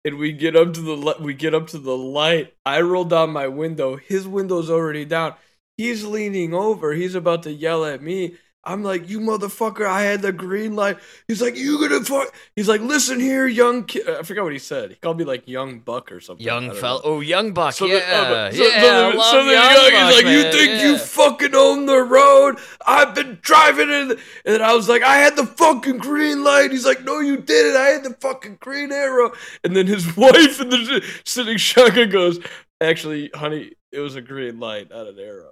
And 0.05 0.17
we 0.17 0.33
get 0.33 0.55
up 0.55 0.73
to 0.73 0.81
the 0.81 0.97
le- 0.97 1.21
we 1.21 1.33
get 1.33 1.53
up 1.53 1.67
to 1.67 1.77
the 1.77 1.95
light. 1.95 2.53
I 2.65 2.81
roll 2.81 3.05
down 3.05 3.29
my 3.31 3.47
window. 3.47 3.95
His 3.95 4.27
window's 4.27 4.69
already 4.69 5.05
down. 5.05 5.35
He's 5.77 6.03
leaning 6.03 6.53
over. 6.53 6.91
He's 6.93 7.15
about 7.15 7.43
to 7.43 7.53
yell 7.53 7.85
at 7.85 8.01
me. 8.01 8.35
I'm 8.65 8.81
like, 8.83 9.09
"You 9.09 9.19
motherfucker! 9.19 9.85
I 9.85 10.03
had 10.03 10.21
the 10.21 10.31
green 10.31 10.75
light." 10.75 10.97
He's 11.27 11.41
like, 11.41 11.57
"You 11.57 11.79
gonna 11.79 12.03
fuck?" 12.05 12.33
He's 12.55 12.69
like, 12.69 12.79
"Listen 12.81 13.19
here, 13.19 13.45
young 13.45 13.83
kid." 13.83 14.07
I 14.07 14.23
forgot 14.23 14.43
what 14.43 14.53
he 14.53 14.59
said. 14.59 14.91
He 14.91 14.95
called 14.95 15.17
me 15.17 15.25
like 15.25 15.47
young 15.47 15.79
buck 15.79 16.11
or 16.11 16.19
something. 16.21 16.45
Young 16.45 16.71
fella. 16.73 17.01
Oh, 17.03 17.19
young 17.19 17.53
buck. 17.53 17.73
So 17.73 17.85
yeah. 17.87 17.99
Oh, 18.11 18.29
the- 18.51 18.55
so- 18.57 18.63
yeah. 18.63 18.81
so 18.81 19.11
the- 19.17 19.23
so 19.23 19.45
the 19.45 19.51
young 19.51 19.63
young- 19.63 19.73
buck, 19.75 19.91
he's 19.93 20.15
like, 20.23 20.31
you 20.33 20.43
man, 20.43 20.51
think 20.53 20.81
you 20.83 20.97
fucking 20.97 21.55
own 21.55 21.85
the 21.87 22.01
road? 22.01 22.57
I've 22.87 23.13
been 23.13 23.39
driving 23.41 23.89
in, 23.89 24.11
and 24.11 24.19
then 24.45 24.61
I 24.61 24.73
was 24.73 24.87
like, 24.87 25.03
I 25.03 25.17
had 25.17 25.35
the 25.35 25.45
fucking 25.45 25.97
green 25.97 26.43
light. 26.43 26.71
He's 26.71 26.85
like, 26.85 27.03
no, 27.03 27.19
you 27.19 27.37
didn't. 27.37 27.75
I 27.75 27.87
had 27.89 28.03
the 28.03 28.13
fucking 28.21 28.57
green 28.61 28.91
arrow. 28.93 29.33
And 29.65 29.75
then 29.75 29.87
his 29.87 30.15
wife 30.17 30.61
in 30.61 30.69
the 30.69 31.03
sitting 31.25 31.57
shotgun 31.57 32.09
goes, 32.09 32.39
actually, 32.79 33.29
honey, 33.33 33.73
it 33.91 33.99
was 33.99 34.15
a 34.15 34.21
green 34.21 34.59
light, 34.59 34.89
not 34.89 35.07
an 35.07 35.19
arrow. 35.19 35.51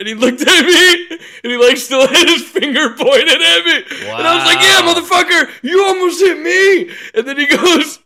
And 0.00 0.08
he 0.08 0.14
looked 0.14 0.40
at 0.40 0.64
me, 0.64 1.18
and 1.42 1.52
he 1.52 1.56
like 1.56 1.76
still 1.76 2.06
had 2.06 2.28
his 2.28 2.42
finger 2.44 2.90
pointed 2.90 3.40
at 3.42 3.64
me. 3.64 3.84
And 4.06 4.26
I 4.26 4.36
was 4.36 4.46
like, 4.46 4.62
yeah, 4.62 4.82
motherfucker, 4.82 5.50
you 5.62 5.84
almost 5.84 6.20
hit 6.20 6.38
me. 6.38 6.94
And 7.14 7.26
then 7.26 7.36
he 7.36 7.46
goes, 7.46 7.98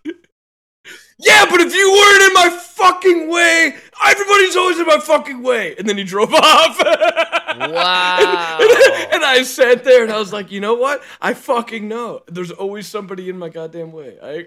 yeah, 1.23 1.47
but 1.49 1.61
if 1.61 1.75
you 1.75 1.93
weren't 1.93 2.23
in 2.23 2.33
my 2.35 2.49
fucking 2.51 3.31
way, 3.31 3.77
everybody's 4.05 4.57
always 4.57 4.79
in 4.79 4.87
my 4.87 4.99
fucking 4.99 5.43
way. 5.43 5.77
And 5.77 5.89
then 5.89 5.97
he 5.97 6.05
drove 6.05 6.35
off. 6.35 6.79
Wow. 6.79 8.59
and, 8.61 8.71
and 9.15 9.25
I 9.25 9.43
sat 9.45 9.85
there 9.85 10.03
and 10.03 10.13
I 10.13 10.19
was 10.19 10.33
like, 10.33 10.51
you 10.51 10.61
know 10.61 10.75
what? 10.75 11.03
I 11.21 11.35
fucking 11.35 11.87
know. 11.87 12.23
There's 12.27 12.51
always 12.51 12.89
somebody 12.89 13.29
in 13.29 13.39
my 13.39 13.51
goddamn 13.51 13.93
way. 13.93 14.19
I. 14.23 14.47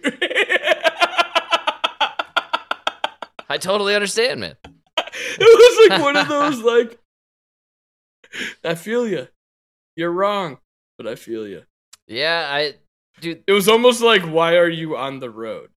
I 3.47 3.57
totally 3.57 3.93
understand, 3.93 4.39
man. 4.41 4.55
it 4.97 5.39
was 5.39 5.89
like 5.89 6.01
one 6.01 6.17
of 6.17 6.27
those 6.27 6.59
like, 6.61 6.99
I 8.63 8.75
feel 8.75 9.07
you. 9.07 9.27
You're 9.95 10.11
wrong, 10.11 10.59
but 10.97 11.07
I 11.07 11.15
feel 11.15 11.47
you. 11.47 11.63
Yeah, 12.07 12.47
I, 12.49 12.73
dude. 13.21 13.43
It 13.47 13.51
was 13.51 13.67
almost 13.67 14.01
like, 14.01 14.23
why 14.23 14.55
are 14.55 14.69
you 14.69 14.95
on 14.97 15.19
the 15.19 15.29
road? 15.29 15.69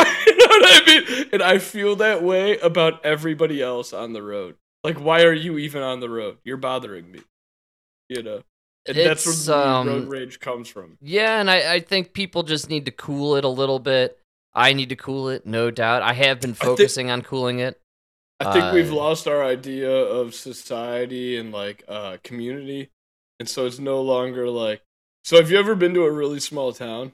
you 0.02 0.36
know 0.36 0.46
what 0.46 0.64
I 0.64 0.82
mean? 0.86 1.28
And 1.32 1.42
I 1.42 1.58
feel 1.58 1.96
that 1.96 2.22
way 2.22 2.58
about 2.58 3.04
everybody 3.04 3.62
else 3.62 3.92
on 3.92 4.12
the 4.12 4.22
road. 4.22 4.56
Like, 4.82 4.98
why 4.98 5.22
are 5.22 5.32
you 5.32 5.58
even 5.58 5.82
on 5.82 6.00
the 6.00 6.08
road? 6.08 6.38
You're 6.44 6.56
bothering 6.56 7.10
me. 7.10 7.20
You 8.08 8.22
know? 8.22 8.42
And 8.86 8.96
that's 8.96 9.24
where 9.26 9.34
the 9.34 9.68
um, 9.68 9.86
road 9.86 10.08
rage 10.08 10.40
comes 10.40 10.68
from. 10.68 10.98
Yeah, 11.00 11.38
and 11.40 11.48
I, 11.50 11.74
I 11.74 11.80
think 11.80 12.12
people 12.12 12.42
just 12.42 12.68
need 12.68 12.86
to 12.86 12.90
cool 12.90 13.36
it 13.36 13.44
a 13.44 13.48
little 13.48 13.78
bit. 13.78 14.18
I 14.54 14.72
need 14.72 14.88
to 14.88 14.96
cool 14.96 15.28
it, 15.28 15.46
no 15.46 15.70
doubt. 15.70 16.02
I 16.02 16.12
have 16.14 16.40
been 16.40 16.54
focusing 16.54 17.10
on 17.10 17.22
cooling 17.22 17.60
it. 17.60 17.80
I 18.42 18.44
think 18.44 18.72
we've 18.72 18.90
Uh, 18.90 18.96
lost 18.96 19.26
our 19.28 19.42
idea 19.44 19.90
of 19.90 20.34
society 20.34 21.36
and 21.36 21.52
like 21.52 21.84
uh 21.88 22.18
community. 22.24 22.90
And 23.38 23.48
so 23.48 23.66
it's 23.66 23.78
no 23.78 24.00
longer 24.02 24.48
like 24.50 24.82
so 25.24 25.36
have 25.36 25.50
you 25.50 25.58
ever 25.58 25.74
been 25.76 25.94
to 25.94 26.04
a 26.04 26.10
really 26.10 26.40
small 26.40 26.72
town? 26.72 27.12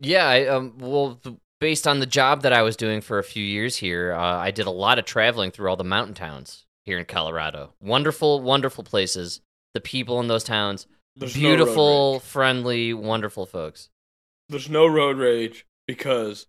Yeah, 0.00 0.26
I, 0.26 0.46
um, 0.46 0.76
well, 0.78 1.20
based 1.60 1.86
on 1.86 2.00
the 2.00 2.06
job 2.06 2.42
that 2.42 2.52
I 2.52 2.62
was 2.62 2.76
doing 2.76 3.00
for 3.00 3.18
a 3.18 3.24
few 3.24 3.44
years 3.44 3.76
here, 3.76 4.12
uh, 4.12 4.18
I 4.38 4.50
did 4.50 4.66
a 4.66 4.70
lot 4.70 4.98
of 4.98 5.04
traveling 5.04 5.50
through 5.50 5.68
all 5.70 5.76
the 5.76 5.84
mountain 5.84 6.14
towns 6.14 6.66
here 6.84 6.98
in 6.98 7.04
Colorado. 7.06 7.74
Wonderful, 7.80 8.40
wonderful 8.40 8.84
places. 8.84 9.40
The 9.72 9.80
people 9.80 10.20
in 10.20 10.28
those 10.28 10.44
towns, 10.44 10.86
There's 11.16 11.34
beautiful, 11.34 12.14
rage. 12.14 12.22
friendly, 12.22 12.94
wonderful 12.94 13.46
folks. 13.46 13.88
There's 14.48 14.68
no 14.68 14.86
road 14.86 15.18
rage 15.18 15.66
because 15.86 16.46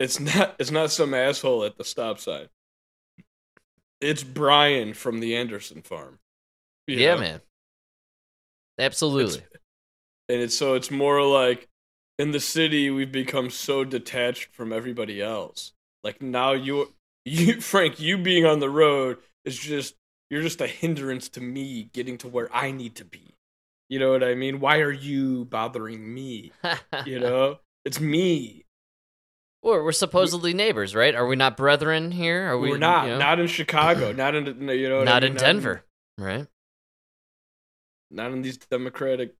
it's 0.00 0.20
not 0.36 0.56
it's 0.58 0.70
not 0.70 0.90
some 0.90 1.14
asshole 1.14 1.64
at 1.64 1.76
the 1.76 1.84
stop 1.84 2.18
sign. 2.18 2.48
It's 4.00 4.22
Brian 4.22 4.94
from 4.94 5.20
the 5.20 5.36
Anderson 5.36 5.82
farm. 5.82 6.18
yeah, 6.86 7.14
know? 7.14 7.20
man. 7.20 7.40
Absolutely. 8.78 9.42
and 10.28 10.40
it's 10.40 10.56
so 10.56 10.74
it's 10.74 10.90
more 10.90 11.22
like 11.22 11.68
in 12.18 12.30
the 12.30 12.40
city 12.40 12.90
we've 12.90 13.12
become 13.12 13.50
so 13.50 13.84
detached 13.84 14.54
from 14.54 14.72
everybody 14.72 15.20
else. 15.22 15.72
Like 16.02 16.22
now 16.22 16.52
you 16.52 16.94
you 17.24 17.60
Frank, 17.60 18.00
you 18.00 18.18
being 18.18 18.46
on 18.46 18.60
the 18.60 18.70
road 18.70 19.18
is 19.44 19.58
just 19.58 19.94
you're 20.30 20.42
just 20.42 20.60
a 20.60 20.66
hindrance 20.66 21.28
to 21.30 21.40
me 21.40 21.90
getting 21.92 22.16
to 22.18 22.28
where 22.28 22.48
I 22.54 22.70
need 22.70 22.94
to 22.96 23.04
be. 23.04 23.34
You 23.88 23.98
know 23.98 24.12
what 24.12 24.22
I 24.22 24.34
mean? 24.34 24.60
Why 24.60 24.78
are 24.78 24.92
you 24.92 25.44
bothering 25.46 26.14
me? 26.14 26.52
You 27.04 27.18
know? 27.18 27.58
It's 27.84 27.98
me. 27.98 28.64
Or 29.62 29.84
we're 29.84 29.92
supposedly 29.92 30.54
neighbors, 30.54 30.94
right? 30.94 31.14
Are 31.14 31.26
we 31.26 31.36
not 31.36 31.56
brethren 31.56 32.12
here? 32.12 32.50
Are 32.50 32.58
we? 32.58 32.70
We're 32.70 32.78
not. 32.78 33.06
you 33.06 33.12
know? 33.12 33.18
Not 33.18 33.40
in 33.40 33.46
Chicago. 33.46 34.12
Not 34.20 34.34
in 34.34 34.46
you 34.46 34.88
know. 34.88 34.98
what 34.98 35.08
I 35.08 35.12
not 35.12 35.22
mean? 35.22 35.32
in 35.32 35.36
Denver, 35.36 35.84
right? 36.16 36.46
Not 38.10 38.32
in 38.32 38.40
these 38.42 38.56
democratic 38.56 39.34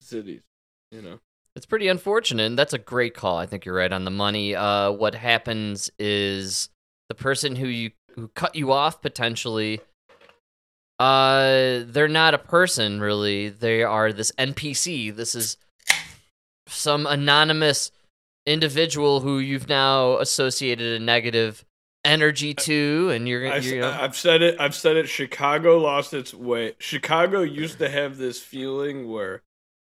cities. 0.00 0.42
You 0.90 1.02
know. 1.02 1.20
It's 1.54 1.66
pretty 1.66 1.88
unfortunate, 1.88 2.44
and 2.44 2.58
that's 2.58 2.72
a 2.72 2.78
great 2.78 3.14
call. 3.14 3.36
I 3.36 3.46
think 3.46 3.64
you're 3.64 3.74
right 3.74 3.92
on 3.92 4.04
the 4.04 4.10
money. 4.10 4.54
Uh, 4.56 4.90
what 4.90 5.14
happens 5.14 5.90
is 5.98 6.70
the 7.08 7.14
person 7.14 7.54
who 7.56 7.66
you 7.66 7.90
who 8.14 8.28
cut 8.28 8.56
you 8.56 8.72
off 8.72 9.00
potentially, 9.00 9.80
uh, 10.98 11.80
they're 11.84 12.08
not 12.08 12.34
a 12.34 12.38
person 12.38 13.00
really. 13.00 13.48
They 13.48 13.82
are 13.82 14.12
this 14.12 14.32
NPC. 14.38 15.14
This 15.14 15.34
is 15.34 15.56
some 16.66 17.06
anonymous 17.06 17.90
individual 18.46 19.20
who 19.20 19.38
you've 19.38 19.68
now 19.68 20.18
associated 20.18 21.00
a 21.00 21.04
negative 21.04 21.64
energy 22.04 22.52
to, 22.54 23.10
and 23.12 23.28
you're, 23.28 23.56
you 23.58 23.80
know, 23.80 23.90
I've 23.90 24.16
said 24.16 24.42
it. 24.42 24.60
I've 24.60 24.74
said 24.74 24.96
it. 24.96 25.08
Chicago 25.08 25.78
lost 25.78 26.12
its 26.14 26.34
way. 26.34 26.74
Chicago 26.78 27.42
used 27.42 27.78
to 27.78 27.88
have 27.88 28.16
this 28.16 28.40
feeling 28.40 29.08
where 29.08 29.42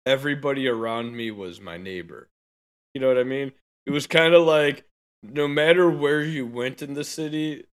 everybody 0.05 0.67
around 0.67 1.15
me 1.15 1.31
was 1.31 1.59
my 1.59 1.77
neighbor. 1.77 2.29
You 2.93 3.01
know 3.01 3.07
what 3.07 3.17
I 3.17 3.23
mean? 3.23 3.51
It 3.85 3.91
was 3.91 4.07
kind 4.07 4.33
of 4.33 4.43
like 4.43 4.85
no 5.23 5.47
matter 5.47 5.89
where 5.89 6.21
you 6.21 6.45
went 6.45 6.81
in 6.81 6.93
the 6.93 7.03
city. 7.03 7.65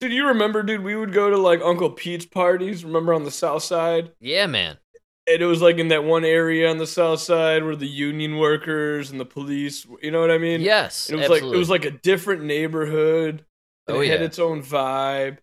Dude, 0.00 0.12
you 0.12 0.26
remember, 0.26 0.62
dude? 0.62 0.82
We 0.82 0.96
would 0.96 1.12
go 1.12 1.30
to 1.30 1.36
like 1.36 1.60
Uncle 1.62 1.90
Pete's 1.90 2.26
parties. 2.26 2.84
Remember 2.84 3.14
on 3.14 3.24
the 3.24 3.30
South 3.30 3.62
Side? 3.62 4.12
yeah, 4.20 4.46
man. 4.46 4.78
And 5.26 5.40
it 5.40 5.46
was 5.46 5.62
like 5.62 5.78
in 5.78 5.88
that 5.88 6.04
one 6.04 6.24
area 6.24 6.68
on 6.68 6.76
the 6.76 6.86
South 6.86 7.20
Side 7.20 7.64
where 7.64 7.76
the 7.76 7.86
union 7.86 8.36
workers 8.36 9.10
and 9.10 9.18
the 9.18 9.24
police. 9.24 9.86
You 10.02 10.10
know 10.10 10.20
what 10.20 10.30
I 10.30 10.38
mean? 10.38 10.60
Yes, 10.60 11.08
It 11.08 11.16
was 11.16 11.28
like 11.28 11.42
it 11.42 11.56
was 11.56 11.70
like 11.70 11.86
a 11.86 11.90
different 11.90 12.44
neighborhood. 12.44 13.44
And 13.86 13.96
Oh, 13.96 14.00
it 14.00 14.08
had 14.08 14.22
its 14.22 14.38
own 14.38 14.62
vibe. 14.62 15.38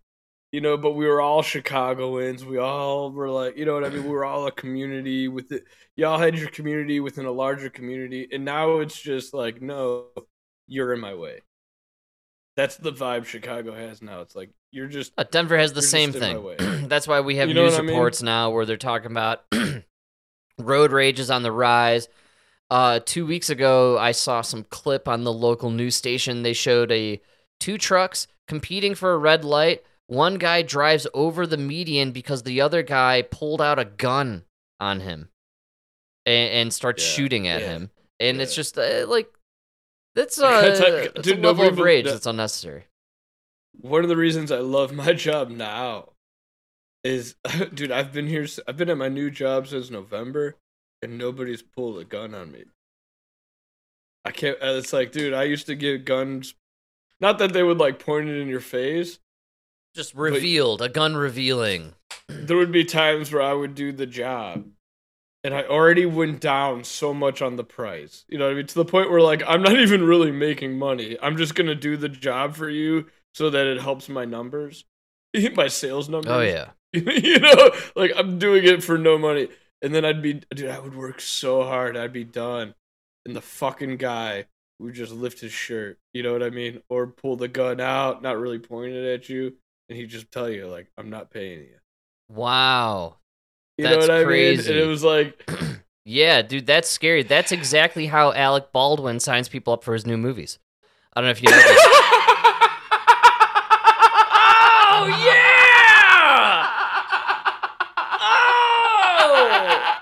You 0.52 0.60
know, 0.60 0.78
but 0.78 0.92
we 0.92 1.08
were 1.08 1.22
all 1.22 1.42
Chicagoans. 1.42 2.44
We 2.44 2.58
all 2.58 3.10
were 3.12 3.30
like, 3.30 3.58
you 3.58 3.66
know 3.66 3.74
what 3.74 3.86
I 3.86 3.90
mean? 3.90 4.04
We 4.04 4.10
were 4.10 4.26
all 4.26 4.48
a 4.48 4.52
community 4.52 5.30
with 5.30 5.52
it. 5.54 5.64
Y'all 5.96 6.20
had 6.20 6.38
your 6.38 6.50
community 6.50 7.00
within 7.00 7.26
a 7.26 7.32
larger 7.32 7.70
community, 7.70 8.28
and 8.32 8.44
now 8.44 8.80
it's 8.80 9.00
just 9.00 9.34
like, 9.34 9.62
no, 9.62 10.08
you're 10.68 10.94
in 10.94 11.00
my 11.00 11.14
way. 11.14 11.42
That's 12.58 12.76
the 12.78 12.92
vibe 12.92 13.26
Chicago 13.26 13.74
has 13.74 14.02
now. 14.02 14.22
It's 14.22 14.36
like 14.36 14.50
you're 14.72 14.88
just 14.88 15.14
Uh, 15.18 15.24
Denver 15.24 15.58
has 15.58 15.74
the 15.74 15.82
same 15.82 16.12
just 16.12 16.24
in 16.24 16.34
my 16.34 16.40
way. 16.40 16.58
thing. 16.58 16.88
That's 16.90 17.08
why 17.08 17.22
we 17.22 17.38
have 17.38 17.48
You 17.50 17.56
know 17.56 17.64
news 17.66 17.76
I 17.76 17.82
mean? 17.82 17.88
reports 17.92 18.22
now 18.22 18.50
where 18.52 18.66
they're 18.66 18.78
talking 18.78 19.12
about 19.12 19.44
road 20.58 20.92
rage 20.92 21.20
is 21.20 21.32
on 21.32 21.44
the 21.44 21.52
rise. 21.52 22.08
Uh, 22.70 23.00
two 23.06 23.26
weeks 23.26 23.50
ago, 23.50 23.98
I 23.98 24.12
saw 24.14 24.42
some 24.42 24.64
clip 24.66 25.08
on 25.08 25.24
the 25.24 25.34
local 25.34 25.70
news 25.72 25.96
station. 25.96 26.44
They 26.44 26.54
showed 26.54 26.92
a 26.92 27.22
two 27.60 27.78
trucks 27.78 28.28
competing 28.48 28.96
for 28.96 29.14
a 29.14 29.18
red 29.18 29.44
light. 29.44 29.84
One 30.08 30.36
guy 30.36 30.62
drives 30.62 31.08
over 31.14 31.46
the 31.48 31.58
median 31.58 32.12
because 32.12 32.44
the 32.44 32.62
other 32.62 32.84
guy 32.84 33.22
pulled 33.24 33.62
out 33.62 33.80
a 33.80 33.86
gun 33.86 34.44
on 34.80 35.02
him 35.02 35.30
and, 36.26 36.52
and 36.54 36.74
starts 36.74 37.04
Yeah, 37.04 37.14
shooting 37.14 37.48
at 37.48 37.62
yeah, 37.62 37.68
him. 37.68 37.92
And 38.20 38.40
it's 38.42 38.54
just 38.56 38.78
uh, 38.78 39.06
like 39.08 39.30
that's 40.16 40.40
I 40.42 40.46
uh, 40.46 40.62
can't 40.62 40.78
tell- 40.78 40.96
it's 41.16 41.22
dude, 41.28 41.40
a 41.40 41.42
level 41.42 41.68
of 41.68 41.80
rage 41.80 42.06
that- 42.06 42.12
that's 42.12 42.26
unnecessary. 42.26 42.86
one 43.80 44.04
of 44.04 44.10
the 44.10 44.18
reasons 44.18 44.52
I 44.52 44.60
love 44.60 44.92
my 45.06 45.14
job 45.14 45.50
now 45.50 46.10
is, 47.04 47.36
dude, 47.74 47.92
I've 47.92 48.12
been 48.14 48.28
here. 48.28 48.46
I've 48.68 48.78
been 48.78 48.90
at 48.90 48.98
my 48.98 49.10
new 49.10 49.32
job 49.32 49.68
since 49.68 49.90
November, 49.90 50.56
and 51.02 51.18
nobody's 51.18 51.62
pulled 51.64 51.98
a 52.00 52.04
gun 52.06 52.36
on 52.36 52.52
me. 52.52 52.66
I 54.24 54.32
can't. 54.32 54.58
uh, 54.62 54.74
It's 54.78 54.94
like, 54.94 55.12
dude, 55.12 55.34
I 55.34 55.44
used 55.44 55.66
to 55.66 55.76
get 55.76 56.06
guns. 56.06 56.54
Not 57.20 57.40
that 57.40 57.54
they 57.54 57.64
would 57.64 57.78
like 57.80 57.98
point 58.04 58.30
it 58.30 58.40
in 58.40 58.48
your 58.48 58.60
face. 58.60 59.20
Just 59.96 60.14
revealed, 60.16 60.82
a 60.82 60.90
gun 60.90 61.16
revealing. 61.16 61.94
There 62.28 62.56
would 62.58 62.72
be 62.72 62.86
times 62.86 63.32
where 63.34 63.42
I 63.42 63.54
would 63.54 63.76
do 63.76 63.92
the 63.92 64.06
job, 64.06 64.66
and 65.44 65.54
I 65.54 65.64
already 65.64 66.06
went 66.06 66.40
down 66.40 66.84
so 66.84 67.14
much 67.14 67.42
on 67.42 67.56
the 67.56 67.64
price. 67.64 68.26
You 68.28 68.38
know 68.38 68.46
what 68.46 68.54
I 68.54 68.56
mean? 68.56 68.68
To 68.68 68.76
the 68.76 68.86
point 68.86 69.10
where 69.10 69.22
like 69.22 69.44
I'm 69.48 69.62
not 69.62 69.78
even 69.80 70.04
really 70.04 70.32
making 70.32 70.78
money. 70.78 71.18
I'm 71.22 71.38
just 71.38 71.56
gonna 71.56 71.76
do 71.76 71.98
the 71.98 72.10
job 72.10 72.56
for 72.56 72.70
you 72.70 73.08
so 73.34 73.50
that 73.50 73.66
it 73.66 73.82
helps 73.82 74.10
my 74.10 74.26
numbers, 74.26 74.86
my 75.56 75.68
sales 75.68 76.10
oh, 76.10 76.14
numbers. 76.14 76.32
Oh 76.32 76.42
yeah. 76.42 76.70
you 76.94 77.40
know, 77.40 77.72
like 77.96 78.12
I'm 78.16 78.38
doing 78.38 78.66
it 78.66 78.84
for 78.84 78.98
no 78.98 79.18
money. 79.18 79.48
And 79.82 79.96
then 79.96 80.06
I'd 80.06 80.22
be, 80.22 80.34
dude, 80.54 80.70
I 80.70 80.80
would 80.80 80.96
work 80.96 81.22
so 81.22 81.64
hard, 81.64 81.98
I'd 81.98 82.14
be 82.14 82.24
done. 82.24 82.76
And 83.26 83.36
the 83.36 83.42
fucking 83.42 83.98
guy 83.98 84.46
would 84.80 84.94
just 84.94 85.12
lift 85.12 85.40
his 85.40 85.52
shirt, 85.52 85.98
you 86.14 86.22
know 86.22 86.34
what 86.34 86.44
I 86.44 86.50
mean? 86.50 86.82
Or 86.90 87.08
pull 87.08 87.36
the 87.36 87.48
gun 87.48 87.80
out, 87.80 88.22
not 88.22 88.38
really 88.38 88.60
point 88.60 88.94
it 88.94 89.14
at 89.14 89.30
you. 89.30 89.56
And 89.90 89.98
he'd 89.98 90.10
just 90.10 90.32
tell 90.32 90.50
you, 90.50 90.68
like, 90.68 90.92
I'm 90.98 91.10
not 91.10 91.32
paying 91.32 91.62
you. 91.62 91.78
Wow. 92.30 93.18
You 93.82 93.88
That's 93.88 94.08
know 94.08 94.14
what 94.14 94.16
I 94.16 94.18
mean? 94.20 94.28
crazy. 94.28 94.70
And 94.72 94.80
it 94.80 94.86
was 94.86 95.04
like, 95.04 95.50
Yeah, 96.06 96.44
dude, 96.44 96.68
that's 96.68 96.88
scary. 96.88 97.24
That's 97.24 97.52
exactly 97.52 98.06
how 98.06 98.32
Alec 98.32 98.72
Baldwin 98.72 99.20
signs 99.20 99.50
people 99.50 99.74
up 99.74 99.84
for 99.84 99.94
his 99.94 100.06
new 100.06 100.18
movies. 100.18 100.60
I 101.16 101.22
don't 101.22 101.26
know 101.28 101.32
if 101.32 101.42
you 101.42 101.50
know 101.50 101.58
this. 101.58 101.66
oh, 104.34 105.08
yeah! 105.26 106.68
Oh! 108.24 109.98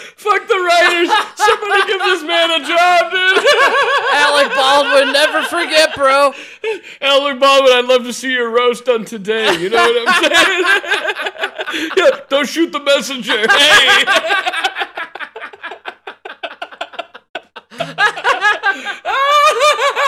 Fuck 0.16 0.46
the 0.46 0.54
writers! 0.54 1.10
Somebody 1.60 1.86
give 1.92 2.00
this 2.00 2.22
man 2.22 2.50
a 2.50 2.66
job, 2.66 3.10
dude! 3.10 3.44
Alec 4.14 4.48
Baldwin, 4.54 5.12
never 5.12 5.42
forget, 5.42 5.94
bro. 5.94 6.32
Alec 7.02 7.38
Baldwin, 7.38 7.72
I'd 7.72 7.84
love 7.84 8.04
to 8.04 8.12
see 8.12 8.32
your 8.32 8.50
roast 8.50 8.86
done 8.86 9.04
today. 9.04 9.58
You 9.60 9.68
know 9.70 9.76
what 9.76 10.08
I'm 10.08 10.24
saying? 11.74 11.90
yeah, 11.96 12.20
don't 12.28 12.48
shoot 12.48 12.72
the 12.72 12.80
messenger. 12.80 13.46
Hey! 13.46 14.04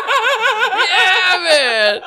Yeah, 0.03 1.39
man. 1.43 2.01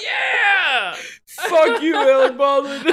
Yeah. 0.00 0.94
Fuck 1.26 1.82
you, 1.82 1.96
Alec 1.96 2.36
Baldwin. 2.36 2.82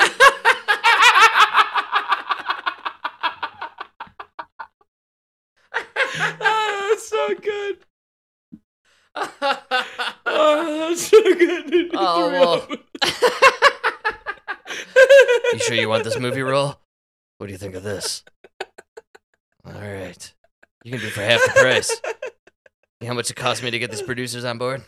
Oh, 6.19 6.35
oh, 6.41 6.87
that's 6.89 7.09
so 7.09 7.35
good. 7.35 7.77
Oh, 10.25 10.89
that's 10.89 11.07
so 11.07 11.21
good. 11.21 11.73
You 11.73 11.89
Oh, 11.93 12.31
well. 12.31 12.67
You 15.53 15.59
sure 15.59 15.75
you 15.75 15.89
want 15.89 16.03
this 16.03 16.19
movie 16.19 16.41
role? 16.41 16.79
What 17.37 17.47
do 17.47 17.51
you 17.53 17.57
think 17.57 17.75
of 17.75 17.83
this? 17.83 18.23
All 19.65 19.73
right. 19.73 20.33
You 20.83 20.91
can 20.91 20.99
do 21.01 21.07
it 21.07 21.13
for 21.13 21.21
half 21.21 21.43
the 21.43 21.51
price. 21.59 22.01
You 22.99 23.05
know 23.05 23.07
how 23.09 23.13
much 23.13 23.29
it 23.29 23.35
cost 23.35 23.63
me 23.63 23.71
to 23.71 23.79
get 23.79 23.91
these 23.91 24.01
producers 24.01 24.43
on 24.43 24.57
board? 24.57 24.83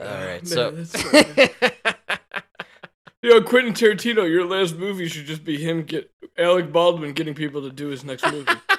All 0.00 0.06
oh, 0.06 0.26
right. 0.26 0.42
Man, 0.42 0.46
so 0.46 0.70
that's 0.70 1.00
so 1.00 1.10
good. 1.10 1.50
Yo, 3.22 3.42
Quentin 3.42 3.72
Tarantino, 3.72 4.28
your 4.28 4.44
last 4.44 4.76
movie 4.76 5.08
should 5.08 5.26
just 5.26 5.44
be 5.44 5.56
him 5.56 5.82
get 5.82 6.10
Alec 6.38 6.72
Baldwin 6.72 7.12
getting 7.12 7.34
people 7.34 7.62
to 7.62 7.70
do 7.70 7.88
his 7.88 8.04
next 8.04 8.24
movie. 8.30 8.52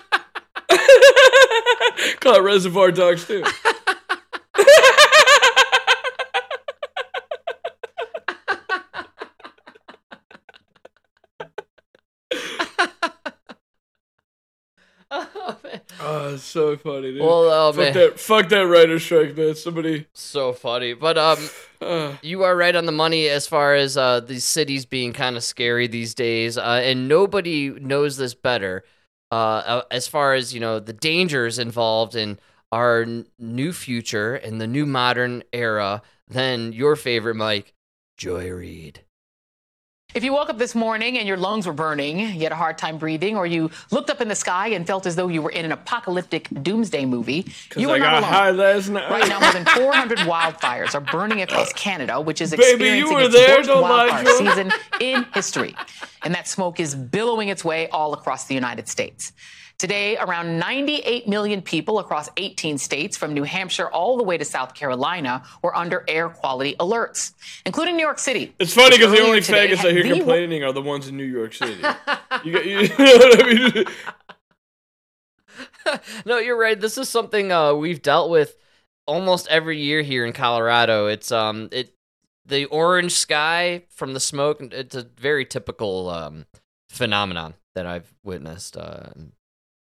Call 2.28 2.36
it 2.36 2.42
Reservoir 2.42 2.92
Dogs 2.92 3.26
too. 3.26 3.42
oh. 15.10 15.58
Oh, 16.02 16.36
so 16.36 16.76
funny, 16.76 17.14
dude. 17.14 17.22
Well, 17.22 17.30
oh, 17.50 17.72
fuck 17.72 17.80
man. 17.82 17.94
that, 17.94 18.20
fuck 18.20 18.50
that 18.50 18.68
writer 18.68 19.00
strike, 19.00 19.38
man. 19.38 19.56
Somebody, 19.56 20.08
So 20.12 20.52
funny. 20.52 20.96
But 20.96 21.18
um 21.18 21.38
uh, 21.82 22.18
you 22.22 22.44
are 22.44 22.58
right 22.58 22.76
on 22.76 22.86
the 22.86 22.92
money 22.92 23.30
as 23.30 23.48
far 23.48 23.74
as 23.76 23.96
uh 23.96 24.20
these 24.20 24.44
cities 24.44 24.86
being 24.86 25.14
kind 25.14 25.38
of 25.38 25.46
scary 25.46 25.88
these 25.88 26.14
days. 26.14 26.58
Uh 26.58 26.82
and 26.84 27.08
nobody 27.08 27.70
knows 27.70 28.18
this 28.18 28.34
better. 28.34 28.84
Uh 29.32 29.36
uh, 29.36 29.82
as 29.92 30.08
far 30.08 30.34
as, 30.34 30.54
you 30.54 30.60
know, 30.60 30.80
the 30.80 30.94
dangers 30.94 31.60
involved 31.60 32.16
in 32.16 32.40
our 32.72 33.02
n- 33.02 33.28
new 33.38 33.74
future 33.74 34.36
and 34.36 34.60
the 34.62 34.68
new 34.68 34.86
modern 34.86 35.44
era 35.54 36.02
than 36.28 36.74
your 36.74 36.96
favorite 36.96 37.36
Mike, 37.36 37.74
Joy 38.18 38.50
Reid. 38.50 39.04
If 40.16 40.24
you 40.24 40.32
woke 40.32 40.50
up 40.50 40.58
this 40.58 40.74
morning 40.74 41.18
and 41.18 41.28
your 41.28 41.36
lungs 41.36 41.68
were 41.68 41.74
burning, 41.74 42.18
you 42.20 42.44
had 42.44 42.54
a 42.54 42.56
hard 42.56 42.78
time 42.78 42.98
breathing, 42.98 43.36
or 43.36 43.46
you 43.46 43.70
looked 43.92 44.10
up 44.10 44.22
in 44.22 44.30
the 44.30 44.36
sky 44.36 44.70
and 44.70 44.88
felt 44.88 45.06
as 45.06 45.18
though 45.18 45.28
you 45.28 45.42
were 45.42 45.50
in 45.50 45.66
an 45.66 45.74
apocalyptic 45.74 46.48
doomsday 46.64 47.06
movie, 47.06 47.46
you 47.76 47.90
were 47.90 47.96
I 47.96 48.00
not 48.00 48.14
alone. 48.24 48.24
high 48.32 48.52
last 48.52 48.88
night. 48.88 49.12
Right 49.12 49.28
now, 49.28 49.42
more 49.42 49.52
than 49.52 49.66
400 49.76 50.20
wildfires 50.20 50.96
are 50.96 51.02
burning 51.02 51.42
across 51.42 51.74
Canada, 51.74 52.22
which 52.22 52.40
is 52.40 52.52
Baby, 52.52 52.64
experiencing 52.64 53.14
were 53.14 53.22
its 53.24 53.36
there, 53.36 53.58
worst 53.58 53.70
wildfire 53.70 54.26
season 54.38 54.72
in 55.02 55.26
history. 55.34 55.76
And 56.24 56.34
that 56.34 56.48
smoke 56.48 56.80
is 56.80 56.96
billowing 56.96 57.50
its 57.50 57.66
way 57.66 57.90
all 57.90 58.14
across 58.14 58.46
the 58.46 58.56
United 58.56 58.88
States. 58.88 59.34
Today, 59.80 60.18
around 60.18 60.58
98 60.58 61.28
million 61.28 61.62
people 61.62 62.00
across 62.00 62.30
18 62.38 62.80
states, 62.80 63.16
from 63.16 63.36
New 63.36 63.44
Hampshire 63.44 63.88
all 63.88 64.18
the 64.18 64.24
way 64.24 64.36
to 64.36 64.44
South 64.44 64.74
Carolina, 64.74 65.44
were 65.62 65.76
under 65.76 66.04
air 66.08 66.30
quality 66.30 66.76
alerts, 66.80 67.34
including 67.64 67.96
New 67.96 68.02
York 68.02 68.18
City. 68.18 68.56
It's 68.58 68.74
funny 68.74 68.98
because 68.98 69.12
the 69.12 69.22
only 69.22 69.40
today 69.40 69.68
faggots 69.68 69.86
I 69.86 69.92
hear 69.92 70.02
the 70.02 70.16
complaining 70.16 70.64
are 70.64 70.74
the 70.74 70.82
ones 70.82 71.08
in 71.08 71.16
New 71.16 71.26
York 71.26 71.54
City. 71.54 71.74
you, 72.44 72.54
got, 72.54 72.66
you 72.66 72.88
know 72.88 72.96
what 72.98 73.46
I 73.46 73.54
mean? 73.54 73.86
no, 76.26 76.40
you're 76.40 76.58
right. 76.58 76.80
This 76.80 76.98
is 76.98 77.08
something 77.08 77.52
uh, 77.52 77.76
we've 77.76 78.02
dealt 78.02 78.32
with 78.32 78.58
almost 79.06 79.48
every 79.48 79.80
year 79.80 80.02
here 80.02 80.26
in 80.26 80.34
Colorado. 80.34 81.06
It's 81.06 81.32
um 81.32 81.70
it 81.72 81.94
the 82.46 82.66
orange 82.66 83.14
sky 83.14 83.84
from 83.90 84.14
the 84.14 84.20
smoke. 84.20 84.60
It's 84.60 84.96
a 84.96 85.04
very 85.04 85.46
typical 85.46 86.10
um, 86.10 86.46
phenomenon 86.90 87.56
that 87.76 87.86
I've 87.86 88.14
witnessed 88.24 88.78
uh, 88.78 89.10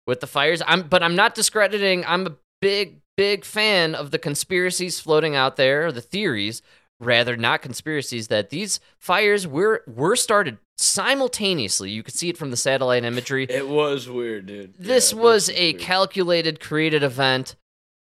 with 0.07 0.19
the 0.19 0.27
fires. 0.27 0.61
I'm 0.65 0.83
but 0.83 1.01
I'm 1.03 1.15
not 1.15 1.35
discrediting. 1.35 2.05
I'm 2.05 2.27
a 2.27 2.35
big 2.61 3.01
big 3.17 3.45
fan 3.45 3.95
of 3.95 4.11
the 4.11 4.19
conspiracies 4.19 4.99
floating 4.99 5.35
out 5.35 5.55
there, 5.55 5.87
or 5.87 5.91
the 5.91 6.01
theories 6.01 6.61
rather 7.01 7.35
not 7.35 7.61
conspiracies 7.61 8.29
that 8.29 8.49
these 8.49 8.79
fires 8.99 9.45
were 9.45 9.83
were 9.87 10.15
started 10.15 10.57
simultaneously. 10.77 11.89
You 11.91 12.03
could 12.03 12.13
see 12.13 12.29
it 12.29 12.37
from 12.37 12.51
the 12.51 12.57
satellite 12.57 13.03
imagery. 13.03 13.45
It 13.49 13.67
was 13.67 14.09
weird, 14.09 14.45
dude. 14.47 14.75
This 14.77 15.11
Yeah, 15.13 15.19
was 15.19 15.47
that's 15.47 15.59
a 15.59 15.71
weird. 15.71 15.81
calculated, 15.81 16.59
created 16.59 17.03
event. 17.03 17.55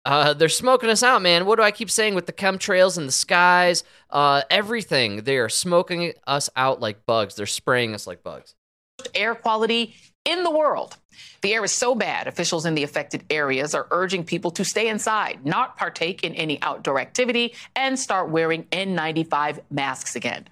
Uh, 0.04 0.34
they're 0.36 0.50
smoking 0.50 0.90
us 0.90 1.02
out, 1.02 1.22
man. 1.24 1.48
What 1.48 1.56
do 1.56 1.64
I 1.64 1.72
keep 1.72 1.90
saying 1.90 2.14
with 2.14 2.28
the 2.28 2.34
chemtrails 2.34 2.96
in 2.98 3.08
the 3.08 3.12
skies? 3.12 3.84
Uh, 4.12 4.44
everything. 4.52 5.24
They 5.24 5.38
are 5.38 5.50
smoking 5.50 6.14
us 6.28 6.48
out 6.56 6.80
like 6.80 7.08
bugs. 7.08 7.36
They're 7.36 7.48
spraying 7.48 7.96
us 7.96 8.06
like 8.06 8.22
bugs. 8.22 8.54
air 9.16 9.34
quality 9.34 9.96
in 10.26 10.44
the 10.44 10.52
world. 10.52 10.98
The 11.42 11.54
air 11.54 11.64
is 11.64 11.72
so 11.72 11.96
bad, 11.96 12.28
officials 12.28 12.66
in 12.66 12.76
the 12.76 12.84
affected 12.84 13.24
areas 13.30 13.74
are 13.76 13.88
urging 13.92 14.24
people 14.26 14.52
to 14.52 14.66
stay 14.66 14.88
inside, 14.90 15.46
not 15.46 15.78
partake 15.78 16.24
in 16.24 16.34
any 16.36 16.62
outdoor 16.62 17.00
activity, 17.00 17.54
and 17.76 17.98
start 17.98 18.30
wearing 18.30 18.64
N95 18.66 19.60
masks 19.70 20.16
again. 20.16 20.48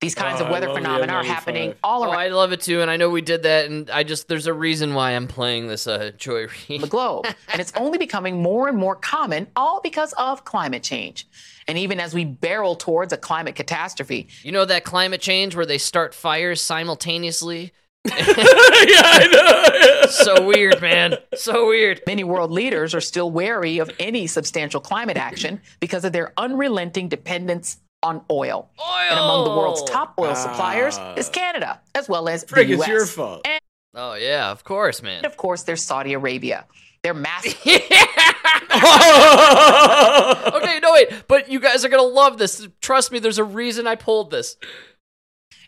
These 0.00 0.14
kinds 0.14 0.40
Oh, 0.40 0.44
of 0.44 0.50
weather 0.50 0.68
phenomena 0.74 1.14
are 1.14 1.24
happening 1.24 1.74
all 1.82 2.02
Oh, 2.04 2.08
around 2.10 2.18
I 2.20 2.28
love 2.28 2.52
it 2.52 2.60
too, 2.60 2.82
and 2.82 2.90
I 2.90 2.98
know 2.98 3.08
we 3.08 3.22
did 3.22 3.44
that, 3.44 3.66
and 3.70 3.88
I 3.90 4.02
just 4.02 4.28
there's 4.28 4.46
a 4.46 4.52
reason 4.52 4.92
why 4.92 5.12
I'm 5.12 5.26
playing 5.26 5.68
this 5.68 5.86
uh, 5.86 6.10
Joy 6.18 6.46
Reid. 6.68 6.82
the 6.82 6.86
globe, 6.88 7.24
and 7.52 7.60
it's 7.60 7.72
only 7.76 7.96
becoming 7.96 8.42
more 8.42 8.68
and 8.68 8.76
more 8.76 8.96
common, 8.96 9.46
all 9.56 9.80
because 9.80 10.12
of 10.18 10.44
climate 10.44 10.82
change. 10.82 11.26
And 11.66 11.78
even 11.78 12.00
as 12.00 12.12
we 12.12 12.26
barrel 12.26 12.76
towards 12.76 13.14
a 13.14 13.16
climate 13.16 13.54
catastrophe, 13.54 14.28
You 14.42 14.52
know 14.52 14.66
that 14.66 14.84
climate 14.84 15.22
change 15.22 15.56
where 15.56 15.64
they 15.64 15.78
start 15.78 16.14
fires 16.14 16.60
simultaneously? 16.60 17.72
So 20.08 20.44
weird, 20.46 20.80
man. 20.82 21.16
So 21.34 21.66
weird. 21.68 22.02
Many 22.06 22.24
world 22.24 22.50
leaders 22.50 22.94
are 22.94 23.00
still 23.00 23.30
wary 23.30 23.78
of 23.78 23.90
any 23.98 24.26
substantial 24.26 24.80
climate 24.80 25.16
action 25.16 25.60
because 25.80 26.04
of 26.04 26.12
their 26.12 26.32
unrelenting 26.36 27.08
dependence 27.08 27.78
on 28.02 28.22
oil. 28.30 28.68
oil. 28.80 28.96
And 29.10 29.18
among 29.18 29.44
the 29.44 29.50
world's 29.50 29.82
top 29.84 30.14
oil 30.18 30.34
suppliers 30.34 30.96
Ah. 30.98 31.14
is 31.14 31.28
Canada, 31.30 31.80
as 31.94 32.08
well 32.08 32.28
as 32.28 32.44
Frick, 32.44 32.68
the 32.68 32.74
it's 32.74 32.82
US. 32.82 32.88
your 32.88 33.06
fault. 33.06 33.46
And 33.46 33.60
Oh 33.96 34.14
yeah, 34.14 34.50
of 34.50 34.64
course, 34.64 35.02
man. 35.02 35.18
And 35.18 35.26
of 35.26 35.36
course, 35.36 35.62
there's 35.62 35.82
Saudi 35.82 36.12
Arabia. 36.14 36.66
They're 37.02 37.14
massive. 37.14 37.54
okay, 37.64 37.80
no 40.80 40.92
wait, 40.92 41.08
but 41.28 41.48
you 41.50 41.60
guys 41.60 41.84
are 41.84 41.88
gonna 41.88 42.02
love 42.02 42.38
this. 42.38 42.66
Trust 42.80 43.12
me, 43.12 43.18
there's 43.20 43.38
a 43.38 43.44
reason 43.44 43.86
I 43.86 43.94
pulled 43.94 44.30
this. 44.30 44.56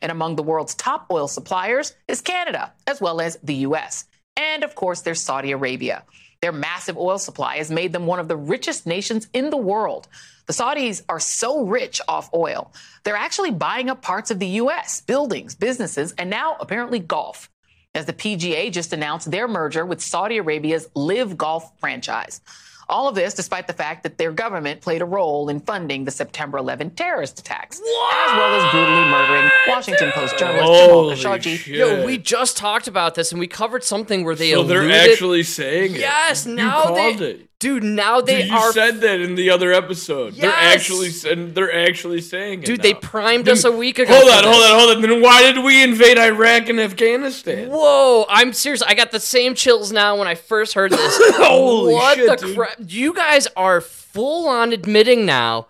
And 0.03 0.12
among 0.12 0.36
the 0.36 0.42
world's 0.42 0.74
top 0.74 1.07
oil 1.11 1.28
suppliers 1.28 1.94
is 2.09 2.20
Canada, 2.20 2.72
as 2.86 3.01
well 3.01 3.20
as 3.20 3.38
the 3.42 3.55
US. 3.55 4.05
And 4.36 4.64
of 4.64 4.74
course, 4.74 5.01
there's 5.01 5.20
Saudi 5.20 5.53
Arabia. 5.53 6.05
Their 6.42 6.53
massive 6.53 6.97
oil 6.99 7.18
supply 7.18 7.57
has 7.57 7.70
made 7.70 7.92
them 7.92 8.07
one 8.07 8.20
of 8.20 8.28
the 8.28 8.36
richest 8.36 8.86
nations 8.86 9.28
in 9.32 9.51
the 9.51 9.57
world. 9.57 10.07
The 10.47 10.53
Saudis 10.53 11.03
are 11.09 11.18
so 11.18 11.64
rich 11.64 12.01
off 12.07 12.30
oil, 12.32 12.72
they're 13.03 13.16
actually 13.16 13.51
buying 13.51 13.90
up 13.90 14.03
parts 14.03 14.30
of 14.30 14.38
the 14.38 14.47
US, 14.47 15.01
buildings, 15.01 15.55
businesses, 15.55 16.12
and 16.18 16.30
now 16.30 16.57
apparently 16.61 16.99
golf. 16.99 17.51
As 17.94 18.05
the 18.05 18.12
PGA 18.12 18.70
just 18.70 18.92
announced 18.92 19.30
their 19.30 19.49
merger 19.49 19.84
with 19.86 20.03
Saudi 20.03 20.36
Arabia's 20.36 20.88
LIV 20.94 21.38
Golf 21.38 21.72
franchise. 21.80 22.42
All 22.89 23.09
of 23.09 23.14
this 23.14 23.34
despite 23.34 23.66
the 23.66 23.72
fact 23.72 24.05
that 24.05 24.16
their 24.16 24.30
government 24.32 24.80
played 24.80 25.03
a 25.03 25.05
role 25.05 25.49
in 25.49 25.61
funding 25.61 26.05
the 26.05 26.11
September 26.11 26.59
11 26.59 26.91
terrorist 26.91 27.39
attacks, 27.41 27.78
as 27.80 27.84
well 27.84 28.55
as 28.55 28.70
brutally 28.70 29.11
murdering 29.11 29.51
Washington 29.68 30.12
Post 30.12 30.39
journalist 30.39 30.66
Jamal 30.72 30.89
Holy 30.89 31.14
Khashoggi. 31.16 31.57
shit. 31.57 31.76
Yo, 31.76 32.07
we 32.07 32.16
just 32.18 32.57
talked 32.57 32.87
about 32.87 33.14
this 33.16 33.32
and 33.32 33.41
we 33.41 33.49
covered 33.49 33.82
something 33.82 34.24
where 34.24 34.34
they 34.37 34.53
so 34.53 34.62
they're 34.62 34.91
actually 34.91 35.43
saying 35.43 35.95
it. 35.97 36.01
Yes, 36.01 36.47
You 36.47 36.55
now 36.55 36.82
called 36.84 37.18
they 37.18 37.24
it. 37.24 37.55
Dude, 37.59 37.82
now 37.84 38.20
they 38.20 38.42
Dude, 38.42 38.50
you 38.50 38.57
are 38.57 38.72
said 38.72 39.00
that 39.00 39.18
in 39.20 39.34
the 39.34 39.48
other 39.48 39.72
episode. 39.72 40.34
Yes. 40.34 40.42
They're 40.42 40.50
actually 40.52 41.09
saying 41.09 41.54
they're 41.54 41.74
actually 41.88 42.20
saying 42.20 42.62
it. 42.62 42.66
Dude, 42.66 42.82
they 42.82 42.92
primed 42.92 43.46
Then- 43.46 43.52
us 43.54 43.64
a 43.64 43.72
week 43.72 43.98
ago. 43.98 44.12
Hold 44.12 44.30
on, 44.30 44.44
hold 44.44 44.62
on, 44.62 44.78
hold 44.78 44.96
on. 44.96 45.02
Then 45.02 45.22
why 45.22 45.40
did 45.50 45.64
we 45.64 45.82
invade 45.82 46.18
Iraq 46.18 46.68
and 46.68 46.78
Afghanistan? 46.78 47.70
Whoa, 47.70 48.26
I'm 48.28 48.52
serious. 48.52 48.82
I 48.82 48.92
got 48.92 49.11
the 49.11 49.20
same 49.20 49.54
chills 49.54 49.90
now 49.90 50.16
when 50.18 50.28
I 50.28 50.34
first 50.34 50.74
heard 50.74 50.92
this. 50.92 51.18
Holy 51.36 51.94
what 51.94 52.18
shit, 52.18 52.40
the 52.40 52.54
crap? 52.54 52.76
You 52.86 53.14
guys 53.14 53.48
are 53.57 53.80
full 53.80 54.48
on 54.48 54.74
admitting 54.74 55.24
now. 55.24 55.68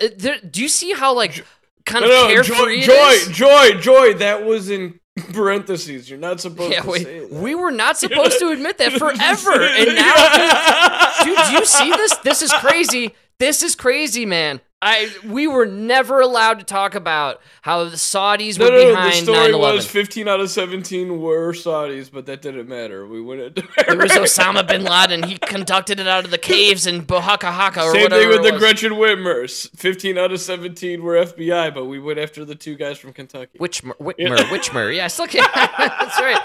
Uh, 0.00 0.08
do 0.48 0.62
you 0.62 0.68
see 0.68 0.92
how 0.92 1.14
like 1.14 1.44
kind 1.84 2.04
No, 2.04 2.26
of 2.26 2.28
no, 2.28 2.34
carefree 2.34 2.82
joy, 2.82 3.16
joy, 3.32 3.70
joy, 3.72 3.80
joy. 3.80 4.14
That 4.14 4.44
was 4.44 4.70
in 4.70 5.00
parentheses. 5.32 6.08
You're 6.10 6.18
not 6.18 6.40
supposed 6.40 6.72
Yeah, 6.72 6.82
to 6.82 6.88
wait, 6.90 7.02
say 7.04 7.20
that. 7.20 7.30
we 7.30 7.54
were 7.54 7.70
not 7.70 7.96
supposed 7.98 8.38
to 8.40 8.48
admit 8.48 8.78
that 8.78 8.92
forever, 8.98 9.62
and 9.62 9.94
now, 9.94 11.24
dude, 11.24 11.36
dude, 11.36 11.46
do 11.46 11.52
you 11.52 11.64
see 11.64 11.90
this? 11.90 12.16
This 12.18 12.42
is 12.42 12.52
crazy. 12.54 13.14
This 13.38 13.62
is 13.62 13.74
crazy, 13.74 14.24
man. 14.26 14.60
I 14.86 15.10
we 15.26 15.46
were 15.46 15.64
never 15.64 16.20
allowed 16.20 16.58
to 16.58 16.64
talk 16.64 16.94
about 16.94 17.40
how 17.62 17.84
the 17.84 17.96
Saudis 17.96 18.58
No, 18.58 18.66
were 18.66 18.70
no, 18.70 18.92
no. 18.94 19.04
The 19.06 19.12
story 19.12 19.50
9/11. 19.52 19.74
was 19.76 19.86
15 19.86 20.28
out 20.28 20.40
of 20.40 20.50
17 20.50 21.22
were 21.22 21.52
Saudis, 21.54 22.10
but 22.12 22.26
that 22.26 22.42
didn't 22.42 22.68
matter. 22.68 23.06
We 23.06 23.22
went 23.22 23.40
into 23.40 23.62
It 23.78 23.96
was 23.96 24.12
Osama 24.12 24.66
bin 24.68 24.84
Laden. 24.84 25.22
He 25.22 25.38
conducted 25.38 26.00
it 26.00 26.06
out 26.06 26.26
of 26.26 26.30
the 26.30 26.38
caves 26.52 26.86
in 26.86 27.06
Bohaka 27.06 27.50
Haka 27.50 27.82
or 27.82 27.92
Same 27.92 28.10
thing 28.10 28.28
with 28.28 28.42
the. 28.42 28.58
Gretchen 28.58 28.92
Whitmers. 28.92 29.70
15 29.74 30.18
out 30.18 30.32
of 30.32 30.40
17 30.40 31.02
were 31.02 31.14
FBI, 31.14 31.72
but 31.72 31.86
we 31.86 31.98
went 31.98 32.18
after 32.18 32.44
the 32.44 32.54
two 32.54 32.74
guys 32.74 32.98
from 32.98 33.14
Kentucky. 33.14 33.58
Whitmer, 33.58 33.96
Whitmer, 33.96 34.36
Whitmer. 34.36 34.94
Yeah, 34.94 35.06
I 35.06 35.08
still 35.08 35.26
can't. 35.26 35.50
That's 35.54 36.20
right. 36.20 36.38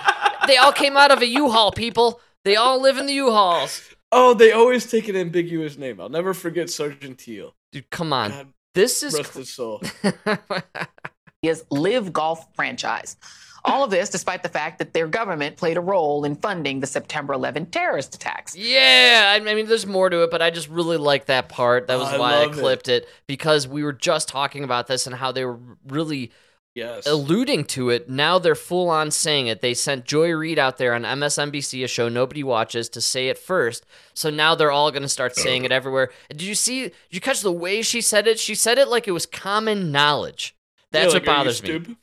They 0.48 0.56
all 0.56 0.72
came 0.72 0.96
out 0.96 1.12
of 1.12 1.22
a 1.22 1.28
U-Haul, 1.28 1.74
people. 1.74 2.22
They 2.46 2.56
all 2.56 2.82
live 2.82 2.98
in 2.98 3.06
the 3.06 3.14
U-Hauls. 3.14 3.82
Oh, 4.12 4.34
they 4.34 4.52
always 4.52 4.90
take 4.90 5.08
an 5.08 5.16
ambiguous 5.16 5.78
name. 5.78 6.00
I'll 6.02 6.10
never 6.10 6.34
forget 6.34 6.70
Sergeant 6.70 7.20
Teal. 7.20 7.56
Dude, 7.72 7.90
come 7.90 8.12
on. 8.12 8.32
God 8.32 8.54
This 8.74 9.04
is 9.04 9.14
rest 9.14 9.34
his 9.36 9.50
soul. 9.50 9.82
is 11.42 11.64
LIV 11.70 12.12
Golf 12.14 12.46
franchise. 12.56 13.18
All 13.66 13.84
of 13.84 13.92
this 13.92 14.10
despite 14.10 14.42
the 14.42 14.50
fact 14.50 14.80
that 14.80 14.94
their 14.94 15.08
government 15.08 15.58
played 15.58 15.78
a 15.78 15.82
role 15.82 16.24
in 16.24 16.36
funding 16.36 16.80
the 16.80 16.88
September 16.88 17.34
11 17.34 17.68
terrorist 17.68 18.16
attacks. 18.16 18.56
Yeah, 18.56 19.36
I 19.36 19.50
I 19.50 19.54
mean, 19.54 19.68
there's 19.68 19.86
more 19.86 20.10
to 20.10 20.24
it, 20.24 20.32
but 20.32 20.42
I 20.42 20.50
just 20.50 20.70
really 20.70 20.98
like 20.98 21.26
that 21.26 21.50
part. 21.50 21.88
That 21.88 22.00
was 22.00 22.08
I 22.08 22.18
why 22.18 22.34
I 22.34 22.46
love 22.46 22.58
it. 22.58 22.60
clipped 22.62 22.88
it. 22.88 23.08
because 23.28 23.68
we 23.68 23.84
were 23.84 23.94
just 23.94 24.30
talking 24.30 24.64
about 24.64 24.88
this 24.88 25.06
and 25.08 25.16
how 25.16 25.32
they 25.32 25.44
were 25.46 25.60
really 25.88 26.32
Yes. 26.80 27.06
alluding 27.06 27.66
to 27.66 27.90
it. 27.90 28.10
Now 28.10 28.40
they're 28.40 28.56
full 28.56 28.90
on 28.90 29.12
saying 29.12 29.48
it. 29.48 29.62
They 29.62 29.74
sent 29.74 30.06
Joy 30.06 30.32
Reid 30.32 30.58
out 30.58 30.78
there 30.78 30.94
on 30.94 31.04
MSNBC, 31.04 31.84
a 31.84 31.88
show 31.88 32.10
nobody 32.10 32.44
watches, 32.44 32.90
to 32.90 33.02
say 33.02 33.30
it 33.30 33.38
first. 33.38 33.86
So 34.14 34.30
now 34.30 34.56
they're 34.56 34.72
all 34.72 34.92
going 34.92 35.04
to 35.04 35.10
start 35.10 35.36
saying 35.36 35.66
it 35.66 35.72
everywhere. 35.72 36.10
Did 36.30 36.42
you 36.42 36.56
see? 36.56 36.84
Did 36.84 36.94
you 37.12 37.22
catch 37.22 37.42
the 37.42 37.52
way 37.52 37.82
she 37.82 38.02
said 38.02 38.28
it? 38.28 38.40
She 38.40 38.56
said 38.56 38.78
it 38.78 38.88
like 38.88 39.08
it 39.08 39.12
was 39.12 39.26
common 39.26 39.92
knowledge. 39.92 40.56
That's 40.92 41.04
Yeah, 41.04 41.08
what 41.08 41.14
like, 41.14 41.22
you 41.22 41.26
bothers 41.26 41.64
me. 41.64 41.96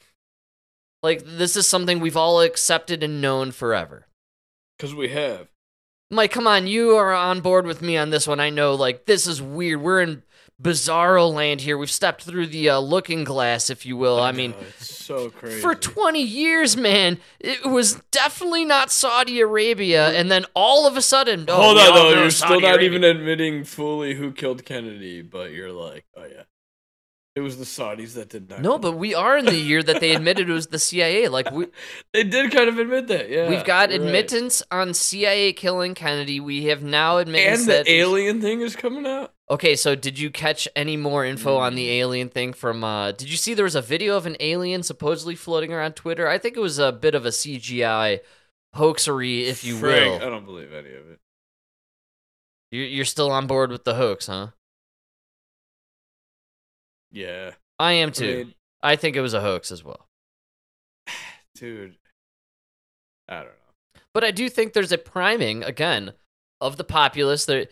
Like 1.02 1.22
this 1.24 1.56
is 1.56 1.66
something 1.66 2.00
we've 2.00 2.16
all 2.16 2.40
accepted 2.40 3.02
and 3.02 3.20
known 3.20 3.52
forever. 3.52 4.06
Because 4.76 4.94
we 4.94 5.08
have. 5.08 5.48
Mike, 6.10 6.30
come 6.30 6.46
on, 6.46 6.66
you 6.66 6.96
are 6.96 7.12
on 7.12 7.40
board 7.40 7.66
with 7.66 7.82
me 7.82 7.96
on 7.96 8.10
this 8.10 8.28
one. 8.28 8.38
I 8.38 8.48
know, 8.50 8.74
like, 8.74 9.06
this 9.06 9.26
is 9.26 9.42
weird. 9.42 9.80
We're 9.80 10.02
in 10.02 10.22
bizarro 10.62 11.32
land 11.32 11.60
here. 11.60 11.76
We've 11.76 11.90
stepped 11.90 12.22
through 12.22 12.46
the 12.48 12.70
uh, 12.70 12.78
looking 12.78 13.24
glass, 13.24 13.70
if 13.70 13.84
you 13.84 13.96
will. 13.96 14.20
I, 14.20 14.32
mean, 14.32 14.52
know, 14.52 14.58
it's 14.78 14.94
so 14.94 15.30
crazy. 15.30 15.60
for 15.60 15.74
20 15.74 16.22
years, 16.22 16.76
man, 16.76 17.18
it 17.40 17.66
was 17.66 18.00
definitely 18.10 18.64
not 18.64 18.90
Saudi 18.90 19.40
Arabia. 19.40 20.10
And 20.10 20.30
then 20.30 20.46
all 20.54 20.86
of 20.86 20.96
a 20.96 21.02
sudden, 21.02 21.44
oh, 21.48 21.56
Hold 21.56 21.78
on, 21.78 21.94
though. 21.94 22.20
You're 22.20 22.30
still 22.30 22.60
not 22.60 22.76
Arabia. 22.76 22.88
even 22.88 23.04
admitting 23.04 23.64
fully 23.64 24.14
who 24.14 24.32
killed 24.32 24.64
Kennedy, 24.64 25.22
but 25.22 25.52
you're 25.52 25.72
like, 25.72 26.04
oh, 26.16 26.24
yeah. 26.24 26.42
It 27.34 27.40
was 27.42 27.58
the 27.58 27.66
Saudis 27.66 28.14
that 28.14 28.30
did 28.30 28.48
not. 28.48 28.62
No, 28.62 28.78
but 28.78 28.92
we 28.92 29.14
are 29.14 29.36
in 29.36 29.44
the 29.44 29.54
year 29.54 29.82
that 29.82 30.00
they 30.00 30.14
admitted 30.14 30.48
it 30.48 30.52
was 30.54 30.68
the 30.68 30.78
CIA. 30.78 31.28
Like 31.28 31.50
we, 31.50 31.66
they 32.14 32.24
did 32.24 32.50
kind 32.50 32.70
of 32.70 32.78
admit 32.78 33.08
that. 33.08 33.28
Yeah, 33.28 33.50
we've 33.50 33.62
got 33.62 33.90
you're 33.90 33.98
right. 33.98 34.06
admittance 34.06 34.62
on 34.70 34.94
CIA 34.94 35.52
killing 35.52 35.94
Kennedy. 35.94 36.40
We 36.40 36.64
have 36.68 36.82
now 36.82 37.18
admitted 37.18 37.60
and 37.60 37.68
that 37.68 37.84
the 37.84 37.92
alien 37.92 38.40
thing 38.40 38.62
is 38.62 38.74
coming 38.74 39.06
out. 39.06 39.34
Okay, 39.48 39.76
so 39.76 39.94
did 39.94 40.18
you 40.18 40.30
catch 40.30 40.66
any 40.74 40.96
more 40.96 41.24
info 41.24 41.56
on 41.56 41.76
the 41.76 41.88
alien 41.90 42.28
thing 42.28 42.52
from 42.52 42.82
uh 42.82 43.12
did 43.12 43.30
you 43.30 43.36
see 43.36 43.54
there 43.54 43.64
was 43.64 43.76
a 43.76 43.82
video 43.82 44.16
of 44.16 44.26
an 44.26 44.36
alien 44.40 44.82
supposedly 44.82 45.36
floating 45.36 45.72
around 45.72 45.94
Twitter? 45.94 46.26
I 46.28 46.38
think 46.38 46.56
it 46.56 46.60
was 46.60 46.78
a 46.80 46.90
bit 46.92 47.14
of 47.14 47.24
a 47.24 47.28
CGI 47.30 48.20
hoaxery, 48.74 49.44
if 49.44 49.62
you 49.62 49.76
Frig, 49.76 50.16
I 50.20 50.28
don't 50.28 50.44
believe 50.44 50.72
any 50.72 50.88
of 50.90 51.10
it. 51.10 51.20
You're, 52.72 52.86
you're 52.86 53.04
still 53.04 53.30
on 53.30 53.46
board 53.46 53.70
with 53.70 53.84
the 53.84 53.94
hoax, 53.94 54.26
huh? 54.26 54.48
Yeah, 57.12 57.52
I 57.78 57.92
am 57.92 58.10
too. 58.12 58.36
mean- 58.38 58.54
I 58.82 58.96
think 58.96 59.16
it 59.16 59.20
was 59.20 59.34
a 59.34 59.40
hoax 59.40 59.70
as 59.70 59.82
well. 59.84 60.08
dude. 61.54 61.96
I 63.28 63.36
don't 63.36 63.46
know. 63.46 64.00
But 64.12 64.24
I 64.24 64.30
do 64.30 64.48
think 64.48 64.72
there's 64.72 64.92
a 64.92 64.98
priming 64.98 65.62
again 65.62 66.12
of 66.60 66.76
the 66.76 66.84
populace 66.84 67.44
that 67.46 67.70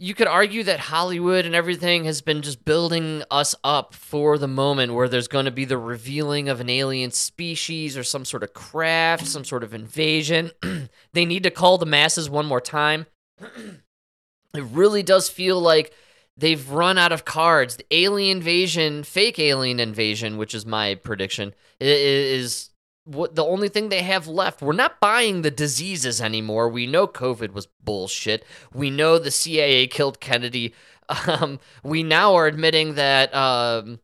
you 0.00 0.14
could 0.14 0.28
argue 0.28 0.62
that 0.62 0.78
Hollywood 0.78 1.44
and 1.44 1.54
everything 1.54 2.04
has 2.04 2.22
been 2.22 2.40
just 2.42 2.64
building 2.64 3.24
us 3.32 3.56
up 3.64 3.94
for 3.94 4.38
the 4.38 4.46
moment 4.46 4.94
where 4.94 5.08
there's 5.08 5.26
going 5.26 5.46
to 5.46 5.50
be 5.50 5.64
the 5.64 5.76
revealing 5.76 6.48
of 6.48 6.60
an 6.60 6.70
alien 6.70 7.10
species 7.10 7.96
or 7.96 8.04
some 8.04 8.24
sort 8.24 8.44
of 8.44 8.52
craft, 8.52 9.26
some 9.26 9.44
sort 9.44 9.64
of 9.64 9.74
invasion. 9.74 10.52
they 11.12 11.24
need 11.24 11.42
to 11.42 11.50
call 11.50 11.78
the 11.78 11.86
masses 11.86 12.30
one 12.30 12.46
more 12.46 12.60
time. 12.60 13.06
it 13.40 14.62
really 14.70 15.02
does 15.02 15.28
feel 15.28 15.60
like 15.60 15.92
they've 16.36 16.70
run 16.70 16.96
out 16.96 17.10
of 17.10 17.24
cards. 17.24 17.76
The 17.76 17.86
alien 17.90 18.36
invasion, 18.36 19.02
fake 19.02 19.40
alien 19.40 19.80
invasion, 19.80 20.36
which 20.36 20.54
is 20.54 20.64
my 20.64 20.94
prediction, 20.94 21.54
is 21.80 22.70
what 23.08 23.34
the 23.34 23.44
only 23.44 23.68
thing 23.68 23.88
they 23.88 24.02
have 24.02 24.26
left. 24.26 24.60
We're 24.60 24.72
not 24.72 25.00
buying 25.00 25.42
the 25.42 25.50
diseases 25.50 26.20
anymore. 26.20 26.68
We 26.68 26.86
know 26.86 27.06
COVID 27.06 27.52
was 27.52 27.66
bullshit. 27.66 28.44
We 28.72 28.90
know 28.90 29.18
the 29.18 29.30
CIA 29.30 29.86
killed 29.86 30.20
Kennedy. 30.20 30.74
Um, 31.26 31.58
we 31.82 32.02
now 32.02 32.34
are 32.34 32.46
admitting 32.46 32.96
that. 32.96 33.34
Um, 33.34 33.98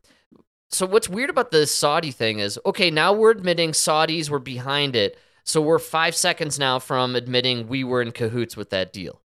so 0.71 0.87
what's 0.87 1.07
weird 1.07 1.29
about 1.29 1.51
the 1.51 1.67
Saudi 1.67 2.09
thing 2.09 2.39
is, 2.39 2.57
okay, 2.65 2.89
now 2.89 3.13
we're 3.13 3.29
admitting 3.29 3.73
Saudis 3.73 4.27
were 4.27 4.39
behind 4.39 4.95
it. 4.95 5.15
So 5.43 5.61
we're 5.61 5.77
five 5.77 6.15
seconds 6.15 6.57
now 6.57 6.79
from 6.79 7.15
admitting 7.15 7.67
we 7.67 7.83
were 7.83 8.01
in 8.01 8.11
cahoots 8.11 8.57
with 8.57 8.71
that 8.71 8.91
deal. 8.91 9.21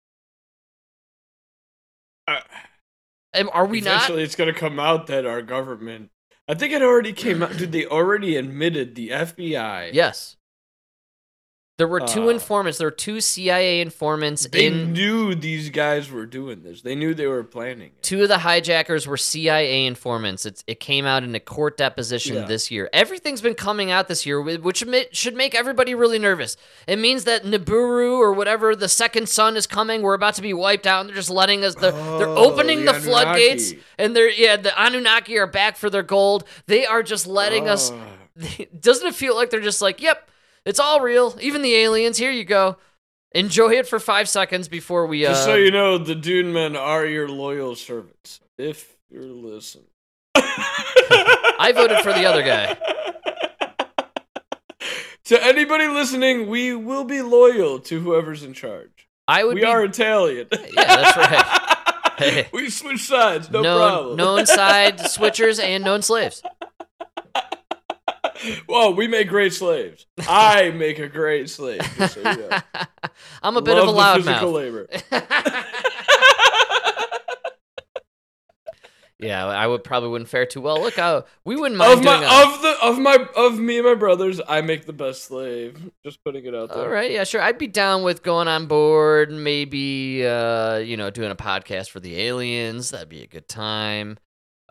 Uh, 2.28 2.40
Are 3.52 3.66
we 3.66 3.82
not? 3.82 3.96
Eventually, 3.96 4.24
it's 4.24 4.36
gonna 4.36 4.54
come 4.54 4.80
out 4.80 5.08
that 5.08 5.26
our 5.26 5.42
government. 5.42 6.12
I 6.48 6.54
think 6.54 6.74
it 6.74 6.82
already 6.82 7.14
came 7.14 7.42
out. 7.42 7.58
Dude, 7.58 7.72
they 7.72 7.86
already 7.86 8.36
admitted 8.36 8.96
the 8.96 9.10
FBI. 9.10 9.90
Yes. 9.94 10.38
There 11.78 11.90
were 11.90 12.00
two 12.00 12.28
Uh, 12.28 12.30
informants. 12.30 12.78
There 12.78 12.88
were 12.88 12.92
two 12.92 13.20
CIA 13.20 13.82
informants 13.82 14.48
They 14.50 14.68
in 14.68 14.94
knew 14.94 15.36
these 15.36 15.70
guys 15.70 16.10
were 16.10 16.26
doing 16.26 16.64
this. 16.64 16.82
They 16.84 16.96
knew 16.96 17.14
they 17.14 17.28
were 17.28 17.44
planning. 17.44 17.88
it. 17.88 18.02
Two 18.02 18.24
of 18.24 18.30
the 18.30 18.38
hijackers 18.40 19.06
were 19.06 19.18
CIA 19.18 19.86
informants. 19.86 20.46
It's, 20.46 20.64
it 20.68 20.80
came 20.80 21.06
out 21.06 21.24
in 21.24 21.36
a 21.36 21.40
court 21.42 21.76
deposition 21.76 22.36
Yeah. 22.38 22.46
this 22.46 22.72
year. 22.72 22.90
Everything's 22.94 23.42
been 23.42 23.56
coming 23.56 23.92
out 23.92 24.08
this 24.08 24.26
year, 24.26 24.42
which 24.42 24.86
should 25.12 25.36
make 25.36 25.54
everybody 25.54 25.94
really 25.94 26.18
nervous. 26.18 26.56
It 26.88 26.98
means 26.98 27.26
that 27.26 27.44
Nibiru 27.44 28.20
or 28.20 28.32
whatever 28.32 28.74
the 28.74 28.88
second 28.88 29.28
sun 29.28 29.58
is 29.58 29.68
coming. 29.68 30.02
We're 30.02 30.14
about 30.14 30.36
to 30.36 30.42
be 30.42 30.54
wiped 30.54 30.88
out, 30.88 31.02
and 31.02 31.10
they're 31.10 31.16
just 31.18 31.30
letting 31.30 31.66
us. 31.66 31.76
They're, 31.76 31.92
they're 31.92 32.26
Oh, 32.30 32.52
opening 32.54 32.86
the 32.86 32.94
the, 32.94 33.02
floodgates, 33.02 33.74
and 33.98 34.16
they're 34.16 34.30
yeah. 34.30 34.56
The 34.56 34.72
Anunnaki 34.82 35.38
are 35.38 35.48
back 35.48 35.76
for 35.76 35.90
their 35.90 36.04
gold. 36.04 36.46
They 36.68 36.86
are 36.86 37.04
just 37.04 37.28
letting 37.28 37.68
us. 37.68 37.92
Oh. 37.92 38.66
Doesn't 38.80 39.08
it 39.08 39.16
feel 39.16 39.36
like 39.36 39.50
they're 39.50 39.60
just 39.62 39.82
like, 39.82 40.02
yep, 40.02 40.30
it's 40.66 40.80
all 40.80 41.02
real. 41.02 41.38
Even 41.42 41.62
the 41.62 41.76
aliens. 41.76 42.18
Here 42.18 42.32
you 42.32 42.44
go. 42.46 42.78
Enjoy 43.34 43.72
it 43.74 43.88
for 43.88 44.00
five 44.00 44.30
seconds 44.30 44.68
before 44.68 45.06
we. 45.08 45.26
Uh, 45.26 45.30
Just 45.32 45.44
so 45.46 45.56
you 45.56 45.72
know, 45.72 45.98
the 45.98 46.16
Dude 46.16 46.46
men 46.46 46.76
are 46.76 47.06
your 47.06 47.28
loyal 47.28 47.76
servants. 47.76 48.40
If 48.58 48.96
you're 49.10 49.24
listening. 49.24 49.86
I 50.38 51.72
voted 51.76 52.00
for 52.00 52.14
the 52.14 52.26
other 52.26 52.44
guy. 52.44 52.78
To 55.26 55.44
anybody 55.44 55.88
listening, 55.88 56.48
we 56.50 56.76
will 56.76 57.04
be 57.04 57.24
loyal 57.24 57.80
to 57.80 58.00
whoever's 58.00 58.44
in 58.44 58.54
charge. 58.54 59.08
I 59.28 59.44
would 59.44 59.56
we 59.56 59.62
be- 59.62 59.66
are 59.66 59.84
Italian. 59.84 60.48
Yeah, 60.52 60.68
that's 60.76 61.18
right. 61.18 61.62
Hey. 62.18 62.48
we 62.54 62.70
switch 62.70 63.02
sides, 63.02 63.50
no 63.52 63.62
known, 63.62 63.90
problem. 63.92 64.16
known 64.18 64.46
side 64.46 65.00
switchers 65.00 65.60
and 65.62 65.84
known 65.84 66.02
slaves. 66.02 66.42
Whoa, 68.68 68.92
we 68.92 69.08
make 69.08 69.28
great 69.30 69.54
slaves. 69.54 70.06
I 70.28 70.72
make 70.72 71.00
a 71.00 71.08
great 71.08 71.50
slave. 71.50 71.82
so 72.10 72.22
know. 72.22 72.50
I'm 73.44 73.58
a 73.58 73.62
bit 73.62 73.76
Love 73.78 73.90
of 73.90 73.96
a 73.96 73.98
loudmouth. 74.32 74.54
labor. 74.54 74.88
Yeah, 79.18 79.46
I 79.48 79.66
would 79.66 79.86
probably 79.86 80.10
wouldn't 80.10 80.30
fare 80.30 80.46
too 80.46 80.60
well. 80.60 80.82
Look, 80.82 81.00
uh, 81.00 81.22
we 81.46 81.56
wouldn't 81.56 81.78
mind 81.78 81.94
Of 81.94 82.04
my 82.04 82.18
doing 82.18 82.30
a- 82.30 82.34
of 82.54 82.62
the 82.62 82.76
of 82.84 83.00
my 83.00 83.28
of 83.38 83.58
me 83.58 83.78
and 83.78 83.88
my 83.88 83.94
brothers, 83.96 84.42
I 84.46 84.60
make 84.60 84.86
the 84.86 84.92
best 84.94 85.24
slave. 85.24 85.90
Just 86.04 86.22
putting 86.26 86.46
it 86.46 86.54
out 86.54 86.68
there. 86.74 86.84
All 86.84 86.90
right, 86.90 87.10
yeah, 87.10 87.24
sure. 87.24 87.42
I'd 87.42 87.58
be 87.58 87.68
down 87.68 88.04
with 88.04 88.24
going 88.24 88.50
on 88.50 88.66
board, 88.68 89.32
maybe 89.32 90.28
uh, 90.28 90.78
you 90.80 90.98
know, 90.98 91.10
doing 91.12 91.32
a 91.32 91.36
podcast 91.36 91.92
for 91.92 92.02
the 92.02 92.20
aliens. 92.24 92.92
That'd 92.92 93.08
be 93.08 93.24
a 93.24 93.28
good 93.28 93.48
time. 93.48 94.18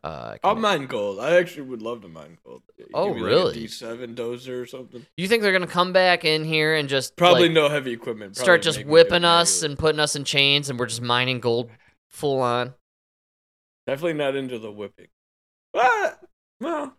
Uh, 0.04 0.36
I'll 0.44 0.54
mine 0.54 0.84
gold. 0.84 1.18
I 1.18 1.36
actually 1.36 1.62
would 1.62 1.80
love 1.80 2.02
to 2.02 2.08
mine 2.08 2.36
gold. 2.44 2.60
You 2.76 2.84
Oh, 2.92 3.14
me, 3.14 3.22
like, 3.22 3.22
really? 3.22 3.64
a 3.64 3.66
D7 3.68 4.14
dozer 4.14 4.60
or 4.60 4.66
something. 4.66 5.06
you 5.16 5.26
think 5.28 5.42
they're 5.42 5.52
gonna 5.52 5.66
come 5.66 5.94
back 5.94 6.26
in 6.26 6.44
here 6.44 6.74
and 6.74 6.90
just 6.90 7.16
Probably 7.16 7.44
like, 7.44 7.52
no 7.52 7.70
heavy 7.70 7.92
equipment. 7.92 8.36
start 8.36 8.60
just 8.60 8.76
make 8.78 8.86
me 8.86 8.90
do 8.90 8.92
whipping 8.92 9.24
us 9.24 9.62
and 9.62 9.78
putting 9.78 10.00
us 10.00 10.14
in 10.14 10.24
chains, 10.24 10.68
and 10.68 10.78
we're 10.78 10.84
just 10.86 11.00
mining 11.00 11.40
gold 11.40 11.70
full 12.10 12.40
on? 12.42 12.74
Definitely 13.86 14.14
not 14.14 14.36
into 14.36 14.58
the 14.58 14.70
whipping. 14.70 15.08
But 15.72 16.20
well, 16.60 16.94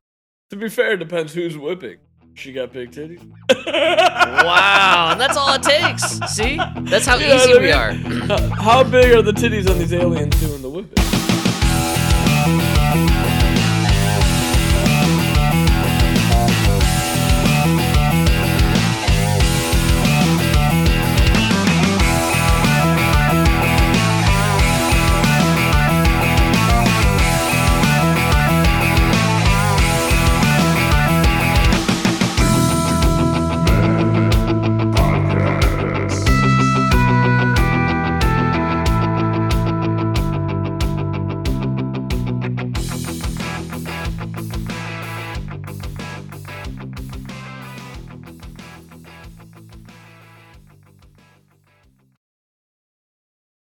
to 0.50 0.56
be 0.56 0.68
fair, 0.68 0.94
it 0.94 0.98
depends 0.98 1.32
who's 1.34 1.56
whipping. 1.56 1.98
She 2.34 2.54
got 2.54 2.74
big 2.74 2.90
titties. 2.92 3.22
Wow, 4.36 5.10
and 5.12 5.22
that's 5.22 5.38
all 5.38 5.54
it 5.54 5.64
takes. 5.64 6.04
See, 6.36 6.58
that's 6.82 7.06
how 7.06 7.18
know 7.18 7.36
easy 7.36 7.54
I 7.54 7.58
we 7.60 7.72
are. 7.72 7.92
How 8.62 8.84
big 8.84 9.14
are 9.14 9.22
the 9.22 9.32
titties 9.32 9.70
on 9.70 9.78
these 9.80 9.94
aliens 9.94 10.40
doing 10.42 10.62
the 10.62 10.70
whipping? 10.70 11.05